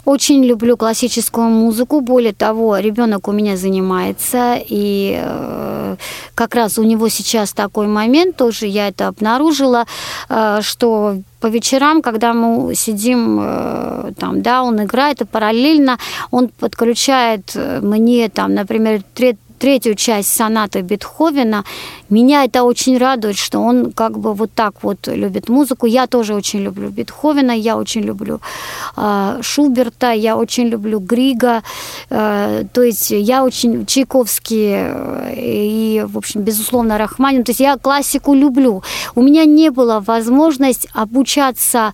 Очень 0.06 0.44
люблю 0.44 0.78
классическую 0.78 1.48
музыку. 1.48 2.02
Более 2.02 2.34
того, 2.34 2.78
ребенок 2.78 3.28
у 3.28 3.32
меня 3.32 3.56
занимается, 3.58 4.58
и 4.58 5.22
как 6.36 6.56
раз 6.56 6.78
у 6.78 6.84
него 6.84 7.10
сейчас 7.10 7.54
такой 7.54 7.88
момент, 7.88 8.36
тоже 8.36 8.66
я 8.68 8.88
это 8.88 9.08
обнаружила, 9.08 9.86
что 10.62 11.18
по 11.44 11.48
вечерам, 11.48 12.02
когда 12.02 12.34
мы 12.34 12.74
сидим 12.74 13.38
там, 14.18 14.42
да, 14.42 14.64
он 14.64 14.82
играет, 14.82 15.22
и 15.22 15.26
параллельно 15.26 15.98
он 16.32 16.48
подключает 16.48 17.54
мне 17.82 18.30
там, 18.30 18.54
например, 18.54 19.02
третью 19.64 19.96
часть 19.96 20.36
сонаты 20.36 20.82
Бетховена. 20.82 21.64
Меня 22.10 22.44
это 22.44 22.64
очень 22.64 22.98
радует, 22.98 23.38
что 23.38 23.60
он 23.60 23.94
как 23.94 24.20
бы 24.20 24.34
вот 24.34 24.52
так 24.54 24.84
вот 24.84 25.08
любит 25.08 25.48
музыку. 25.48 25.86
Я 25.86 26.06
тоже 26.06 26.36
очень 26.36 26.60
люблю 26.60 26.90
Бетховена, 26.90 27.54
я 27.54 27.78
очень 27.78 28.02
люблю 28.02 28.42
э, 28.98 29.40
Шуберта, 29.42 30.12
я 30.12 30.36
очень 30.36 30.68
люблю 30.68 31.00
Грига. 31.00 31.64
Э, 32.10 32.66
то 32.74 32.84
есть 32.84 33.12
я 33.12 33.46
очень 33.46 33.86
Чайковский 33.86 34.74
э, 34.76 35.34
и, 35.38 36.04
в 36.06 36.18
общем, 36.18 36.42
безусловно, 36.42 36.98
Рахманин. 36.98 37.46
То 37.46 37.52
есть 37.52 37.62
я 37.62 37.78
классику 37.78 38.34
люблю. 38.34 38.84
У 39.16 39.22
меня 39.22 39.46
не 39.46 39.70
было 39.70 40.04
возможности 40.06 40.90
обучаться 40.94 41.94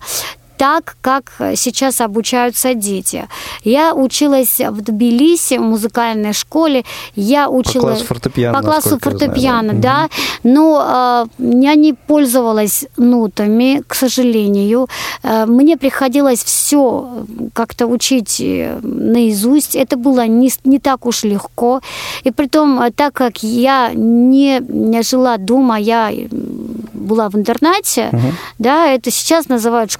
так, 0.60 0.96
как 1.00 1.32
сейчас 1.56 2.02
обучаются 2.02 2.74
дети. 2.74 3.26
Я 3.64 3.94
училась 3.94 4.60
в 4.60 4.82
Тбилиси, 4.82 5.56
в 5.56 5.62
музыкальной 5.62 6.34
школе. 6.34 6.84
Я 7.16 7.48
училась... 7.48 7.80
По 7.80 7.80
классу 7.80 8.04
фортепиано. 8.04 8.58
По 8.58 8.64
классу 8.64 8.98
фортепиано, 9.00 9.72
да. 9.72 10.10
Но 10.44 11.26
э, 11.40 11.44
я 11.62 11.74
не 11.76 11.94
пользовалась 11.94 12.84
нотами, 12.98 13.82
к 13.86 13.94
сожалению. 13.94 14.86
Э, 15.22 15.46
мне 15.46 15.78
приходилось 15.78 16.44
все 16.44 17.24
как-то 17.54 17.86
учить 17.86 18.38
э, 18.40 18.80
наизусть. 18.82 19.74
Это 19.74 19.96
было 19.96 20.26
не, 20.26 20.50
не 20.64 20.78
так 20.78 21.06
уж 21.06 21.24
легко. 21.24 21.80
И 22.24 22.30
при 22.32 22.48
том, 22.48 22.82
э, 22.82 22.90
так 22.90 23.14
как 23.14 23.42
я 23.42 23.92
не, 23.94 24.60
жила 25.02 25.38
дома, 25.38 25.78
я 25.78 26.10
была 27.00 27.28
в 27.28 27.34
интернате, 27.34 28.10
угу. 28.12 28.32
да, 28.58 28.88
это 28.88 29.10
сейчас 29.10 29.48
называют 29.48 29.90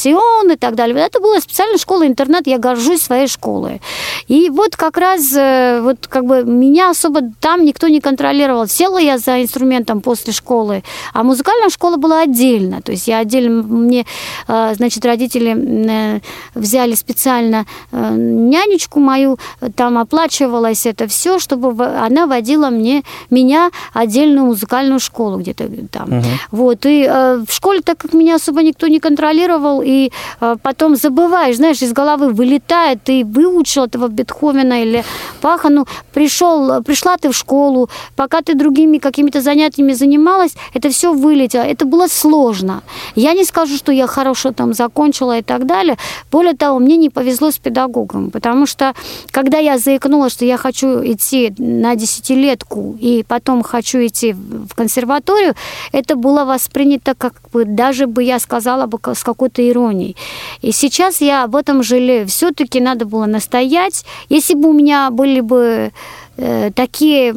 школа-пансион 0.00 0.52
и 0.52 0.56
так 0.56 0.74
далее. 0.74 0.96
Это 0.98 1.20
была 1.20 1.40
специальная 1.40 1.78
школа-интернат, 1.78 2.46
я 2.46 2.58
горжусь 2.58 3.02
своей 3.02 3.26
школой. 3.26 3.80
И 4.28 4.50
вот 4.50 4.76
как 4.76 4.96
раз, 4.96 5.32
э, 5.34 5.80
вот 5.82 6.06
как 6.08 6.24
бы 6.24 6.44
меня 6.44 6.90
особо 6.90 7.20
там 7.40 7.64
никто 7.64 7.88
не 7.88 8.00
контролировал. 8.00 8.66
Села 8.66 8.98
я 8.98 9.18
за 9.18 9.42
инструментом 9.42 10.00
после 10.00 10.32
школы, 10.32 10.82
а 11.12 11.22
музыкальная 11.22 11.70
школа 11.70 11.96
была 11.96 12.22
отдельно. 12.22 12.80
То 12.82 12.92
есть 12.92 13.08
я 13.08 13.18
отдельно, 13.18 13.62
мне, 13.62 14.06
э, 14.48 14.74
значит, 14.74 15.04
родители 15.04 15.54
э, 15.56 16.20
взяли 16.54 16.94
специально 16.94 17.66
нянечку 17.92 19.00
мою, 19.00 19.38
там 19.76 19.98
оплачивалось 19.98 20.86
это 20.86 21.06
все, 21.06 21.38
чтобы 21.38 21.84
она 21.84 22.26
водила 22.26 22.70
мне, 22.70 23.02
меня 23.30 23.70
отдельную 23.92 24.46
музыкальную 24.46 25.00
школу 25.00 25.38
где-то 25.38 25.68
там. 25.90 26.18
Угу. 26.18 26.26
Вот, 26.52 26.78
и 26.84 27.06
в 27.06 27.52
школе, 27.52 27.80
так 27.80 27.98
как 27.98 28.12
меня 28.12 28.36
особо 28.36 28.62
никто 28.62 28.86
не 28.86 29.00
контролировал, 29.00 29.82
и 29.90 30.12
э, 30.40 30.56
потом 30.62 30.96
забываешь, 30.96 31.56
знаешь, 31.56 31.82
из 31.82 31.92
головы 31.92 32.30
вылетает, 32.30 33.02
ты 33.04 33.24
выучил 33.24 33.84
этого 33.84 34.08
Бетховена 34.08 34.82
или 34.82 35.04
Паха, 35.40 35.68
ну, 35.68 35.86
пришел, 36.12 36.82
пришла 36.82 37.16
ты 37.16 37.30
в 37.30 37.36
школу, 37.36 37.88
пока 38.16 38.40
ты 38.42 38.54
другими 38.54 38.98
какими-то 38.98 39.40
занятиями 39.40 39.92
занималась, 39.92 40.54
это 40.74 40.88
все 40.88 41.12
вылетело. 41.12 41.62
Это 41.62 41.84
было 41.84 42.08
сложно. 42.08 42.82
Я 43.16 43.32
не 43.32 43.44
скажу, 43.44 43.76
что 43.76 43.92
я 43.92 44.06
хорошо 44.06 44.52
там 44.52 44.74
закончила 44.74 45.38
и 45.38 45.42
так 45.42 45.66
далее. 45.66 45.96
Более 46.32 46.54
того, 46.54 46.78
мне 46.78 46.96
не 46.96 47.10
повезло 47.10 47.50
с 47.50 47.58
педагогом, 47.58 48.30
потому 48.30 48.66
что 48.66 48.94
когда 49.30 49.58
я 49.58 49.78
заикнулась, 49.78 50.32
что 50.32 50.44
я 50.44 50.56
хочу 50.56 51.04
идти 51.04 51.52
на 51.58 51.94
десятилетку 51.94 52.96
и 53.00 53.24
потом 53.26 53.62
хочу 53.62 53.98
идти 53.98 54.32
в 54.32 54.74
консерваторию, 54.74 55.54
это 55.92 56.16
было 56.16 56.44
воспринято 56.44 57.14
как 57.14 57.34
бы, 57.52 57.64
даже 57.64 58.06
бы 58.06 58.22
я 58.22 58.38
сказала 58.38 58.86
бы, 58.86 58.98
с 59.14 59.22
какой-то 59.22 59.62
иронией. 59.80 60.16
И 60.62 60.72
сейчас 60.72 61.20
я 61.20 61.44
об 61.44 61.56
этом 61.56 61.82
жалею. 61.82 62.26
Все-таки 62.26 62.80
надо 62.80 63.04
было 63.04 63.26
настоять. 63.26 64.04
Если 64.28 64.54
бы 64.54 64.68
у 64.68 64.72
меня 64.72 65.10
были 65.10 65.40
бы 65.40 65.92
э, 66.36 66.70
такие 66.74 67.32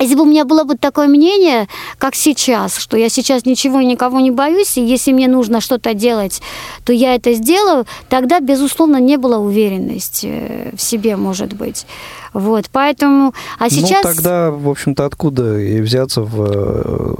если 0.00 0.14
бы 0.14 0.22
у 0.22 0.26
меня 0.26 0.44
было 0.44 0.64
бы 0.64 0.76
такое 0.76 1.08
мнение, 1.08 1.68
как 1.98 2.14
сейчас, 2.14 2.76
что 2.78 2.96
я 2.96 3.08
сейчас 3.08 3.44
ничего 3.44 3.80
и 3.80 3.86
никого 3.86 4.20
не 4.20 4.30
боюсь, 4.30 4.78
и 4.78 4.84
если 4.84 5.12
мне 5.12 5.28
нужно 5.28 5.60
что-то 5.60 5.94
делать, 5.94 6.40
то 6.84 6.92
я 6.92 7.14
это 7.14 7.34
сделаю, 7.34 7.86
тогда, 8.08 8.40
безусловно, 8.40 8.96
не 8.96 9.18
было 9.18 9.36
уверенности 9.38 10.28
э, 10.32 10.70
в 10.74 10.80
себе, 10.80 11.16
может 11.16 11.52
быть. 11.52 11.86
Вот, 12.32 12.70
поэтому... 12.72 13.34
А 13.58 13.64
ну, 13.64 13.70
сейчас... 13.70 14.02
Ну, 14.04 14.10
тогда, 14.10 14.50
в 14.50 14.68
общем-то, 14.68 15.04
откуда 15.04 15.58
и 15.58 15.80
взяться 15.80 16.22
в 16.22 16.46
э, 16.48 17.14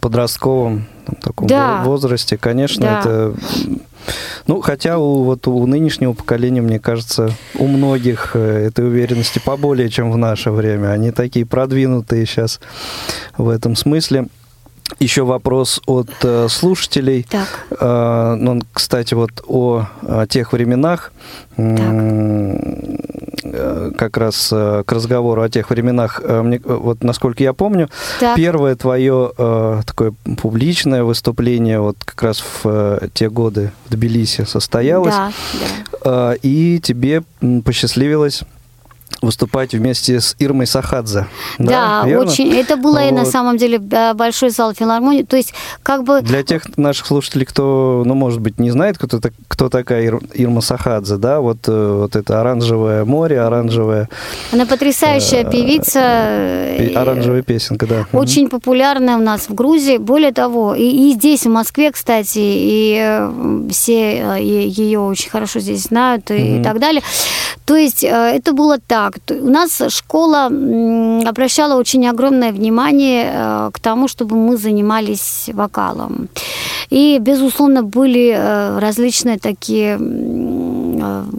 подростковом 0.00 0.86
таком 1.20 1.48
да. 1.48 1.82
возрасте? 1.84 2.38
Конечно, 2.38 2.82
да. 2.82 3.00
это 3.00 3.34
ну, 4.46 4.60
хотя 4.60 4.98
у, 4.98 5.24
вот 5.24 5.46
у 5.46 5.66
нынешнего 5.66 6.12
поколения, 6.12 6.60
мне 6.60 6.78
кажется, 6.78 7.30
у 7.54 7.66
многих 7.66 8.32
э, 8.34 8.66
этой 8.68 8.86
уверенности 8.86 9.40
поболее, 9.44 9.88
чем 9.88 10.10
в 10.10 10.16
наше 10.16 10.50
время. 10.50 10.88
Они 10.88 11.10
такие 11.10 11.46
продвинутые 11.46 12.26
сейчас 12.26 12.60
в 13.36 13.48
этом 13.48 13.76
смысле. 13.76 14.26
Еще 15.00 15.22
вопрос 15.22 15.80
от 15.86 16.10
э, 16.22 16.48
слушателей. 16.48 17.26
Так. 17.28 17.66
Э, 17.78 18.36
ну, 18.38 18.60
кстати, 18.72 19.14
вот 19.14 19.42
о, 19.46 19.86
о 20.02 20.26
тех 20.26 20.52
временах. 20.52 21.12
Так. 21.56 21.94
Э, 23.52 23.90
как 23.96 24.16
раз 24.16 24.50
э, 24.52 24.82
к 24.84 24.92
разговору 24.92 25.42
о 25.42 25.48
тех 25.48 25.70
временах, 25.70 26.20
э, 26.22 26.42
мне, 26.42 26.60
вот 26.64 27.02
насколько 27.02 27.42
я 27.42 27.52
помню, 27.52 27.88
так. 28.20 28.36
первое 28.36 28.74
твое 28.74 29.32
такое 29.86 30.12
публичное 30.40 31.04
выступление 31.04 31.80
вот 31.80 31.96
как 32.04 32.22
раз 32.22 32.42
в 32.62 33.00
те 33.14 33.28
годы 33.30 33.72
в 33.86 33.92
Тбилиси 33.92 34.44
состоялось, 34.44 35.14
да, 35.14 35.32
да. 36.04 36.34
и 36.42 36.80
тебе 36.80 37.22
посчастливилось 37.64 38.42
выступать 39.22 39.72
вместе 39.72 40.20
с 40.20 40.36
Ирмой 40.38 40.66
Сахадзе. 40.66 41.26
Да, 41.58 42.04
да 42.04 42.20
очень. 42.20 42.52
Это 42.54 42.76
было 42.76 43.00
вот. 43.00 43.08
и 43.08 43.12
на 43.12 43.24
самом 43.24 43.56
деле 43.56 43.78
большой 43.78 44.50
зал 44.50 44.74
филармонии. 44.74 45.22
То 45.22 45.36
есть, 45.36 45.54
как 45.82 46.04
бы... 46.04 46.22
Для 46.22 46.42
тех 46.42 46.76
наших 46.76 47.06
слушателей, 47.06 47.46
кто, 47.46 48.02
ну, 48.06 48.14
может 48.14 48.40
быть, 48.40 48.58
не 48.58 48.70
знает, 48.70 48.98
кто, 48.98 49.20
кто 49.48 49.68
такая 49.68 50.04
Ир, 50.04 50.20
Ирма 50.34 50.60
Сахадзе, 50.60 51.16
да, 51.16 51.40
вот, 51.40 51.58
э, 51.66 51.96
вот 52.00 52.16
это 52.16 52.40
оранжевое 52.40 53.04
море, 53.04 53.40
оранжевое... 53.40 54.08
Она 54.52 54.66
потрясающая 54.66 55.44
э, 55.44 55.50
певица. 55.50 56.00
Э, 56.00 56.94
оранжевая 56.94 57.42
песенка, 57.42 57.86
да. 57.86 58.06
Очень 58.12 58.44
угу. 58.44 58.58
популярная 58.58 59.16
у 59.16 59.22
нас 59.22 59.48
в 59.48 59.54
Грузии. 59.54 59.98
Более 59.98 60.32
того, 60.32 60.74
и, 60.74 60.82
и 60.82 61.14
здесь, 61.14 61.44
в 61.44 61.50
Москве, 61.50 61.90
кстати, 61.90 62.38
и 62.38 62.98
э, 63.00 63.68
все 63.70 64.38
ее 64.38 65.00
очень 65.00 65.30
хорошо 65.30 65.60
здесь 65.60 65.84
знают 65.84 66.30
и, 66.30 66.34
угу. 66.34 66.60
и 66.60 66.62
так 66.62 66.78
далее. 66.78 67.02
То 67.68 67.76
есть, 67.76 68.02
это 68.02 68.52
было 68.54 68.78
так. 68.78 69.18
У 69.30 69.50
нас 69.50 69.82
школа 69.88 70.46
обращала 71.28 71.78
очень 71.78 72.08
огромное 72.08 72.50
внимание 72.50 73.30
э, 73.30 73.70
к 73.74 73.78
тому, 73.78 74.08
чтобы 74.08 74.36
мы 74.36 74.56
занимались 74.56 75.50
вокалом. 75.52 76.28
И, 76.88 77.18
безусловно, 77.20 77.82
были 77.82 78.32
э, 78.34 78.78
различные 78.78 79.38
такие 79.38 79.98
Э, 79.98 80.67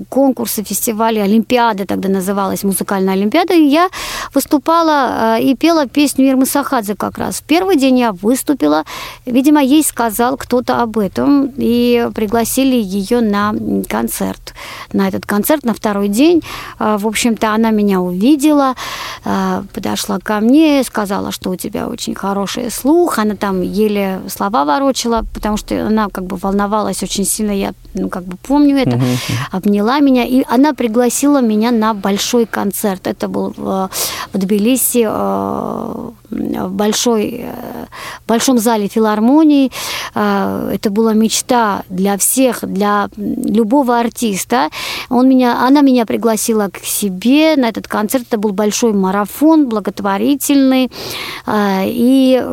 конкурсы, 0.09 0.63
фестивали, 0.63 1.19
Олимпиады 1.19 1.85
тогда 1.85 2.09
называлась, 2.09 2.63
музыкальная 2.63 3.13
Олимпиада, 3.13 3.53
и 3.53 3.63
я 3.63 3.89
выступала 4.33 5.37
э, 5.37 5.43
и 5.43 5.55
пела 5.55 5.87
песню 5.87 6.29
Ирмы 6.29 6.45
Сахадзе 6.45 6.95
как 6.95 7.17
раз. 7.17 7.39
В 7.39 7.43
первый 7.43 7.77
день 7.77 7.99
я 7.99 8.11
выступила, 8.11 8.83
видимо, 9.25 9.61
ей 9.61 9.83
сказал 9.83 10.37
кто-то 10.37 10.81
об 10.81 10.97
этом, 10.97 11.51
и 11.57 12.09
пригласили 12.13 12.75
ее 12.75 13.21
на 13.21 13.53
концерт. 13.87 14.53
На 14.93 15.07
этот 15.07 15.25
концерт 15.25 15.63
на 15.65 15.73
второй 15.73 16.07
день, 16.07 16.41
э, 16.79 16.97
в 16.99 17.07
общем-то, 17.07 17.53
она 17.53 17.71
меня 17.71 18.01
увидела, 18.01 18.75
подошла 19.73 20.19
ко 20.19 20.39
мне, 20.39 20.83
сказала, 20.83 21.31
что 21.31 21.49
у 21.51 21.55
тебя 21.55 21.87
очень 21.87 22.15
хороший 22.15 22.71
слух, 22.71 23.19
она 23.19 23.35
там 23.35 23.61
еле 23.61 24.21
слова 24.27 24.65
ворочила, 24.65 25.25
потому 25.33 25.57
что 25.57 25.85
она 25.85 26.07
как 26.09 26.25
бы 26.25 26.37
волновалась 26.37 27.03
очень 27.03 27.25
сильно, 27.25 27.51
я 27.51 27.73
ну, 27.93 28.09
как 28.09 28.23
бы 28.23 28.37
помню 28.37 28.77
это. 28.77 28.91
Uh-huh 28.91 29.49
обняла 29.51 29.99
меня, 29.99 30.25
и 30.25 30.43
она 30.47 30.73
пригласила 30.73 31.41
меня 31.41 31.71
на 31.71 31.93
большой 31.93 32.45
концерт. 32.45 33.07
Это 33.07 33.27
был 33.27 33.53
в, 33.55 33.89
в 34.33 34.37
Тбилиси 34.37 35.05
э, 35.09 36.11
в 36.29 36.71
большой, 36.71 37.41
э, 37.43 37.85
большом 38.27 38.57
зале 38.59 38.87
филармонии. 38.87 39.71
Э, 40.13 40.71
это 40.73 40.89
была 40.89 41.13
мечта 41.13 41.83
для 41.89 42.17
всех, 42.17 42.59
для 42.61 43.09
любого 43.17 43.99
артиста. 43.99 44.69
Он 45.09 45.27
меня, 45.29 45.65
она 45.65 45.81
меня 45.81 46.05
пригласила 46.05 46.69
к 46.69 46.79
себе 46.83 47.55
на 47.55 47.69
этот 47.69 47.87
концерт. 47.87 48.25
Это 48.27 48.37
был 48.37 48.51
большой 48.51 48.93
марафон, 48.93 49.67
благотворительный. 49.67 50.91
И 51.51 52.43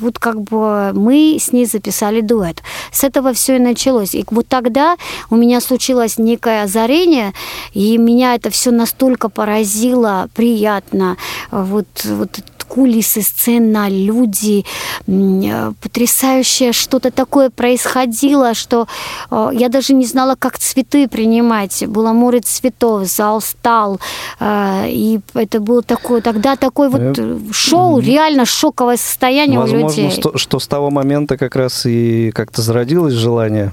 вот 0.00 0.18
как 0.18 0.40
бы 0.40 0.92
мы 0.94 1.36
с 1.38 1.52
ней 1.52 1.66
записали 1.66 2.20
дуэт. 2.20 2.62
С 2.92 3.04
этого 3.04 3.32
все 3.32 3.56
и 3.56 3.58
началось. 3.58 4.14
И 4.14 4.24
вот 4.30 4.48
тогда 4.48 4.96
у 5.30 5.36
меня 5.36 5.60
случилось 5.60 6.18
не 6.18 6.38
некое 6.38 6.62
озарение, 6.62 7.32
и 7.72 7.98
меня 7.98 8.34
это 8.34 8.50
все 8.50 8.70
настолько 8.70 9.28
поразило, 9.28 10.28
приятно. 10.34 11.16
Вот, 11.50 11.86
вот 12.04 12.40
кулисы, 12.68 13.22
сцена, 13.22 13.88
люди, 13.88 14.64
э, 15.06 15.72
потрясающее 15.80 16.72
что-то 16.72 17.10
такое 17.10 17.50
происходило, 17.50 18.54
что 18.54 18.86
э, 19.30 19.50
я 19.52 19.68
даже 19.68 19.94
не 19.94 20.04
знала, 20.04 20.36
как 20.38 20.58
цветы 20.58 21.08
принимать. 21.08 21.84
Было 21.86 22.12
море 22.12 22.40
цветов, 22.40 23.06
зал 23.06 23.40
стал, 23.40 24.00
и 24.40 25.20
это 25.34 25.60
было 25.60 25.82
такое, 25.82 26.20
тогда 26.20 26.56
такое 26.56 26.88
вот 26.88 27.18
шоу, 27.52 27.98
реально 27.98 28.44
шоковое 28.44 28.96
состояние 28.96 29.58
Возможно, 29.58 29.86
у 29.86 29.90
людей. 29.90 30.10
Что, 30.10 30.36
что 30.36 30.58
с 30.58 30.66
того 30.66 30.90
момента 30.90 31.36
как 31.36 31.56
раз 31.56 31.86
и 31.86 32.30
как-то 32.34 32.62
зародилось 32.62 33.14
желание 33.14 33.72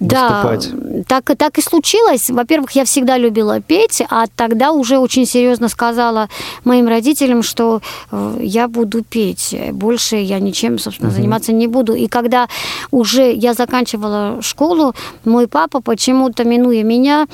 да, 0.00 0.58
так, 1.06 1.24
так 1.36 1.58
и 1.58 1.62
случилось. 1.62 2.30
Во-первых, 2.30 2.72
я 2.72 2.84
всегда 2.84 3.18
любила 3.18 3.60
петь, 3.60 4.02
а 4.10 4.26
тогда 4.34 4.72
уже 4.72 4.98
очень 4.98 5.26
серьезно 5.26 5.68
сказала 5.68 6.28
моим 6.64 6.88
родителям, 6.88 7.42
что 7.42 7.80
э, 8.10 8.38
я 8.40 8.68
буду 8.68 9.02
петь. 9.02 9.56
Больше 9.72 10.16
я 10.16 10.38
ничем, 10.38 10.78
собственно, 10.78 11.10
угу. 11.10 11.16
заниматься 11.16 11.52
не 11.52 11.66
буду. 11.66 11.94
И 11.94 12.06
когда 12.06 12.48
уже 12.90 13.32
я 13.32 13.54
заканчивала 13.54 14.40
школу, 14.42 14.94
мой 15.24 15.48
папа 15.48 15.80
почему-то, 15.80 16.44
минуя 16.44 16.82
меня, 16.82 17.26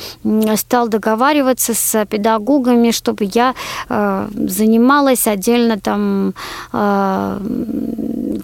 стал 0.57 0.89
договариваться 0.89 1.75
с 1.75 2.07
педагогами, 2.07 2.91
чтобы 2.91 3.29
я 3.33 3.55
э, 3.89 4.29
занималась 4.35 5.27
отдельно 5.27 5.79
там 5.79 6.35
э, 6.73 7.39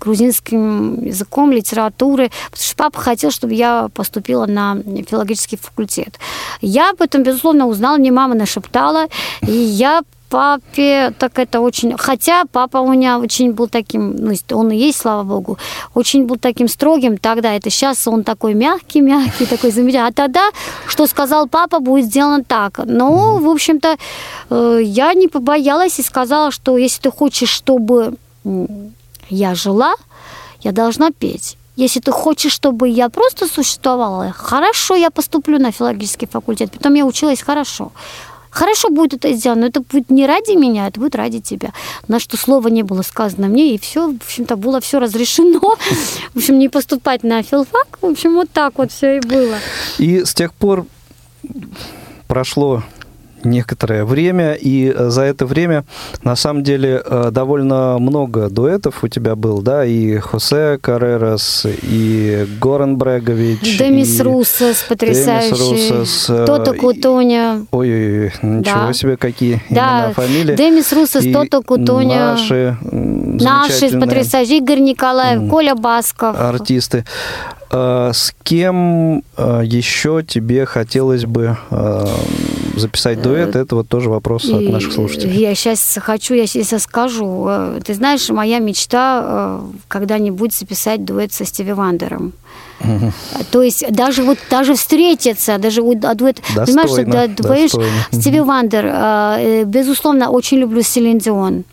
грузинским 0.01 1.05
языком, 1.05 1.53
литературой, 1.53 2.31
потому 2.51 2.65
что 2.65 2.77
папа 2.77 3.01
хотел, 3.01 3.31
чтобы 3.31 3.55
я 3.55 3.70
поступила 3.95 4.47
на 4.47 4.77
филологический 5.09 5.59
факультет. 5.59 6.19
Я 6.61 6.91
об 6.91 7.03
этом, 7.03 7.23
безусловно, 7.23 7.67
узнала, 7.67 7.99
мне 7.99 8.13
мама 8.13 8.35
нашептала, 8.35 9.07
и 9.47 9.53
я 9.53 10.03
папе 10.31 11.13
так 11.19 11.39
это 11.39 11.61
очень... 11.61 11.97
Хотя 11.99 12.45
папа 12.51 12.79
у 12.79 12.93
меня 12.93 13.19
очень 13.19 13.53
был 13.53 13.69
таким, 13.69 14.17
ну, 14.17 14.33
он 14.53 14.71
и 14.71 14.77
есть, 14.77 14.99
слава 14.99 15.25
богу, 15.25 15.59
очень 15.95 16.25
был 16.25 16.37
таким 16.37 16.69
строгим 16.69 17.19
тогда. 17.19 17.55
Это 17.55 17.69
сейчас 17.69 18.07
он 18.09 18.23
такой 18.23 18.55
мягкий, 18.55 19.01
мягкий, 19.01 19.47
такой 19.47 19.73
замечательный. 19.73 20.09
А 20.09 20.13
тогда, 20.13 20.51
что 20.87 21.07
сказал 21.07 21.49
папа, 21.49 21.81
будет 21.81 22.07
сделано 22.07 22.45
так. 22.45 22.81
Но, 22.85 23.37
в 23.37 23.49
общем-то, 23.49 23.97
э, 24.51 24.81
я 24.83 25.13
не 25.15 25.29
побоялась 25.29 25.99
и 25.99 26.03
сказала, 26.03 26.51
что 26.53 26.79
если 26.79 27.03
ты 27.03 27.11
хочешь, 27.11 27.51
чтобы 27.51 28.15
я 29.29 29.55
жила, 29.55 29.95
я 30.63 30.73
должна 30.73 31.11
петь. 31.11 31.57
Если 31.77 32.01
ты 32.01 32.11
хочешь, 32.11 32.53
чтобы 32.53 32.89
я 32.89 33.09
просто 33.09 33.47
существовала, 33.47 34.33
хорошо, 34.33 34.97
я 34.97 35.11
поступлю 35.11 35.59
на 35.59 35.73
филологический 35.73 36.29
факультет. 36.29 36.73
Потом 36.73 36.95
я 36.95 37.07
училась 37.07 37.41
хорошо. 37.41 37.93
Хорошо 38.51 38.91
будет 38.91 39.15
это 39.15 39.33
сделано, 39.33 39.63
но 39.63 39.67
это 39.69 39.81
будет 39.81 40.11
не 40.11 40.27
ради 40.27 40.57
меня, 40.57 40.89
это 40.89 40.99
будет 40.99 41.15
ради 41.15 41.41
тебя. 41.41 41.73
На 42.09 42.19
что 42.19 42.37
слова 42.37 42.67
не 42.69 42.83
было 42.83 43.03
сказано 43.03 43.47
мне, 43.47 43.75
и 43.75 43.79
все, 43.79 44.11
в 44.11 44.17
общем-то, 44.17 44.57
было 44.57 44.81
все 44.81 44.99
разрешено. 44.99 45.77
В 46.35 46.37
общем, 46.37 46.59
не 46.59 46.69
поступать 46.69 47.23
на 47.23 47.43
филфак. 47.43 47.99
В 48.03 48.07
общем, 48.07 48.35
вот 48.35 48.51
так 48.51 48.77
вот 48.79 48.91
все 48.91 49.19
и 49.19 49.21
было. 49.21 49.57
И 49.99 50.25
с 50.25 50.35
тех 50.35 50.53
пор 50.53 50.87
прошло 52.27 52.83
некоторое 53.45 54.05
время, 54.05 54.55
и 54.55 54.93
э, 54.95 55.11
за 55.11 55.23
это 55.23 55.47
время, 55.47 55.85
на 56.23 56.37
самом 56.37 56.63
деле, 56.63 57.03
э, 57.05 57.31
довольно 57.33 57.99
много 57.99 58.49
дуэтов 58.49 59.03
у 59.03 59.09
тебя 59.09 59.37
был, 59.37 59.63
да, 59.63 59.85
и 59.85 60.19
Хосе 60.19 60.79
Каррерас, 60.81 61.67
и 61.83 62.47
Горан 62.61 62.97
Брегович, 62.97 63.79
Демис. 63.79 64.21
Русос, 64.21 64.85
потрясающий, 64.89 65.57
Демис 65.57 65.91
Русос, 65.91 66.31
э, 66.31 66.45
Тото 66.47 66.75
Кутоня. 66.75 67.67
Ой-ой-ой, 67.71 68.33
ничего 68.43 68.87
да. 68.87 68.93
себе, 68.93 69.17
какие 69.17 69.63
да. 69.71 70.05
имена, 70.05 70.15
фамилии. 70.15 70.57
Демис 70.57 70.93
Русос, 70.93 71.25
и 71.25 71.33
Тото 71.33 71.63
Кутоня. 71.63 72.33
Наши 72.33 72.77
Наши 72.83 73.99
потрясающие, 73.99 74.59
Игорь 74.59 74.81
Николаев, 74.81 75.49
Коля 75.49 75.75
Басков. 75.75 76.39
Артисты. 76.39 77.05
С 77.71 78.35
кем 78.43 79.23
еще 79.39 80.25
тебе 80.27 80.67
хотелось 80.67 81.25
бы 81.25 81.57
записать 82.81 83.23
дуэт, 83.23 83.57
это 83.57 83.77
вот 83.77 83.89
тоже 83.89 84.11
вопрос 84.11 84.49
от 84.49 84.63
наших 84.63 84.93
слушателей. 84.93 85.37
Я 85.39 85.55
сейчас 85.55 85.99
хочу, 86.01 86.35
я 86.35 86.47
сейчас 86.47 86.83
скажу. 86.83 87.47
Э, 87.49 87.81
ты 87.85 87.95
знаешь, 87.95 88.29
моя 88.31 88.59
мечта 88.59 89.23
э, 89.25 89.61
когда-нибудь 89.89 90.55
записать 90.55 91.05
дуэт 91.05 91.33
со 91.33 91.45
Стиви 91.45 91.73
Вандером. 91.73 92.33
Угу. 92.81 93.13
То 93.51 93.63
есть 93.63 93.85
даже 93.91 94.23
вот 94.23 94.39
даже 94.51 94.75
встретиться, 94.75 95.59
даже 95.59 95.83
а 95.83 96.15
дуэт, 96.15 96.41
достойно, 96.55 96.83
понимаешь, 96.83 97.33
да, 97.37 97.43
дуэт 97.43 97.73
Стиви 98.13 98.41
Вандер, 98.41 98.87
э, 98.87 99.65
безусловно, 99.65 100.31
очень 100.31 100.59
люблю 100.59 100.83
Селин 100.83 101.19
Дион. 101.19 101.65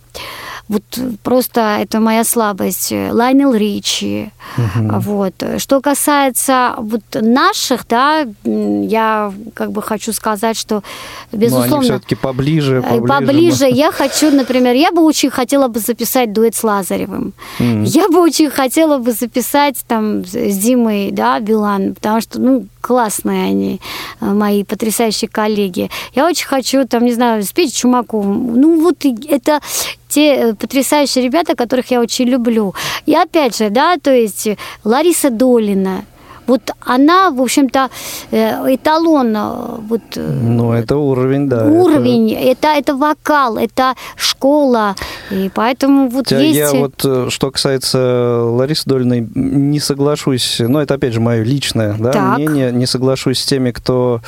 Вот 0.67 0.83
просто 1.23 1.77
это 1.79 1.99
моя 1.99 2.23
слабость. 2.23 2.91
Лайнел 2.91 3.53
Ричи. 3.53 4.31
Угу. 4.57 4.99
Вот. 4.99 5.33
Что 5.57 5.79
касается 5.81 6.75
вот 6.77 7.01
наших, 7.13 7.87
да, 7.87 8.25
я 8.43 9.33
как 9.53 9.71
бы 9.71 9.81
хочу 9.81 10.11
сказать, 10.11 10.57
что 10.57 10.83
безусловно... 11.31 11.69
Но 11.69 11.77
они 11.77 11.85
все-таки 11.85 12.15
поближе, 12.15 12.77
э, 12.77 12.81
поближе. 12.81 13.07
Поближе. 13.07 13.69
Я 13.69 13.91
хочу, 13.91 14.29
например, 14.31 14.75
я 14.75 14.91
бы 14.91 15.01
очень 15.03 15.29
хотела 15.29 15.69
бы 15.69 15.79
записать 15.79 16.33
дуэт 16.33 16.55
с 16.55 16.63
Лазаревым. 16.63 17.33
Угу. 17.59 17.83
Я 17.85 18.09
бы 18.09 18.19
очень 18.19 18.49
хотела 18.49 18.97
бы 18.97 19.13
записать 19.13 19.77
там 19.87 20.25
с 20.25 20.57
Димой, 20.57 21.11
да, 21.11 21.39
Билан, 21.39 21.95
потому 21.95 22.19
что, 22.19 22.41
ну, 22.41 22.67
классные 22.87 23.43
они, 23.43 23.81
э, 24.21 24.33
мои 24.33 24.63
потрясающие 24.63 25.29
коллеги. 25.29 25.89
Я 26.15 26.25
очень 26.25 26.47
хочу, 26.47 26.87
там, 26.87 27.03
не 27.03 27.13
знаю, 27.13 27.43
спеть 27.43 27.75
Чумакову. 27.75 28.33
Ну, 28.33 28.81
вот 28.81 29.05
это 29.29 29.59
те 30.07 30.35
э, 30.35 30.53
потрясающие 30.53 31.23
ребята, 31.23 31.55
которых 31.55 31.91
я 31.91 31.99
очень 31.99 32.29
люблю. 32.29 32.73
И 33.05 33.13
опять 33.13 33.57
же, 33.57 33.69
да, 33.69 33.97
то 33.97 34.11
есть 34.11 34.47
Лариса 34.85 35.29
Долина, 35.29 36.05
вот 36.47 36.71
она, 36.79 37.29
в 37.29 37.41
общем-то, 37.41 37.89
э, 38.31 38.75
эталон. 38.75 39.35
Э, 39.35 39.79
вот, 39.89 40.01
э, 40.15 40.39
ну, 40.41 40.71
это 40.71 40.95
уровень, 40.95 41.49
да. 41.49 41.65
Уровень, 41.65 42.33
это, 42.33 42.67
это, 42.67 42.79
это 42.79 42.95
вокал, 42.95 43.57
это 43.57 43.95
школа. 44.15 44.95
И 45.29 45.51
поэтому 45.53 46.09
вот 46.09 46.31
я, 46.31 46.39
есть... 46.39 46.57
Я 46.57 46.71
вот, 46.73 47.31
что 47.31 47.51
касается 47.51 48.43
Ларисы 48.43 48.83
Дольной, 48.85 49.27
не 49.35 49.79
соглашусь, 49.79 50.59
но 50.59 50.81
это, 50.81 50.93
опять 50.93 51.13
же, 51.13 51.19
мое 51.19 51.43
личное 51.43 51.95
да, 51.99 52.11
так. 52.11 52.37
мнение, 52.37 52.71
не 52.71 52.85
соглашусь 52.85 53.39
с 53.39 53.45
теми, 53.45 53.71
кто 53.71 54.21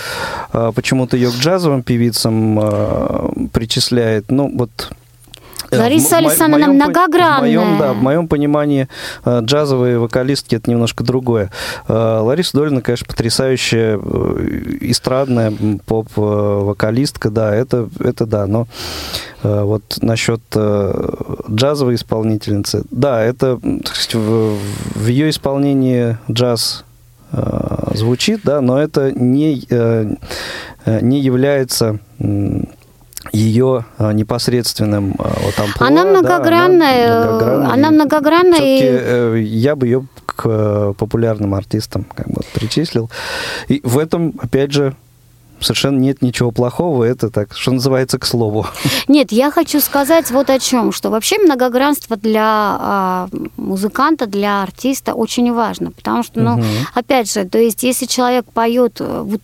почему-то 0.51 1.15
ее 1.15 1.32
к 1.32 1.36
джазовым 1.36 1.84
певицам 1.84 3.49
причисляет. 3.53 4.32
Ну, 4.32 4.51
вот 4.53 4.91
Лариса 5.72 6.17
Александровна 6.17 6.74
многогранная. 6.74 7.39
В 7.39 7.41
моем, 7.41 7.78
да, 7.78 7.93
в 7.93 8.01
моем 8.01 8.28
понимании 8.28 8.88
э, 9.26 9.39
джазовые 9.41 9.99
вокалистки 9.99 10.55
это 10.55 10.70
немножко 10.70 11.03
другое. 11.03 11.51
Э, 11.88 12.20
Лариса 12.22 12.57
Долина, 12.57 12.82
конечно, 12.82 13.05
потрясающая 13.07 13.99
э, 14.01 14.78
эстрадная 14.82 15.53
поп-вокалистка, 15.86 17.30
да, 17.30 17.53
это, 17.53 17.89
это 17.99 18.26
да, 18.26 18.47
но 18.47 18.67
вот 19.41 19.99
насчет 20.01 20.41
джазовой 21.49 21.95
исполнительницы, 21.95 22.84
да, 22.91 23.22
это 23.24 23.57
в, 23.57 24.57
в 24.95 25.07
ее 25.07 25.30
исполнении 25.30 26.17
джаз 26.30 26.84
звучит, 27.93 28.41
да, 28.43 28.59
но 28.59 28.82
это 28.82 29.13
не, 29.13 29.63
не 30.86 31.20
является 31.22 31.99
ее 33.32 33.86
а, 33.97 34.11
непосредственным 34.11 35.15
а, 35.20 35.34
вот, 35.41 35.59
амплуа, 35.59 35.88
она 35.88 36.05
многогранная, 36.05 37.07
да, 37.07 37.22
она 37.22 37.30
многогранная, 37.30 37.74
она 37.74 37.91
многогранная 37.91 38.59
и... 38.59 38.80
Э, 38.82 39.39
я 39.39 39.76
бы 39.76 39.88
ее 39.88 40.07
к 40.26 40.43
э, 40.45 40.93
популярным 40.97 41.53
артистам 41.53 42.05
как 42.15 42.28
бы 42.28 42.41
причислил. 42.53 43.09
И 43.67 43.82
в 43.84 43.97
этом, 43.97 44.36
опять 44.41 44.72
же, 44.72 44.95
совершенно 45.59 45.99
нет 45.99 46.22
ничего 46.22 46.51
плохого, 46.51 47.03
это 47.03 47.30
так, 47.30 47.53
что 47.53 47.72
называется, 47.72 48.17
к 48.17 48.26
слову. 48.26 48.65
Нет, 49.07 49.32
я 49.32 49.51
хочу 49.51 49.80
сказать 49.80 50.32
вот 50.32 50.49
о 50.49 50.59
чем, 50.59 50.91
что 50.91 51.09
вообще 51.09 51.38
многогранство 51.39 52.15
для 52.17 52.45
а, 52.45 53.30
музыканта, 53.57 54.26
для 54.26 54.63
артиста 54.63 55.13
очень 55.13 55.51
важно, 55.53 55.91
потому 55.91 56.24
что, 56.24 56.39
ну, 56.39 56.53
угу. 56.53 56.63
опять 56.93 57.32
же, 57.32 57.45
то 57.45 57.57
есть 57.57 57.84
если 57.84 58.05
человек 58.05 58.45
поет, 58.53 58.97
э, 58.99 59.22
вот 59.24 59.41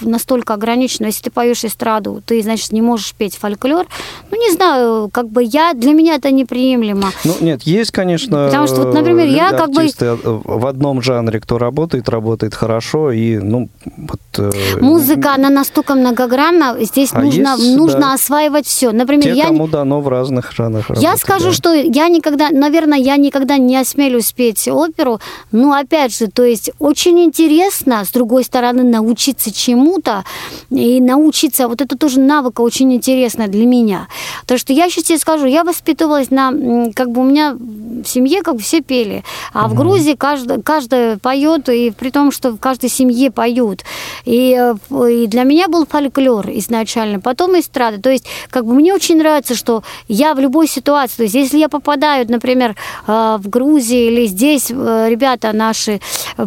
настолько 0.00 0.54
ограничено. 0.54 1.06
Если 1.06 1.22
ты 1.22 1.30
поешь 1.30 1.64
эстраду, 1.64 2.22
ты, 2.24 2.42
значит, 2.42 2.72
не 2.72 2.82
можешь 2.82 3.14
петь 3.14 3.36
фольклор. 3.36 3.86
Ну, 4.30 4.38
не 4.38 4.52
знаю, 4.52 5.08
как 5.12 5.28
бы 5.28 5.42
я, 5.42 5.72
для 5.74 5.92
меня 5.92 6.14
это 6.14 6.30
неприемлемо. 6.30 7.10
Ну, 7.24 7.34
нет, 7.40 7.62
есть, 7.62 7.90
конечно, 7.90 8.46
Потому 8.46 8.66
что, 8.66 8.82
вот, 8.82 8.94
например, 8.94 9.28
я 9.28 9.52
как 9.52 9.70
бы... 9.70 9.86
Э, 10.00 10.16
в 10.22 10.66
одном 10.66 11.02
жанре, 11.02 11.40
кто 11.40 11.58
работает, 11.58 12.08
работает 12.08 12.54
хорошо, 12.54 13.12
и, 13.12 13.38
ну, 13.38 13.68
вот... 13.96 14.20
Э, 14.38 14.50
Музыка, 14.80 15.34
она 15.34 15.50
настолько 15.50 15.94
многогранна, 15.94 16.76
здесь 16.80 17.10
а 17.12 17.22
нужно, 17.22 17.56
есть, 17.56 17.76
нужно 17.76 18.00
да. 18.00 18.14
осваивать 18.14 18.66
все. 18.66 18.92
Например, 18.92 19.24
Те, 19.24 19.38
я... 19.38 19.46
кому 19.46 19.68
дано 19.68 20.00
в 20.00 20.08
разных 20.08 20.52
жанрах 20.52 20.90
Я 20.90 20.94
работать, 20.94 21.20
скажу, 21.20 21.46
да. 21.46 21.52
что 21.52 21.72
я 21.74 22.08
никогда, 22.08 22.50
наверное, 22.50 22.98
я 22.98 23.16
никогда 23.16 23.58
не 23.58 23.76
осмелюсь 23.76 24.32
петь 24.32 24.68
оперу, 24.68 25.20
но, 25.52 25.72
опять 25.72 26.16
же, 26.16 26.28
то 26.28 26.44
есть 26.44 26.70
очень 26.78 27.20
интересно, 27.20 28.04
с 28.04 28.10
другой 28.10 28.44
стороны, 28.44 28.82
научиться 28.82 29.52
чему 29.52 29.89
чему-то 29.90 30.24
и 30.70 31.00
научиться. 31.00 31.68
Вот 31.68 31.80
это 31.80 31.96
тоже 31.96 32.20
навык 32.20 32.60
очень 32.60 32.92
интересно 32.92 33.48
для 33.48 33.66
меня. 33.66 34.08
То, 34.46 34.58
что 34.58 34.72
я 34.72 34.88
сейчас 34.88 35.04
тебе 35.04 35.18
скажу, 35.18 35.46
я 35.46 35.64
воспитывалась 35.64 36.30
на, 36.30 36.52
как 36.94 37.10
бы 37.10 37.20
у 37.20 37.24
меня 37.24 37.54
в 37.54 38.04
семье 38.04 38.42
как 38.42 38.54
бы 38.56 38.60
все 38.60 38.80
пели, 38.80 39.24
а 39.52 39.66
угу. 39.66 39.74
в 39.74 39.78
Грузии 39.78 40.14
каждый, 40.14 40.62
каждый 40.62 41.18
поет, 41.18 41.68
и 41.68 41.90
при 41.90 42.10
том, 42.10 42.32
что 42.32 42.52
в 42.52 42.58
каждой 42.58 42.88
семье 42.88 43.30
поют. 43.30 43.84
И, 44.24 44.74
и 44.90 45.26
для 45.26 45.42
меня 45.42 45.68
был 45.68 45.86
фольклор 45.86 46.48
изначально, 46.50 47.20
потом 47.20 47.58
эстрада. 47.58 48.00
То 48.00 48.10
есть, 48.10 48.26
как 48.50 48.64
бы 48.64 48.74
мне 48.74 48.94
очень 48.94 49.18
нравится, 49.18 49.54
что 49.54 49.82
я 50.08 50.34
в 50.34 50.38
любой 50.38 50.68
ситуации, 50.68 51.16
то 51.16 51.22
есть, 51.24 51.34
если 51.34 51.58
я 51.58 51.68
попадаю, 51.68 52.26
например, 52.28 52.76
э, 53.06 53.36
в 53.38 53.48
Грузии 53.48 54.06
или 54.06 54.26
здесь 54.26 54.70
э, 54.70 55.06
ребята 55.10 55.52
наши 55.52 56.00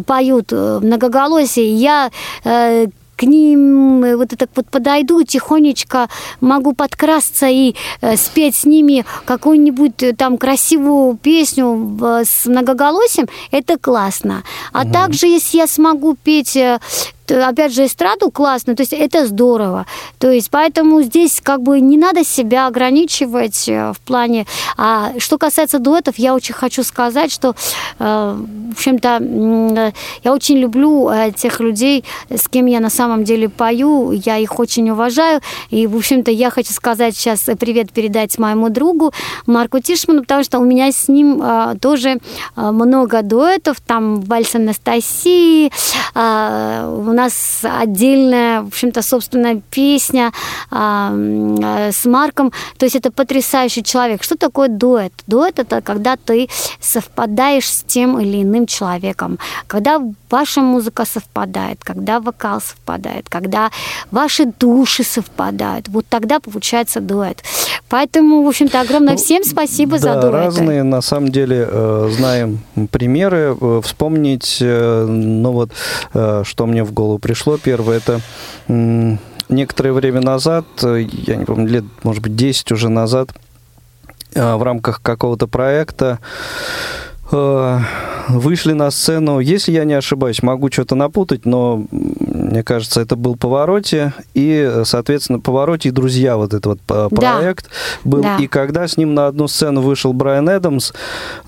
поют 0.06 0.52
э, 0.52 0.80
многоголосие, 0.82 1.74
я 1.74 2.10
к 3.16 3.22
ним 3.22 4.16
вот 4.16 4.28
так 4.36 4.50
вот 4.54 4.66
подойду, 4.70 5.22
тихонечко 5.22 6.08
могу 6.40 6.72
подкрасться 6.72 7.46
и 7.46 7.74
э, 8.00 8.16
спеть 8.16 8.56
с 8.56 8.64
ними 8.64 9.04
какую-нибудь 9.24 10.02
э, 10.02 10.12
там 10.14 10.38
красивую 10.38 11.16
песню 11.16 11.98
э, 12.02 12.24
с 12.24 12.46
многоголосием, 12.46 13.28
это 13.50 13.78
классно. 13.78 14.42
А 14.72 14.82
угу. 14.82 14.92
также, 14.92 15.26
если 15.26 15.58
я 15.58 15.66
смогу 15.66 16.16
петь 16.22 16.56
э, 16.56 16.78
опять 17.30 17.72
же, 17.72 17.86
эстраду 17.86 18.30
классно, 18.30 18.76
то 18.76 18.82
есть 18.82 18.92
это 18.92 19.26
здорово. 19.26 19.86
То 20.18 20.30
есть 20.30 20.50
поэтому 20.50 21.02
здесь 21.02 21.40
как 21.42 21.62
бы 21.62 21.80
не 21.80 21.96
надо 21.96 22.24
себя 22.24 22.66
ограничивать 22.66 23.68
э, 23.68 23.92
в 23.92 24.00
плане... 24.00 24.46
А 24.76 25.12
что 25.18 25.38
касается 25.38 25.78
дуэтов, 25.78 26.18
я 26.18 26.34
очень 26.34 26.54
хочу 26.54 26.82
сказать, 26.82 27.32
что, 27.32 27.54
э, 27.98 28.36
в 28.68 28.72
общем-то, 28.72 29.92
я 30.24 30.32
очень 30.32 30.58
люблю 30.58 31.08
э, 31.08 31.32
тех 31.32 31.60
людей, 31.60 32.04
с 32.28 32.48
кем 32.48 32.66
я 32.66 32.80
на 32.80 32.90
самом 32.90 33.24
деле 33.24 33.48
пою, 33.48 34.12
я 34.12 34.38
их 34.38 34.58
очень 34.58 34.90
уважаю, 34.90 35.40
и, 35.70 35.86
в 35.86 35.96
общем-то, 35.96 36.30
я 36.30 36.50
хочу 36.50 36.72
сказать 36.72 37.16
сейчас 37.16 37.46
привет 37.58 37.92
передать 37.92 38.38
моему 38.38 38.68
другу 38.68 39.12
Марку 39.46 39.80
Тишману, 39.80 40.22
потому 40.22 40.44
что 40.44 40.58
у 40.58 40.64
меня 40.64 40.90
с 40.90 41.08
ним 41.08 41.42
тоже 41.80 42.18
много 42.56 43.22
дуэтов, 43.22 43.80
там 43.80 44.20
вальс 44.22 44.54
Анастасии, 44.54 45.70
нас 47.14 47.60
отдельная, 47.62 48.62
в 48.62 48.66
общем-то, 48.68 49.02
собственная 49.02 49.60
песня 49.70 50.32
э, 50.70 51.90
с 51.92 52.04
Марком. 52.04 52.52
То 52.76 52.86
есть 52.86 52.96
это 52.96 53.10
потрясающий 53.10 53.82
человек. 53.82 54.22
Что 54.22 54.36
такое 54.36 54.68
дуэт? 54.68 55.12
Дуэт 55.26 55.58
это 55.58 55.80
когда 55.80 56.16
ты 56.16 56.48
совпадаешь 56.80 57.68
с 57.68 57.82
тем 57.82 58.18
или 58.20 58.42
иным 58.42 58.66
человеком, 58.66 59.38
когда 59.66 60.00
ваша 60.34 60.62
музыка 60.62 61.04
совпадает, 61.04 61.84
когда 61.84 62.18
вокал 62.18 62.60
совпадает, 62.60 63.28
когда 63.28 63.70
ваши 64.10 64.46
души 64.46 65.04
совпадают. 65.04 65.88
Вот 65.88 66.06
тогда 66.08 66.40
получается 66.40 67.00
дуэт. 67.00 67.44
Поэтому, 67.88 68.42
в 68.42 68.48
общем-то, 68.48 68.80
огромное 68.80 69.12
ну, 69.12 69.18
всем 69.18 69.44
спасибо 69.44 69.92
да, 69.92 69.98
за 69.98 70.20
дуэты. 70.20 70.30
разные, 70.30 70.82
на 70.82 71.02
самом 71.02 71.30
деле, 71.30 71.68
э, 71.70 72.10
знаем 72.16 72.58
примеры. 72.90 73.56
Э, 73.60 73.80
вспомнить, 73.84 74.58
э, 74.60 75.06
ну 75.06 75.52
вот, 75.52 75.70
что 76.10 76.66
мне 76.66 76.82
в 76.82 76.92
голову 76.92 77.18
пришло. 77.20 77.56
Первое, 77.56 77.98
это 77.98 78.20
некоторое 79.48 79.92
время 79.92 80.20
назад, 80.20 80.64
я 80.82 81.36
не 81.36 81.44
помню, 81.44 81.68
лет, 81.68 81.84
может 82.02 82.22
быть, 82.22 82.34
10 82.34 82.72
уже 82.72 82.88
назад, 82.88 83.28
в 84.34 84.62
рамках 84.64 85.00
какого-то 85.00 85.46
проекта 85.46 86.18
вышли 87.30 88.72
на 88.72 88.90
сцену, 88.90 89.38
если 89.40 89.72
я 89.72 89.84
не 89.84 89.94
ошибаюсь, 89.94 90.42
могу 90.42 90.70
что-то 90.70 90.94
напутать, 90.94 91.46
но 91.46 91.84
мне 91.90 92.62
кажется, 92.62 93.00
это 93.00 93.16
был 93.16 93.36
«Повороте», 93.36 94.12
и, 94.34 94.82
соответственно, 94.84 95.40
«Повороте» 95.40 95.88
и 95.88 95.92
«Друзья» 95.92 96.36
вот 96.36 96.54
этот 96.54 96.66
вот 96.66 97.10
проект 97.10 97.66
да. 97.66 98.10
был. 98.10 98.22
Да. 98.22 98.36
И 98.38 98.46
когда 98.46 98.86
с 98.86 98.96
ним 98.96 99.14
на 99.14 99.26
одну 99.26 99.48
сцену 99.48 99.80
вышел 99.80 100.12
Брайан 100.12 100.48
Эдамс, 100.48 100.92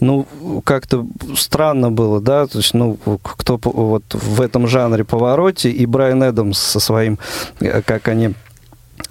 ну, 0.00 0.26
как-то 0.64 1.06
странно 1.36 1.90
было, 1.90 2.20
да, 2.20 2.46
то 2.46 2.58
есть, 2.58 2.74
ну, 2.74 2.98
кто 3.22 3.58
вот 3.62 4.04
в 4.12 4.40
этом 4.40 4.66
жанре 4.66 5.04
«Повороте» 5.04 5.70
и 5.70 5.86
Брайан 5.86 6.22
Эдамс 6.22 6.58
со 6.58 6.80
своим, 6.80 7.18
э, 7.60 7.82
как 7.82 8.08
они 8.08 8.34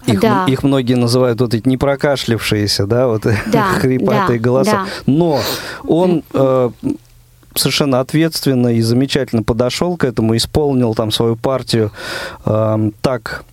их, 0.05 0.19
да. 0.19 0.45
их 0.47 0.63
многие 0.63 0.95
называют 0.95 1.41
вот 1.41 1.53
эти 1.53 1.67
непрокашлившиеся, 1.67 2.85
да, 2.85 3.07
вот 3.07 3.23
да, 3.47 3.63
хрипатые 3.79 4.39
да, 4.39 4.43
голоса. 4.43 4.71
Да. 4.71 4.85
Но 5.05 5.39
он 5.87 6.23
э, 6.33 6.69
совершенно 7.55 7.99
ответственно 7.99 8.69
и 8.69 8.81
замечательно 8.81 9.43
подошел 9.43 9.97
к 9.97 10.03
этому, 10.03 10.35
исполнил 10.35 10.93
там 10.93 11.11
свою 11.11 11.35
партию 11.35 11.91
э, 12.45 12.91
так, 13.01 13.45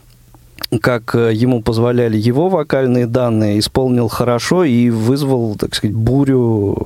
как 0.80 1.14
э, 1.14 1.32
ему 1.32 1.62
позволяли 1.62 2.16
его 2.16 2.48
вокальные 2.48 3.06
данные, 3.06 3.58
исполнил 3.58 4.08
хорошо 4.08 4.64
и 4.64 4.90
вызвал, 4.90 5.56
так 5.56 5.74
сказать, 5.74 5.94
бурю 5.94 6.76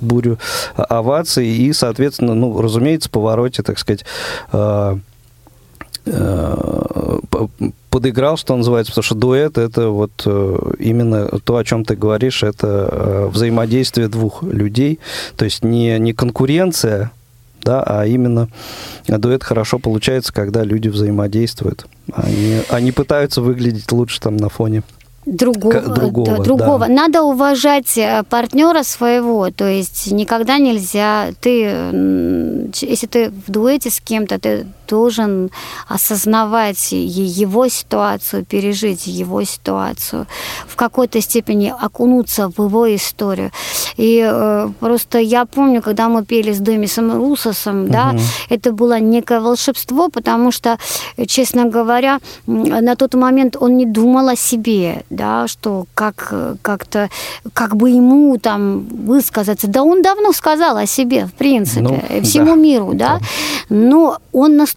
бурю 0.00 0.38
оваций 0.76 1.48
и, 1.48 1.72
соответственно, 1.72 2.34
ну, 2.34 2.60
разумеется, 2.60 3.10
повороте, 3.10 3.62
так 3.62 3.78
сказать, 3.78 4.04
э, 4.52 4.98
э, 6.06 7.18
подыграл, 7.96 8.36
что 8.36 8.54
называется, 8.54 8.92
потому 8.92 9.04
что 9.04 9.14
дуэт 9.14 9.56
это 9.56 9.88
вот 9.88 10.10
э, 10.26 10.58
именно 10.78 11.28
то, 11.42 11.56
о 11.56 11.64
чем 11.64 11.82
ты 11.82 11.96
говоришь, 11.96 12.42
это 12.42 12.88
э, 12.92 13.28
взаимодействие 13.32 14.08
двух 14.08 14.42
людей, 14.42 14.98
то 15.38 15.46
есть 15.46 15.64
не, 15.64 15.98
не 15.98 16.12
конкуренция, 16.12 17.10
да, 17.62 17.82
а 17.82 18.04
именно 18.04 18.48
дуэт 19.08 19.42
хорошо 19.42 19.78
получается, 19.78 20.30
когда 20.34 20.62
люди 20.62 20.88
взаимодействуют. 20.88 21.86
Они, 22.12 22.60
они 22.68 22.92
пытаются 22.92 23.40
выглядеть 23.40 23.90
лучше 23.90 24.20
там 24.20 24.36
на 24.36 24.50
фоне 24.50 24.82
другого. 25.24 25.80
другого, 25.80 26.44
другого. 26.44 26.78
Да. 26.80 26.88
Надо 26.88 27.22
уважать 27.22 27.96
э, 27.96 28.24
партнера 28.28 28.82
своего, 28.82 29.50
то 29.50 29.66
есть 29.66 30.12
никогда 30.12 30.58
нельзя, 30.58 31.30
ты, 31.40 32.70
если 32.74 33.06
ты 33.06 33.30
в 33.30 33.50
дуэте 33.50 33.88
с 33.88 34.00
кем-то, 34.00 34.38
ты 34.38 34.66
должен 34.86 35.50
осознавать 35.88 36.92
его 36.92 37.68
ситуацию, 37.68 38.44
пережить 38.44 39.06
его 39.06 39.44
ситуацию, 39.44 40.26
в 40.66 40.76
какой-то 40.76 41.20
степени 41.20 41.72
окунуться 41.78 42.48
в 42.48 42.62
его 42.62 42.94
историю. 42.94 43.50
И 43.96 44.22
э, 44.26 44.68
просто 44.80 45.18
я 45.18 45.44
помню, 45.44 45.82
когда 45.82 46.08
мы 46.08 46.24
пели 46.24 46.52
с 46.52 46.58
Демисом 46.58 47.12
Русосом, 47.12 47.84
угу. 47.84 47.92
да, 47.92 48.14
это 48.50 48.72
было 48.72 48.98
некое 49.00 49.40
волшебство, 49.40 50.08
потому 50.08 50.52
что, 50.52 50.78
честно 51.26 51.64
говоря, 51.64 52.18
на 52.46 52.96
тот 52.96 53.14
момент 53.14 53.56
он 53.58 53.76
не 53.76 53.86
думал 53.86 54.28
о 54.28 54.36
себе, 54.36 55.04
да, 55.10 55.48
что 55.48 55.86
как 55.94 56.32
как-то, 56.62 57.08
как 57.52 57.76
бы 57.76 57.90
ему 57.90 58.38
там 58.38 58.86
высказаться. 59.06 59.68
Да 59.68 59.82
он 59.82 60.02
давно 60.02 60.32
сказал 60.32 60.76
о 60.76 60.86
себе, 60.86 61.26
в 61.26 61.32
принципе, 61.32 61.80
ну, 61.80 62.22
всему 62.22 62.54
да. 62.54 62.54
миру, 62.54 62.90
да. 62.94 63.20
Но 63.68 64.18
он 64.32 64.56
настолько 64.56 64.75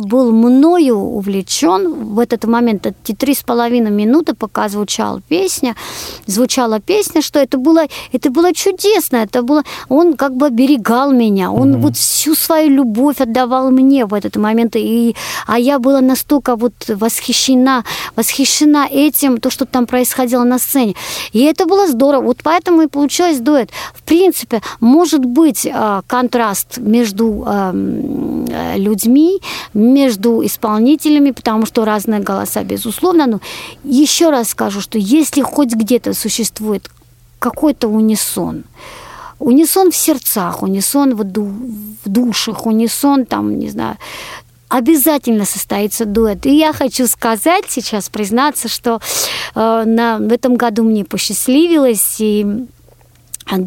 был 0.00 0.32
мною 0.32 0.96
увлечен 0.96 2.14
в 2.14 2.18
этот 2.18 2.44
момент, 2.44 2.86
эти 2.86 3.14
три 3.14 3.34
с 3.34 3.42
половиной 3.42 3.90
минуты, 3.90 4.34
пока 4.34 4.68
звучала 4.68 5.20
песня, 5.28 5.74
звучала 6.26 6.80
песня, 6.80 7.22
что 7.22 7.38
это 7.38 7.58
было, 7.58 7.86
это 8.12 8.30
было 8.30 8.52
чудесно, 8.52 9.16
это 9.16 9.42
было, 9.42 9.62
он 9.88 10.16
как 10.16 10.36
бы 10.36 10.46
оберегал 10.46 11.12
меня, 11.12 11.50
он 11.50 11.74
mm-hmm. 11.74 11.80
вот 11.80 11.96
всю 11.96 12.34
свою 12.34 12.70
любовь 12.70 13.20
отдавал 13.20 13.70
мне 13.70 14.06
в 14.06 14.14
этот 14.14 14.36
момент, 14.36 14.76
и, 14.76 15.14
а 15.46 15.58
я 15.58 15.78
была 15.78 16.00
настолько 16.00 16.56
вот 16.56 16.72
восхищена, 16.88 17.84
восхищена 18.16 18.88
этим, 18.90 19.38
то, 19.38 19.50
что 19.50 19.64
там 19.64 19.86
происходило 19.86 20.44
на 20.44 20.58
сцене. 20.58 20.94
И 21.32 21.40
это 21.40 21.66
было 21.66 21.86
здорово. 21.86 22.22
Вот 22.22 22.38
поэтому 22.42 22.82
и 22.82 22.86
получилось 22.86 23.38
дуэт. 23.38 23.70
В 23.94 24.02
принципе, 24.02 24.60
может 24.80 25.24
быть 25.24 25.66
э, 25.66 26.02
контраст 26.06 26.78
между 26.78 27.44
э, 27.46 28.76
между 29.74 30.44
исполнителями, 30.44 31.30
потому 31.30 31.66
что 31.66 31.84
разные 31.84 32.20
голоса, 32.20 32.62
безусловно. 32.64 33.26
Но 33.26 33.40
еще 33.84 34.30
раз 34.30 34.50
скажу, 34.50 34.80
что 34.80 34.98
если 34.98 35.42
хоть 35.42 35.74
где-то 35.74 36.14
существует 36.14 36.90
какой-то 37.38 37.88
унисон, 37.88 38.64
унисон 39.38 39.90
в 39.90 39.96
сердцах, 39.96 40.62
унисон 40.62 41.14
в, 41.14 41.24
ду 41.24 41.44
в 41.44 42.08
душах, 42.08 42.66
унисон 42.66 43.24
там, 43.24 43.58
не 43.58 43.70
знаю, 43.70 43.96
обязательно 44.68 45.44
состоится 45.44 46.04
дуэт. 46.04 46.46
И 46.46 46.56
я 46.56 46.72
хочу 46.72 47.06
сказать 47.06 47.64
сейчас, 47.68 48.08
признаться, 48.08 48.68
что 48.68 49.00
э, 49.54 49.84
на, 49.86 50.18
в 50.18 50.32
этом 50.32 50.56
году 50.56 50.84
мне 50.84 51.04
посчастливилось, 51.04 52.16
и 52.18 52.66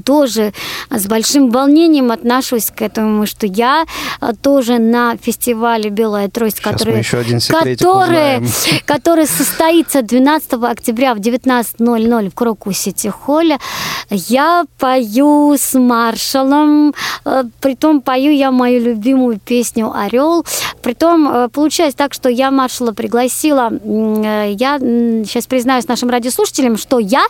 тоже 0.06 0.54
с 0.90 1.06
большим 1.08 1.52
волнением 1.52 2.12
отношусь 2.12 2.72
к 2.76 2.82
этому, 2.82 3.26
что 3.26 3.48
я 3.48 3.86
э, 4.22 4.32
тоже 4.42 4.78
на 4.80 5.18
фестивале 5.18 5.90
«Белая 5.90 6.30
трость», 6.30 6.60
который, 6.60 7.04
который, 7.50 8.42
который 8.86 9.28
состоится 9.28 10.02
12 10.02 10.54
октября 10.54 11.14
в 11.14 11.20
19.00 11.20 12.30
в 12.30 12.34
Кроку 12.34 12.72
Сити 12.72 13.08
Холле, 13.08 13.58
я 14.10 14.66
пою 14.80 15.56
с 15.58 15.78
маршалом, 15.78 16.94
э, 17.26 17.44
притом 17.60 18.02
пою 18.02 18.32
я 18.32 18.52
мою 18.52 18.82
любимую 18.82 19.40
песню 19.40 19.92
«Орел», 19.94 20.46
Притом 20.82 21.30
э, 21.30 21.50
получается 21.50 21.98
так, 21.98 22.14
что 22.14 22.30
я 22.30 22.52
маршала 22.52 22.92
пригласила, 22.92 23.72
э, 23.72 24.54
я 24.58 24.80
сейчас 24.80 25.46
признаюсь 25.46 25.88
нашим 25.88 26.10
радиослушателям, 26.10 26.78
что 26.78 27.00
я 27.00 27.24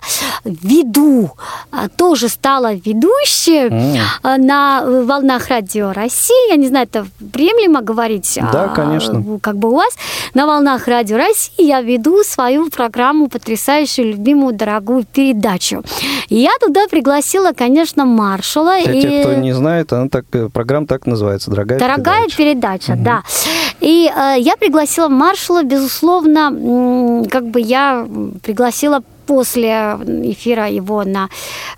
веду, 0.43 1.31
а, 1.71 1.89
тоже 1.89 2.29
стала 2.41 2.73
ведущей 2.73 3.67
mm. 3.69 4.37
на 4.37 4.81
волнах 4.83 5.49
радио 5.49 5.93
России. 5.93 6.49
Я 6.49 6.55
не 6.55 6.67
знаю, 6.67 6.87
это 6.91 7.05
приемлемо 7.31 7.81
говорить? 7.81 8.39
Да, 8.51 8.69
конечно. 8.69 9.39
Как 9.39 9.57
бы 9.57 9.69
у 9.69 9.75
вас 9.75 9.93
на 10.33 10.47
волнах 10.47 10.87
радио 10.87 11.17
России 11.17 11.67
я 11.67 11.81
веду 11.81 12.23
свою 12.23 12.71
программу 12.71 13.27
потрясающую, 13.27 14.13
любимую, 14.13 14.55
дорогую 14.55 15.05
передачу. 15.05 15.83
И 16.29 16.37
я 16.37 16.49
туда 16.59 16.87
пригласила, 16.89 17.51
конечно, 17.51 18.05
маршала. 18.05 18.81
Для 18.85 18.93
и... 18.93 19.01
тех, 19.01 19.21
кто 19.21 19.35
не 19.35 19.53
знает, 19.53 19.93
она 19.93 20.09
так, 20.09 20.25
программа 20.51 20.87
так 20.87 21.05
называется, 21.05 21.51
дорогая, 21.51 21.77
дорогая 21.77 22.25
передача. 22.25 22.37
передача 22.37 22.91
угу. 22.93 23.03
да. 23.03 23.23
И 23.81 24.11
э, 24.11 24.39
я 24.39 24.57
пригласила 24.57 25.09
маршала, 25.09 25.61
безусловно, 25.61 27.23
как 27.29 27.45
бы 27.45 27.61
я 27.61 28.07
пригласила 28.41 29.03
после 29.31 29.97
эфира 30.23 30.67
его 30.67 31.05
на 31.05 31.29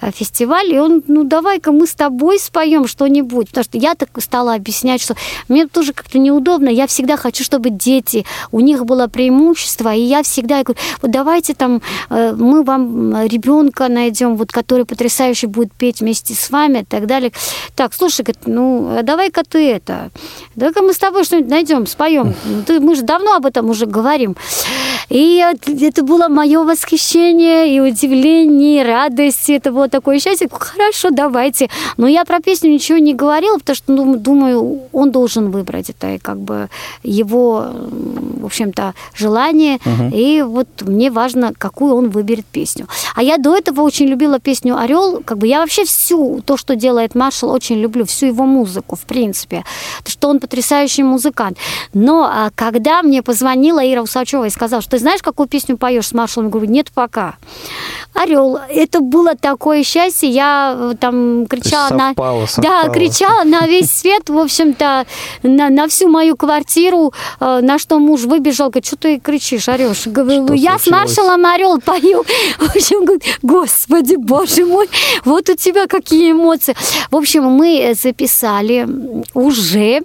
э, 0.02 0.10
фестивале, 0.12 0.78
и 0.78 0.80
он, 0.80 1.04
ну, 1.08 1.24
давай-ка 1.24 1.72
мы 1.72 1.86
с 1.86 1.94
тобой 1.94 2.40
споем 2.40 2.88
что-нибудь. 2.88 3.50
Потому 3.50 3.64
что 3.64 3.78
я 3.78 3.94
так 3.94 4.10
стала 4.22 4.56
объяснять, 4.56 5.04
что 5.04 5.16
мне 5.50 5.68
тоже 5.68 5.94
как-то 5.94 6.18
неудобно, 6.18 6.70
я 6.70 6.88
всегда 6.88 7.16
хочу, 7.16 7.44
чтобы 7.44 7.70
дети, 7.70 8.26
у 8.52 8.60
них 8.60 8.86
было 8.86 9.06
преимущество, 9.06 9.94
и 9.94 10.02
я 10.02 10.24
всегда 10.24 10.58
я 10.58 10.64
говорю, 10.64 10.80
вот 11.04 11.12
давайте 11.12 11.54
там 11.54 11.84
э, 12.10 12.34
мы 12.36 12.64
вам 12.64 13.24
ребенка 13.28 13.88
найдем, 13.88 14.36
вот, 14.36 14.52
который 14.52 14.86
потрясающе 14.86 15.46
будет 15.46 15.74
петь 15.74 16.00
вместе 16.00 16.34
с 16.34 16.50
вами 16.50 16.80
и 16.80 16.86
так 16.86 17.06
далее. 17.06 17.32
Так, 17.76 17.94
слушай, 17.94 18.24
говорит, 18.24 18.48
ну, 18.48 18.98
а 18.98 19.04
давай-ка 19.04 19.44
ты 19.48 19.70
это, 19.70 20.10
давай-ка 20.56 20.82
мы 20.82 20.92
с 20.92 20.98
тобой 20.98 21.24
что-нибудь 21.24 21.52
найдем, 21.52 21.86
споем. 21.86 22.34
Ну, 22.68 22.82
мы 22.82 22.96
же 22.96 23.04
давно 23.04 23.36
об 23.36 23.46
этом 23.46 23.70
уже 23.70 23.86
говорим. 23.86 24.36
И 25.10 25.46
это 25.68 26.04
было 26.04 26.30
мое 26.30 26.64
восхищение 26.64 27.43
и 27.44 27.80
удивление, 27.80 28.82
и 28.82 28.84
радость. 28.84 29.50
Это 29.50 29.72
было 29.72 29.90
такое 29.90 30.20
счастье. 30.20 30.48
Хорошо, 30.52 31.10
давайте. 31.12 31.70
Но 31.98 32.08
я 32.08 32.26
про 32.26 32.40
песню 32.40 32.72
ничего 32.72 32.98
не 32.98 33.14
говорила, 33.14 33.58
потому 33.58 33.76
что 33.76 33.92
ну, 33.94 34.16
думаю, 34.16 34.82
он 34.92 35.12
должен 35.12 35.52
выбрать. 35.52 35.90
Это 35.90 36.20
как 36.22 36.40
бы 36.40 36.70
его, 37.04 37.68
в 38.42 38.46
общем-то, 38.46 38.94
желание. 39.16 39.80
Угу. 39.86 40.16
И 40.16 40.42
вот 40.42 40.68
мне 40.82 41.12
важно, 41.12 41.54
какую 41.58 41.96
он 41.96 42.10
выберет 42.10 42.46
песню. 42.46 42.88
А 43.16 43.24
я 43.24 43.38
до 43.38 43.56
этого 43.56 43.82
очень 43.82 44.08
любила 44.08 44.40
песню 44.40 44.78
Орел. 44.78 45.22
Как 45.24 45.38
бы 45.38 45.48
я 45.48 45.60
вообще 45.60 45.86
всю 45.86 46.42
то, 46.42 46.58
что 46.58 46.76
делает 46.76 47.16
Маршал, 47.16 47.52
очень 47.52 47.80
люблю. 47.80 48.06
Всю 48.06 48.28
его 48.28 48.46
музыку, 48.46 48.96
в 48.96 49.02
принципе. 49.02 49.64
Что 50.06 50.30
он 50.30 50.40
потрясающий 50.40 51.04
музыкант. 51.04 51.58
Но 51.94 52.24
а, 52.24 52.50
когда 52.56 53.02
мне 53.02 53.22
позвонила 53.22 53.80
Ира 53.86 54.02
Усачева 54.02 54.46
и 54.46 54.50
сказала, 54.50 54.82
что 54.82 54.92
ты 54.92 55.00
знаешь, 55.00 55.22
какую 55.22 55.48
песню 55.48 55.78
поешь 55.78 56.08
с 56.08 56.14
маршалом? 56.14 56.48
Я 56.48 56.52
говорю, 56.52 56.72
нет 56.72 56.92
пока. 56.94 57.23
Орел. 58.14 58.60
Это 58.70 59.00
было 59.02 59.36
такое 59.36 59.84
счастье. 59.84 60.30
Я 60.30 60.76
э, 60.78 60.94
там 61.00 61.48
кричала 61.48 61.90
совпало, 61.90 62.42
на... 62.42 62.48
Совпало. 62.48 62.84
Да, 62.84 62.90
кричала 62.90 63.44
на 63.44 63.66
весь 63.66 63.92
свет, 63.92 64.30
в 64.30 64.38
общем-то, 64.38 65.06
на, 65.42 65.70
на 65.70 65.88
всю 65.88 66.10
мою 66.10 66.38
квартиру, 66.38 67.12
э, 67.40 67.60
на 67.62 67.80
что 67.80 67.98
муж 68.00 68.22
выбежал, 68.22 68.70
говорит, 68.70 68.86
что 68.86 68.98
ты 68.98 69.20
кричишь, 69.20 69.68
орешь? 69.68 70.06
Говорю, 70.06 70.46
что 70.46 70.54
я 70.54 70.78
случилось? 70.78 70.84
с 70.84 70.88
маршалом 70.88 71.46
Орел 71.46 71.80
пою. 71.82 72.24
В 72.60 72.76
общем, 72.76 73.06
говорит, 73.06 73.24
господи, 73.42 74.16
боже 74.16 74.66
мой, 74.66 74.90
вот 75.26 75.50
у 75.50 75.56
тебя 75.56 75.88
какие 75.88 76.32
эмоции. 76.34 76.76
В 77.10 77.16
общем, 77.16 77.46
мы 77.46 77.96
записали 78.00 78.88
уже. 79.34 80.02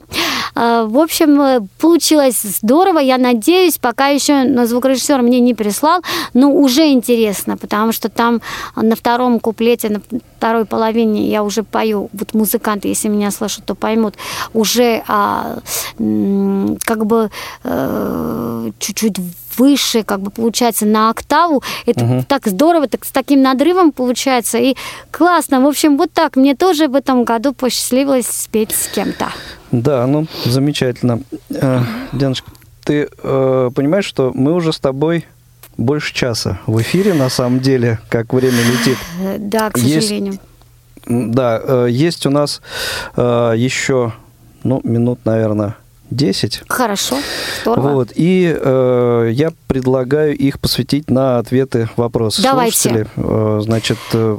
Э, 0.55 0.87
в 0.89 0.99
общем, 0.99 1.69
получилось 1.79 2.41
здорово. 2.41 3.01
Я 3.01 3.19
надеюсь, 3.19 3.77
пока 3.77 4.09
еще 4.09 4.45
на 4.45 4.67
звукорежиссер 4.67 5.21
мне 5.21 5.41
не 5.41 5.53
прислал, 5.53 6.01
но 6.33 6.51
уже 6.51 6.89
интересно, 6.89 7.08
потому 7.57 7.93
что 7.93 8.09
там 8.09 8.41
на 8.77 8.97
втором 8.97 9.41
куплете, 9.41 9.89
на 9.89 10.01
второй 10.37 10.65
половине 10.65 11.29
я 11.29 11.43
уже 11.43 11.63
пою, 11.63 12.11
вот 12.13 12.35
музыканты, 12.35 12.89
если 12.89 13.09
меня 13.09 13.31
слышат, 13.31 13.65
то 13.65 13.75
поймут, 13.75 14.15
уже 14.53 15.03
а, 15.09 15.59
как 16.85 17.07
бы 17.07 17.31
а, 17.65 18.71
чуть-чуть 18.79 19.19
выше, 19.59 20.03
как 20.05 20.21
бы 20.21 20.31
получается 20.31 20.87
на 20.87 21.11
октаву. 21.11 21.63
Это 21.87 22.05
угу. 22.05 22.25
так 22.27 22.47
здорово, 22.47 22.89
так 22.89 23.05
с 23.05 23.11
таким 23.11 23.43
надрывом 23.43 23.93
получается. 23.93 24.59
И 24.59 24.77
классно. 25.11 25.61
В 25.61 25.67
общем, 25.67 25.97
вот 25.97 26.13
так. 26.13 26.37
Мне 26.37 26.55
тоже 26.55 26.89
в 26.89 26.95
этом 26.95 27.25
году 27.25 27.53
посчастливилось 27.53 28.27
спеть 28.27 28.73
с 28.73 28.87
кем-то. 28.89 29.29
Да, 29.73 30.07
ну, 30.07 30.27
замечательно. 30.45 31.21
Э, 31.51 31.81
Дианочка, 32.13 32.51
ты 32.85 33.09
э, 33.23 33.71
понимаешь, 33.75 34.07
что 34.07 34.33
мы 34.35 34.55
уже 34.55 34.73
с 34.73 34.79
тобой 34.79 35.27
больше 35.79 36.13
часа 36.13 36.59
в 36.67 36.79
эфире, 36.83 37.15
на 37.15 37.31
самом 37.31 37.61
деле, 37.61 37.99
как 38.11 38.35
время 38.35 38.59
летит. 38.59 38.99
Да, 39.39 39.71
к 39.71 39.79
сожалению. 39.79 40.33
Есть, 40.33 40.43
да, 41.07 41.61
э, 41.63 41.87
есть 41.91 42.27
у 42.27 42.31
нас 42.31 42.61
э, 43.17 43.55
еще, 43.57 44.13
ну, 44.65 44.81
минут, 44.85 45.21
наверное, 45.25 45.77
10. 46.11 46.63
Хорошо, 46.69 47.17
здорово. 47.63 47.89
Вот, 47.91 48.09
и 48.15 48.55
э, 48.59 49.31
я 49.33 49.53
предлагаю 49.67 50.37
их 50.37 50.59
посвятить 50.59 51.11
на 51.11 51.39
ответы 51.39 51.89
вопросов 51.97 52.45
Давайте. 52.45 52.77
слушателей. 52.77 53.07
Э, 53.17 53.61
значит, 53.63 53.99
э, 54.13 54.39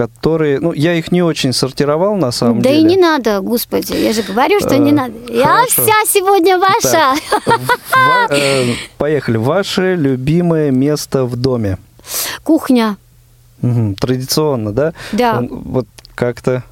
которые... 0.00 0.60
Ну, 0.60 0.72
я 0.72 0.94
их 0.94 1.12
не 1.12 1.22
очень 1.22 1.52
сортировал, 1.52 2.16
на 2.16 2.32
самом 2.32 2.62
да 2.62 2.70
деле. 2.70 2.82
Да 2.82 2.88
и 2.88 2.96
не 2.96 2.96
надо, 2.96 3.40
господи. 3.40 3.92
Я 3.92 4.14
же 4.14 4.22
говорю, 4.22 4.58
что 4.60 4.78
не 4.78 4.92
э, 4.92 4.94
надо. 4.94 5.12
Я 5.28 5.64
вся 5.68 6.04
сегодня 6.06 6.58
ваша. 6.58 7.14
Э, 8.30 8.64
поехали. 8.96 9.36
Ваше 9.36 9.96
любимое 9.96 10.70
место 10.70 11.24
в 11.24 11.36
доме? 11.36 11.76
Кухня. 12.44 12.96
Традиционно, 14.00 14.72
да? 14.72 14.94
Да. 15.12 15.42
Вот 15.50 15.86
как-то... 16.14 16.62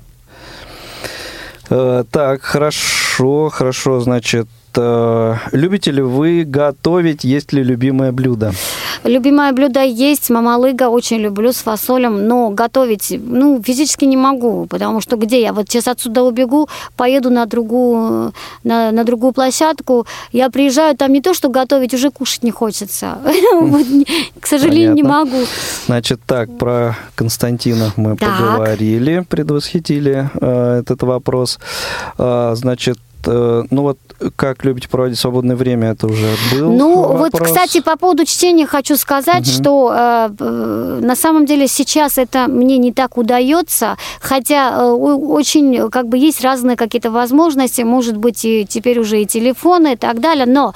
Э, 1.68 2.04
так, 2.10 2.42
хорошо, 2.42 3.50
хорошо, 3.50 4.00
значит, 4.00 4.48
любите 4.76 5.90
ли 5.90 6.02
вы 6.02 6.44
готовить, 6.44 7.24
есть 7.24 7.52
ли 7.52 7.62
любимое 7.62 8.12
блюдо? 8.12 8.52
Любимое 9.04 9.52
блюдо 9.52 9.82
есть, 9.82 10.30
мамалыга 10.30 10.88
очень 10.88 11.18
люблю 11.18 11.52
с 11.52 11.56
фасолем, 11.56 12.26
но 12.26 12.50
готовить, 12.50 13.16
ну, 13.18 13.62
физически 13.62 14.04
не 14.04 14.16
могу, 14.16 14.66
потому 14.66 15.00
что 15.00 15.16
где 15.16 15.40
я? 15.40 15.52
Вот 15.52 15.68
сейчас 15.68 15.88
отсюда 15.88 16.22
убегу, 16.22 16.68
поеду 16.96 17.30
на 17.30 17.46
другую, 17.46 18.32
на, 18.64 18.90
на 18.92 19.04
другую 19.04 19.32
площадку, 19.32 20.06
я 20.32 20.50
приезжаю, 20.50 20.96
там 20.96 21.12
не 21.12 21.20
то, 21.20 21.34
что 21.34 21.48
готовить, 21.48 21.94
уже 21.94 22.10
кушать 22.10 22.42
не 22.42 22.50
хочется. 22.50 23.18
К 24.40 24.46
сожалению, 24.46 24.94
не 24.94 25.02
могу. 25.02 25.44
Значит, 25.86 26.20
так, 26.26 26.56
про 26.58 26.96
Константина 27.14 27.92
мы 27.96 28.16
поговорили, 28.16 29.24
предвосхитили 29.28 30.30
э, 30.40 30.80
этот 30.80 31.02
вопрос. 31.02 31.58
А, 32.18 32.54
значит, 32.54 32.98
Э, 32.98 33.07
ну 33.28 33.82
вот 33.82 33.98
как 34.36 34.64
любите 34.64 34.88
проводить 34.88 35.18
свободное 35.18 35.56
время, 35.56 35.88
это 35.88 36.06
уже 36.06 36.28
был 36.52 36.72
Ну 36.72 37.02
вопрос. 37.02 37.30
вот, 37.32 37.42
кстати, 37.42 37.80
по 37.80 37.96
поводу 37.96 38.24
чтения 38.24 38.66
хочу 38.66 38.96
сказать, 38.96 39.46
угу. 39.46 39.50
что 39.50 39.92
э, 39.92 40.30
э, 40.38 40.98
на 41.02 41.14
самом 41.14 41.46
деле 41.46 41.68
сейчас 41.68 42.18
это 42.18 42.46
мне 42.48 42.78
не 42.78 42.92
так 42.92 43.16
удается, 43.16 43.96
хотя 44.20 44.72
э, 44.72 44.90
очень 44.90 45.90
как 45.90 46.08
бы 46.08 46.18
есть 46.18 46.42
разные 46.42 46.76
какие-то 46.76 47.10
возможности, 47.10 47.82
может 47.82 48.16
быть 48.16 48.44
и 48.44 48.66
теперь 48.68 48.98
уже 48.98 49.22
и 49.22 49.26
телефоны 49.26 49.92
и 49.92 49.96
так 49.96 50.20
далее, 50.20 50.46
но 50.46 50.74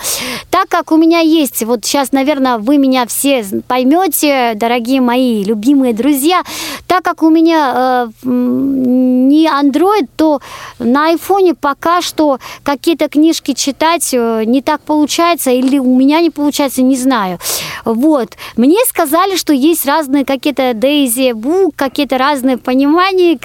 так 0.50 0.68
как 0.68 0.92
у 0.92 0.96
меня 0.96 1.20
есть, 1.20 1.62
вот 1.64 1.84
сейчас, 1.84 2.12
наверное, 2.12 2.58
вы 2.58 2.78
меня 2.78 3.06
все 3.06 3.44
поймете, 3.66 4.52
дорогие 4.54 5.00
мои 5.00 5.42
любимые 5.42 5.92
друзья, 5.94 6.42
так 6.86 7.02
как 7.02 7.22
у 7.22 7.30
меня 7.30 8.06
э, 8.24 8.28
не 8.28 9.46
Android, 9.46 10.08
то 10.16 10.40
на 10.78 11.08
айфоне 11.08 11.54
пока 11.54 12.02
что 12.02 12.38
какие-то 12.62 13.08
книжки 13.08 13.54
читать 13.54 14.10
э, 14.12 14.44
не 14.44 14.62
так 14.62 14.80
получается, 14.82 15.50
или 15.50 15.78
у 15.78 15.96
меня 15.96 16.20
не 16.20 16.30
получается, 16.30 16.82
не 16.82 16.96
знаю. 16.96 17.38
Вот. 17.84 18.36
Мне 18.56 18.78
сказали, 18.86 19.36
что 19.36 19.52
есть 19.52 19.86
разные 19.86 20.24
какие-то 20.24 20.74
Дейзи 20.74 21.32
Бук, 21.32 21.74
какие-то 21.76 22.18
разные 22.18 22.58
понимания. 22.58 23.38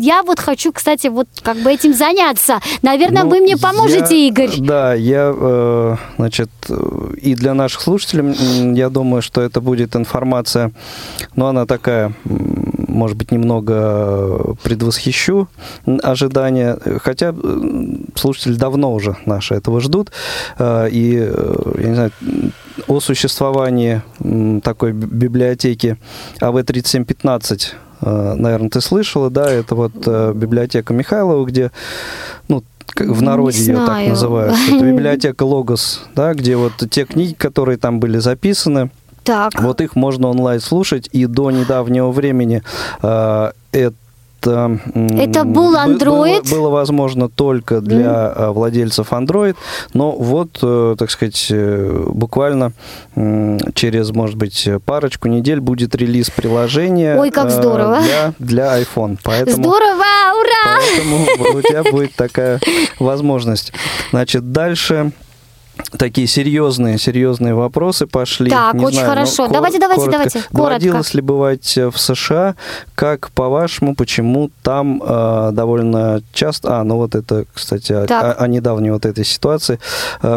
Я 0.00 0.22
вот 0.22 0.40
хочу, 0.40 0.72
кстати, 0.72 1.08
вот 1.08 1.28
как 1.42 1.56
бы 1.58 1.72
этим 1.72 1.94
заняться. 1.94 2.60
Наверное, 2.82 3.24
ну, 3.24 3.30
вы 3.30 3.40
мне 3.40 3.56
поможете, 3.56 4.20
я, 4.20 4.28
Игорь. 4.28 4.50
Да, 4.58 4.94
я, 4.94 5.32
э, 5.34 5.96
значит, 6.16 6.50
и 7.20 7.34
для 7.34 7.54
наших 7.54 7.80
слушателей, 7.80 8.74
я 8.74 8.88
думаю, 8.88 9.22
что 9.22 9.40
это 9.40 9.60
будет 9.60 9.96
информация, 9.96 10.72
но 11.36 11.48
она 11.48 11.66
такая, 11.66 12.12
может 12.24 13.16
быть, 13.16 13.30
немного 13.32 14.54
предвосхищу 14.62 15.48
ожидания, 16.02 16.78
хотя 17.02 17.34
слушатели 18.14 18.33
давно 18.56 18.92
уже 18.92 19.16
наши 19.26 19.54
этого 19.54 19.80
ждут, 19.80 20.12
э, 20.58 20.88
и, 20.90 21.18
э, 21.18 21.72
я 21.78 21.88
не 21.88 21.94
знаю, 21.94 22.12
о 22.88 23.00
существовании 23.00 24.02
такой 24.62 24.92
библиотеки 24.92 25.96
АВ-3715 26.40 27.66
э, 28.02 28.34
наверное, 28.34 28.70
ты 28.70 28.80
слышала, 28.80 29.30
да, 29.30 29.50
это 29.50 29.74
вот 29.74 29.94
библиотека 30.34 30.92
Михайлова, 30.92 31.44
где 31.44 31.70
ну, 32.48 32.62
в 32.96 33.22
народе 33.22 33.58
Не 33.60 33.66
ее 33.66 33.86
так 33.86 34.08
называют. 34.08 34.54
Это 34.68 34.84
библиотека 34.84 35.42
Логос, 35.42 36.02
да, 36.14 36.34
где 36.34 36.56
вот 36.56 36.72
те 36.90 37.04
книги, 37.04 37.34
которые 37.34 37.78
там 37.78 37.98
были 37.98 38.18
записаны, 38.18 38.90
Так. 39.24 39.60
вот 39.60 39.80
их 39.80 39.96
можно 39.96 40.28
онлайн 40.28 40.60
слушать, 40.60 41.08
и 41.12 41.26
до 41.26 41.50
недавнего 41.50 42.10
времени 42.10 42.62
э, 43.02 43.52
это 43.72 43.94
м, 44.46 44.80
Это 45.18 45.44
был 45.44 45.72
бы- 45.72 45.76
Android? 45.78 46.48
Было, 46.50 46.60
было 46.60 46.68
возможно 46.70 47.28
только 47.28 47.80
для 47.80 48.32
э, 48.36 48.50
владельцев 48.50 49.12
Android, 49.12 49.56
но 49.92 50.12
вот, 50.12 50.58
э, 50.62 50.96
так 50.98 51.10
сказать, 51.10 51.46
э, 51.50 52.04
буквально 52.08 52.72
через, 53.74 54.10
может 54.10 54.36
быть, 54.36 54.68
парочку 54.84 55.28
недель 55.28 55.60
будет 55.60 55.94
релиз 55.94 56.30
приложения 56.30 57.16
Ой, 57.18 57.30
как 57.30 57.46
э, 57.46 57.50
здорово. 57.50 58.00
для, 58.02 58.34
для 58.38 58.80
iPhone. 58.82 59.18
Поэтому, 59.22 59.56
Здорово, 59.56 60.04
ура! 60.40 60.78
поэтому 60.78 61.58
у 61.58 61.62
тебя 61.62 61.82
будет 61.84 62.14
такая 62.14 62.60
возможность. 62.98 63.72
Значит, 64.10 64.52
дальше 64.52 65.12
такие 65.98 66.26
серьезные, 66.26 66.98
серьезные 66.98 67.54
вопросы 67.54 68.06
пошли. 68.06 68.50
Так, 68.50 68.74
Не 68.74 68.84
очень 68.84 68.98
знаю, 68.98 69.08
ну, 69.08 69.14
хорошо. 69.14 69.48
Давайте, 69.48 69.78
давайте, 69.78 70.00
коротко. 70.04 70.12
давайте, 70.12 70.38
коротко. 70.38 70.56
Доводилось 70.56 71.14
ли 71.14 71.20
бывать 71.20 71.78
э, 71.78 71.90
в 71.90 71.98
США? 71.98 72.54
Как, 72.94 73.30
по-вашему, 73.32 73.94
почему 73.94 74.50
там 74.62 75.02
э, 75.04 75.50
довольно 75.52 76.22
часто... 76.32 76.80
А, 76.80 76.84
ну 76.84 76.96
вот 76.96 77.14
это, 77.14 77.44
кстати, 77.54 77.92
о, 77.92 78.04
о- 78.04 78.32
о 78.32 78.48
недавней 78.48 78.90
вот 78.90 79.06
этой 79.06 79.24
ситуации. 79.24 79.78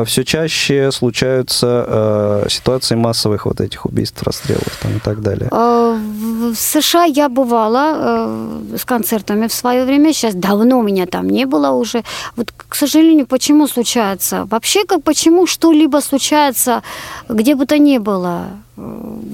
все 0.05 0.23
чаще 0.23 0.91
случаются 0.91 1.85
э, 1.88 2.45
ситуации 2.49 2.95
массовых 2.95 3.45
вот 3.45 3.61
этих 3.61 3.85
убийств, 3.85 4.21
расстрелов 4.23 4.77
там 4.81 4.97
и 4.97 4.99
так 4.99 5.21
далее. 5.21 5.49
Э, 5.51 5.97
В 6.51 6.55
США 6.55 7.03
я 7.05 7.29
бывала 7.29 7.93
э, 8.73 8.77
с 8.77 8.85
концертами 8.85 9.47
в 9.47 9.53
свое 9.53 9.85
время. 9.85 10.13
Сейчас 10.13 10.35
давно 10.35 10.81
меня 10.81 11.05
там 11.05 11.29
не 11.29 11.45
было 11.45 11.69
уже. 11.71 12.03
Вот, 12.35 12.51
к 12.69 12.75
сожалению, 12.75 13.25
почему 13.27 13.67
случается? 13.67 14.45
Вообще, 14.49 14.83
как 14.85 15.03
почему 15.03 15.26
что-либо 15.47 16.01
случается, 16.01 16.82
где 17.30 17.55
бы 17.55 17.65
то 17.65 17.78
ни 17.78 17.97
было? 17.99 18.41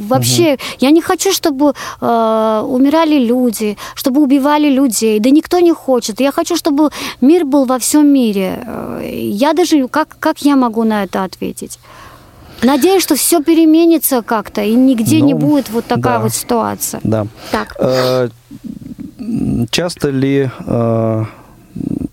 Вообще, 0.09 0.57
я 0.79 0.91
не 0.91 1.01
хочу, 1.01 1.33
чтобы 1.33 1.73
э, 2.01 2.63
умирали 2.67 3.17
люди, 3.19 3.77
чтобы 3.95 4.21
убивали 4.21 4.69
людей. 4.69 5.19
Да 5.19 5.29
никто 5.31 5.59
не 5.59 5.73
хочет. 5.73 6.21
Я 6.21 6.31
хочу, 6.31 6.55
чтобы 6.55 6.89
мир 7.21 7.43
был 7.45 7.65
во 7.65 7.77
всем 7.77 8.07
мире. 8.07 8.63
Э, 8.65 9.01
Я 9.11 9.53
даже 9.53 9.87
как 9.87 10.07
как 10.19 10.45
я 10.45 10.55
могу 10.55 10.83
на 10.83 11.03
это 11.03 11.23
ответить? 11.25 11.79
Надеюсь, 12.63 13.03
что 13.03 13.15
все 13.15 13.41
переменится 13.43 14.21
как-то, 14.21 14.61
и 14.61 14.75
нигде 14.75 15.19
не 15.21 15.33
Ну, 15.33 15.39
будет 15.39 15.69
вот 15.69 15.85
такая 15.85 16.17
да. 16.17 16.23
вот 16.23 16.33
ситуация. 16.33 17.01
Да. 17.03 17.25
Так. 17.51 17.75
Э, 17.79 18.29
Часто 19.71 20.09
ли 20.09 20.49
э, 20.67 21.25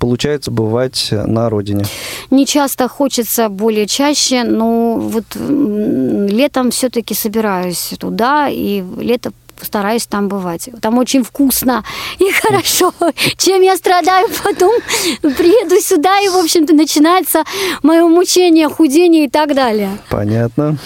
получается 0.00 0.50
бывать 0.50 1.08
на 1.12 1.48
родине? 1.48 1.84
Не 2.30 2.46
часто 2.46 2.88
хочется 2.88 3.48
более 3.48 3.86
чаще, 3.86 4.42
но 4.42 4.96
вот 4.96 5.24
летом 5.36 6.72
все-таки 6.72 7.14
собираюсь 7.14 7.94
туда, 7.98 8.48
и 8.48 8.82
лето 8.98 9.32
стараюсь 9.62 10.06
там 10.06 10.28
бывать. 10.28 10.70
Там 10.80 10.98
очень 10.98 11.22
вкусно 11.22 11.84
и 12.18 12.30
хорошо. 12.42 12.92
Чем 13.36 13.62
я 13.62 13.76
страдаю 13.76 14.28
потом, 14.42 14.72
приеду 15.20 15.80
сюда, 15.80 16.18
и, 16.20 16.28
в 16.28 16.36
общем-то, 16.36 16.74
начинается 16.74 17.44
мое 17.82 18.06
мучение, 18.06 18.68
худение 18.68 19.26
и 19.26 19.28
так 19.28 19.54
далее. 19.54 19.90
Понятно. 20.08 20.78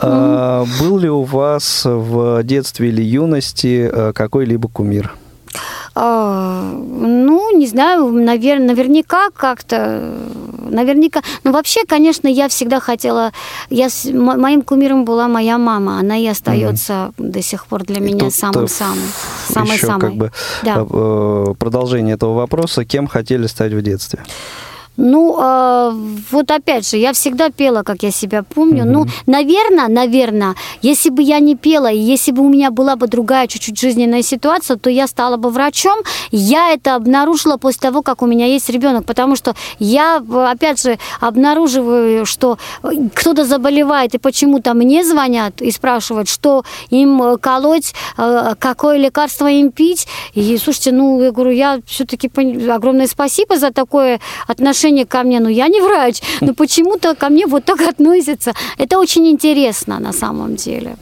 А, 0.00 0.64
был 0.80 0.98
ли 0.98 1.10
у 1.10 1.22
вас 1.22 1.82
в 1.84 2.42
детстве 2.42 2.88
или 2.88 3.02
юности 3.02 3.90
э, 3.92 4.12
какой-либо 4.14 4.68
кумир? 4.68 5.14
А, 5.98 6.62
Ну, 6.72 7.56
не 7.58 7.66
знаю, 7.66 8.06
навер- 8.12 8.58
наверняка 8.60 9.30
как-то, 9.34 10.12
наверняка. 10.70 11.22
Но 11.44 11.52
вообще, 11.52 11.84
конечно, 11.88 12.28
я 12.28 12.48
всегда 12.48 12.80
хотела, 12.80 13.32
я, 13.70 13.88
с- 13.88 14.04
мо- 14.12 14.36
моим 14.36 14.60
кумиром 14.62 15.04
была 15.06 15.26
моя 15.28 15.56
мама, 15.58 15.98
она 15.98 16.16
и 16.18 16.26
остается 16.26 17.12
до 17.18 17.40
сих 17.42 17.66
пор 17.66 17.84
для 17.84 17.96
И 17.96 18.00
меня 18.00 18.26
э, 18.26 18.30
самым-самым, 18.30 18.98
самой-самой. 19.48 20.00
как 20.00 20.14
бы 20.14 20.32
Да. 20.64 20.86
э, 20.90 21.54
продолжение 21.58 22.14
этого 22.16 22.34
вопроса. 22.34 22.84
Кем 22.84 23.06
хотели 23.06 23.46
стать 23.46 23.72
в 23.72 23.80
детстве? 23.82 24.18
Ну, 24.96 25.36
а, 25.38 25.94
вот 26.30 26.50
опять 26.50 26.88
же, 26.88 26.96
я 26.96 27.12
всегда 27.12 27.50
пела, 27.50 27.82
как 27.82 28.02
я 28.02 28.10
себя 28.10 28.42
помню. 28.42 28.84
Ну, 28.84 29.06
наверное, 29.26 29.88
наверное, 29.88 30.54
если 30.80 31.10
бы 31.10 31.22
я 31.22 31.38
не 31.38 31.54
пела, 31.54 31.90
и 31.90 31.98
если 31.98 32.32
бы 32.32 32.42
у 32.42 32.48
меня 32.48 32.70
была 32.70 32.96
бы 32.96 33.06
другая 33.06 33.46
чуть-чуть 33.46 33.78
жизненная 33.78 34.22
ситуация, 34.22 34.76
то 34.76 34.88
я 34.88 35.06
стала 35.06 35.36
бы 35.36 35.50
врачом. 35.50 35.98
Я 36.30 36.72
это 36.72 36.94
обнаружила 36.94 37.58
после 37.58 37.80
того, 37.80 38.02
как 38.02 38.22
у 38.22 38.26
меня 38.26 38.46
есть 38.46 38.70
ребенок, 38.70 39.04
потому 39.04 39.36
что 39.36 39.54
я, 39.78 40.22
э, 40.26 40.46
опять 40.50 40.82
же, 40.82 40.98
обнаруживаю, 41.20 42.24
что 42.24 42.58
э, 42.82 42.88
кто-то 43.14 43.44
заболевает, 43.44 44.14
и 44.14 44.18
почему-то 44.18 44.72
мне 44.74 45.04
звонят 45.04 45.60
и 45.60 45.70
спрашивают, 45.70 46.28
что 46.28 46.64
им 46.88 47.22
э, 47.22 47.36
колоть, 47.38 47.92
э, 48.16 48.54
какое 48.58 48.96
лекарство 48.96 49.46
им 49.46 49.70
пить. 49.70 50.06
И, 50.34 50.56
слушайте, 50.56 50.92
ну, 50.92 51.22
я 51.22 51.32
говорю, 51.32 51.50
я 51.50 51.80
все-таки 51.86 52.30
огромное 52.70 53.06
спасибо 53.06 53.58
за 53.58 53.70
такое 53.70 54.20
отношение 54.46 54.85
ко 55.04 55.22
мне. 55.22 55.40
Ну, 55.40 55.48
я 55.48 55.68
не 55.68 55.80
врач, 55.80 56.22
но 56.40 56.54
почему-то 56.54 57.14
ко 57.14 57.28
мне 57.28 57.46
вот 57.46 57.64
так 57.64 57.80
относятся. 57.88 58.52
Это 58.78 58.98
очень 58.98 59.26
интересно 59.26 59.98
на 60.00 60.12
самом 60.12 60.56
деле. 60.56 60.96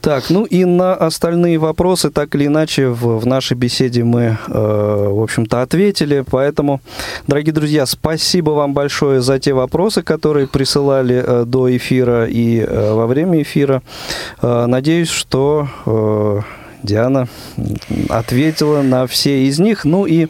Так, 0.00 0.30
ну 0.30 0.44
и 0.44 0.64
на 0.64 0.94
остальные 0.94 1.58
вопросы, 1.58 2.10
так 2.10 2.34
или 2.34 2.46
иначе, 2.46 2.88
в, 2.88 3.18
в 3.18 3.26
нашей 3.26 3.56
беседе 3.56 4.02
мы, 4.02 4.38
э, 4.48 5.08
в 5.10 5.22
общем-то, 5.22 5.60
ответили. 5.60 6.24
Поэтому, 6.30 6.80
дорогие 7.26 7.52
друзья, 7.52 7.86
спасибо 7.86 8.50
вам 8.52 8.72
большое 8.72 9.20
за 9.20 9.38
те 9.38 9.52
вопросы, 9.52 10.02
которые 10.02 10.46
присылали 10.46 11.22
э, 11.26 11.44
до 11.44 11.76
эфира 11.76 12.26
и 12.26 12.60
э, 12.60 12.94
во 12.94 13.06
время 13.06 13.42
эфира. 13.42 13.82
Э, 14.42 14.66
надеюсь, 14.66 15.10
что... 15.10 15.68
э, 15.86 16.40
Диана 16.82 17.28
ответила 18.08 18.82
на 18.82 19.06
все 19.06 19.46
из 19.46 19.58
них. 19.58 19.84
Ну 19.84 20.06
и 20.06 20.28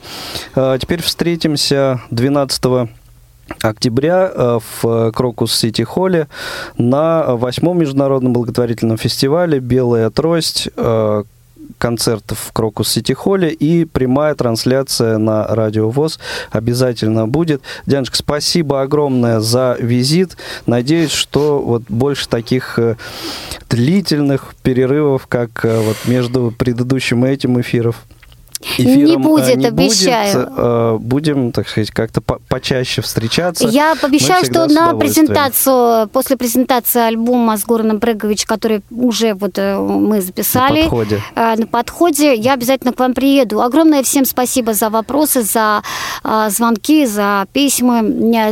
э, 0.55 0.78
теперь 0.80 1.03
встретимся 1.03 2.01
12 2.11 2.88
октября 3.62 4.30
э, 4.32 4.59
в 4.82 5.12
Крокус 5.12 5.55
Сити 5.55 5.82
Холле 5.82 6.28
на 6.78 7.36
восьмом 7.36 7.78
международном 7.78 8.32
благотворительном 8.32 8.96
фестивале 8.96 9.61
«Белая 9.61 10.11
трость», 10.11 10.68
э, 11.71 11.73
концерт 11.79 12.33
в 12.33 12.53
Крокус 12.53 12.89
Сити 12.91 13.12
Холле 13.12 13.51
и 13.51 13.85
прямая 13.85 14.35
трансляция 14.35 15.18
на 15.18 15.47
Радио 15.47 15.91
ВОЗ 15.91 16.18
обязательно 16.51 17.27
будет. 17.27 17.62
Дианочка, 17.87 18.16
спасибо 18.16 18.83
огромное 18.83 19.41
за 19.41 19.77
визит. 19.79 20.37
Надеюсь, 20.66 21.12
что 21.12 21.61
вот 21.61 21.83
больше 21.89 22.29
таких 22.29 22.79
э, 22.79 22.97
длительных 23.68 24.55
перерывов, 24.62 25.27
как 25.27 25.64
э, 25.64 25.81
вот 25.81 25.97
между 26.07 26.53
предыдущим 26.57 27.25
и 27.27 27.31
этим 27.31 27.61
эфиров, 27.61 28.05
Не 28.79 29.15
э, 29.15 29.19
будет, 29.19 29.65
обещаю. 29.65 30.49
Э, 30.57 30.99
Будем, 31.01 31.51
так 31.53 31.69
сказать, 31.69 31.91
как-то 31.91 32.21
по- 32.21 32.41
почаще 32.49 33.01
встречаться. 33.01 33.67
Я 33.69 33.95
всегда 33.95 34.45
что 34.45 34.67
на 34.67 34.95
презентацию, 34.95 36.09
после 36.09 36.37
презентации 36.37 37.01
альбома 37.01 37.57
с 37.57 37.65
Гораном 37.65 37.99
Брегович, 37.99 38.45
который 38.45 38.83
уже 38.91 39.35
вот 39.35 39.53
э, 39.57 39.79
мы 39.79 40.21
записали, 40.21 40.83
На 40.83 40.83
подходе. 40.83 41.23
на 41.35 41.67
подходе, 41.67 42.35
я 42.35 42.53
обязательно 42.53 42.93
к 42.93 43.01
вам 43.01 43.15
приеду. 43.15 43.63
Огромное 43.63 44.03
всем 44.03 44.25
спасибо 44.25 44.75
за 44.75 44.91
вопросы, 44.91 45.43
за 45.43 45.83
звонки, 46.49 47.07
за 47.07 47.47
письма, 47.53 48.03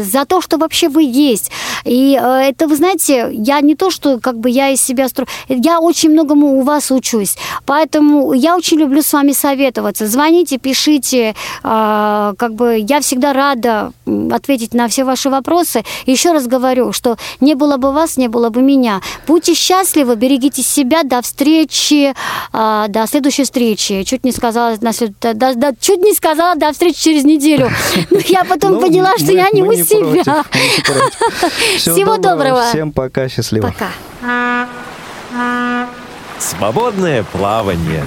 за 0.01 0.25
то, 0.25 0.41
что 0.41 0.57
вообще 0.57 0.89
вы 0.89 1.03
есть. 1.03 1.51
И 1.85 2.13
это, 2.13 2.67
вы 2.67 2.77
знаете, 2.77 3.29
я 3.33 3.61
не 3.61 3.75
то, 3.75 3.91
что 3.91 4.19
как 4.21 4.39
бы 4.39 4.49
я 4.49 4.71
из 4.71 4.81
себя 4.81 5.09
строю, 5.09 5.29
я 5.49 5.81
очень 5.81 6.11
многому 6.11 6.59
у 6.59 6.63
вас 6.63 6.91
учусь. 6.91 7.37
Поэтому 7.67 8.33
я 8.33 8.57
очень 8.57 8.79
люблю 8.79 9.03
с 9.03 9.13
вами 9.13 9.33
советоваться. 9.33 9.97
Звоните, 10.07 10.59
пишите, 10.59 11.34
э, 11.64 12.34
как 12.38 12.55
бы 12.55 12.78
я 12.78 13.01
всегда 13.01 13.32
рада 13.32 13.92
ответить 14.32 14.74
на 14.74 14.88
все 14.88 15.05
ваши 15.05 15.30
вопросы. 15.30 15.82
Еще 16.07 16.32
раз 16.32 16.46
говорю, 16.46 16.92
что 16.92 17.16
не 17.40 17.55
было 17.55 17.76
бы 17.76 17.92
вас, 17.92 18.16
не 18.16 18.28
было 18.28 18.51
бы 18.51 18.62
меня. 18.62 19.01
Будьте 19.26 19.55
счастливы, 19.55 20.14
берегите 20.16 20.62
себя. 20.62 21.03
До 21.03 21.20
встречи, 21.22 22.14
э, 22.53 22.84
до 22.88 23.07
следующей 23.07 23.44
встречи. 23.44 24.03
Чуть 24.05 24.24
не 24.24 24.32
сказала, 24.32 24.76
на 24.80 24.92
след- 24.92 25.12
да- 25.20 25.55
да- 25.55 25.72
чуть 25.80 26.01
не 26.03 26.14
сказала 26.14 26.55
до 26.55 26.72
встречи 26.72 27.01
через 27.03 27.24
неделю. 27.24 27.70
Но 28.11 28.18
я 28.28 28.44
потом 28.44 28.72
Ну, 28.72 28.80
поняла, 28.80 29.12
что 29.16 29.26
мы- 29.26 29.32
я 29.38 29.49
не 29.53 29.62
мы 29.62 29.68
у 29.68 29.72
не 29.72 29.84
себя. 29.84 30.44
Всего 31.78 32.16
доброго. 32.18 32.62
Всем 32.70 32.92
пока, 32.92 33.28
счастливо. 33.28 33.66
Пока. 33.72 33.88
Свободное 36.38 37.24
плавание. 37.24 38.05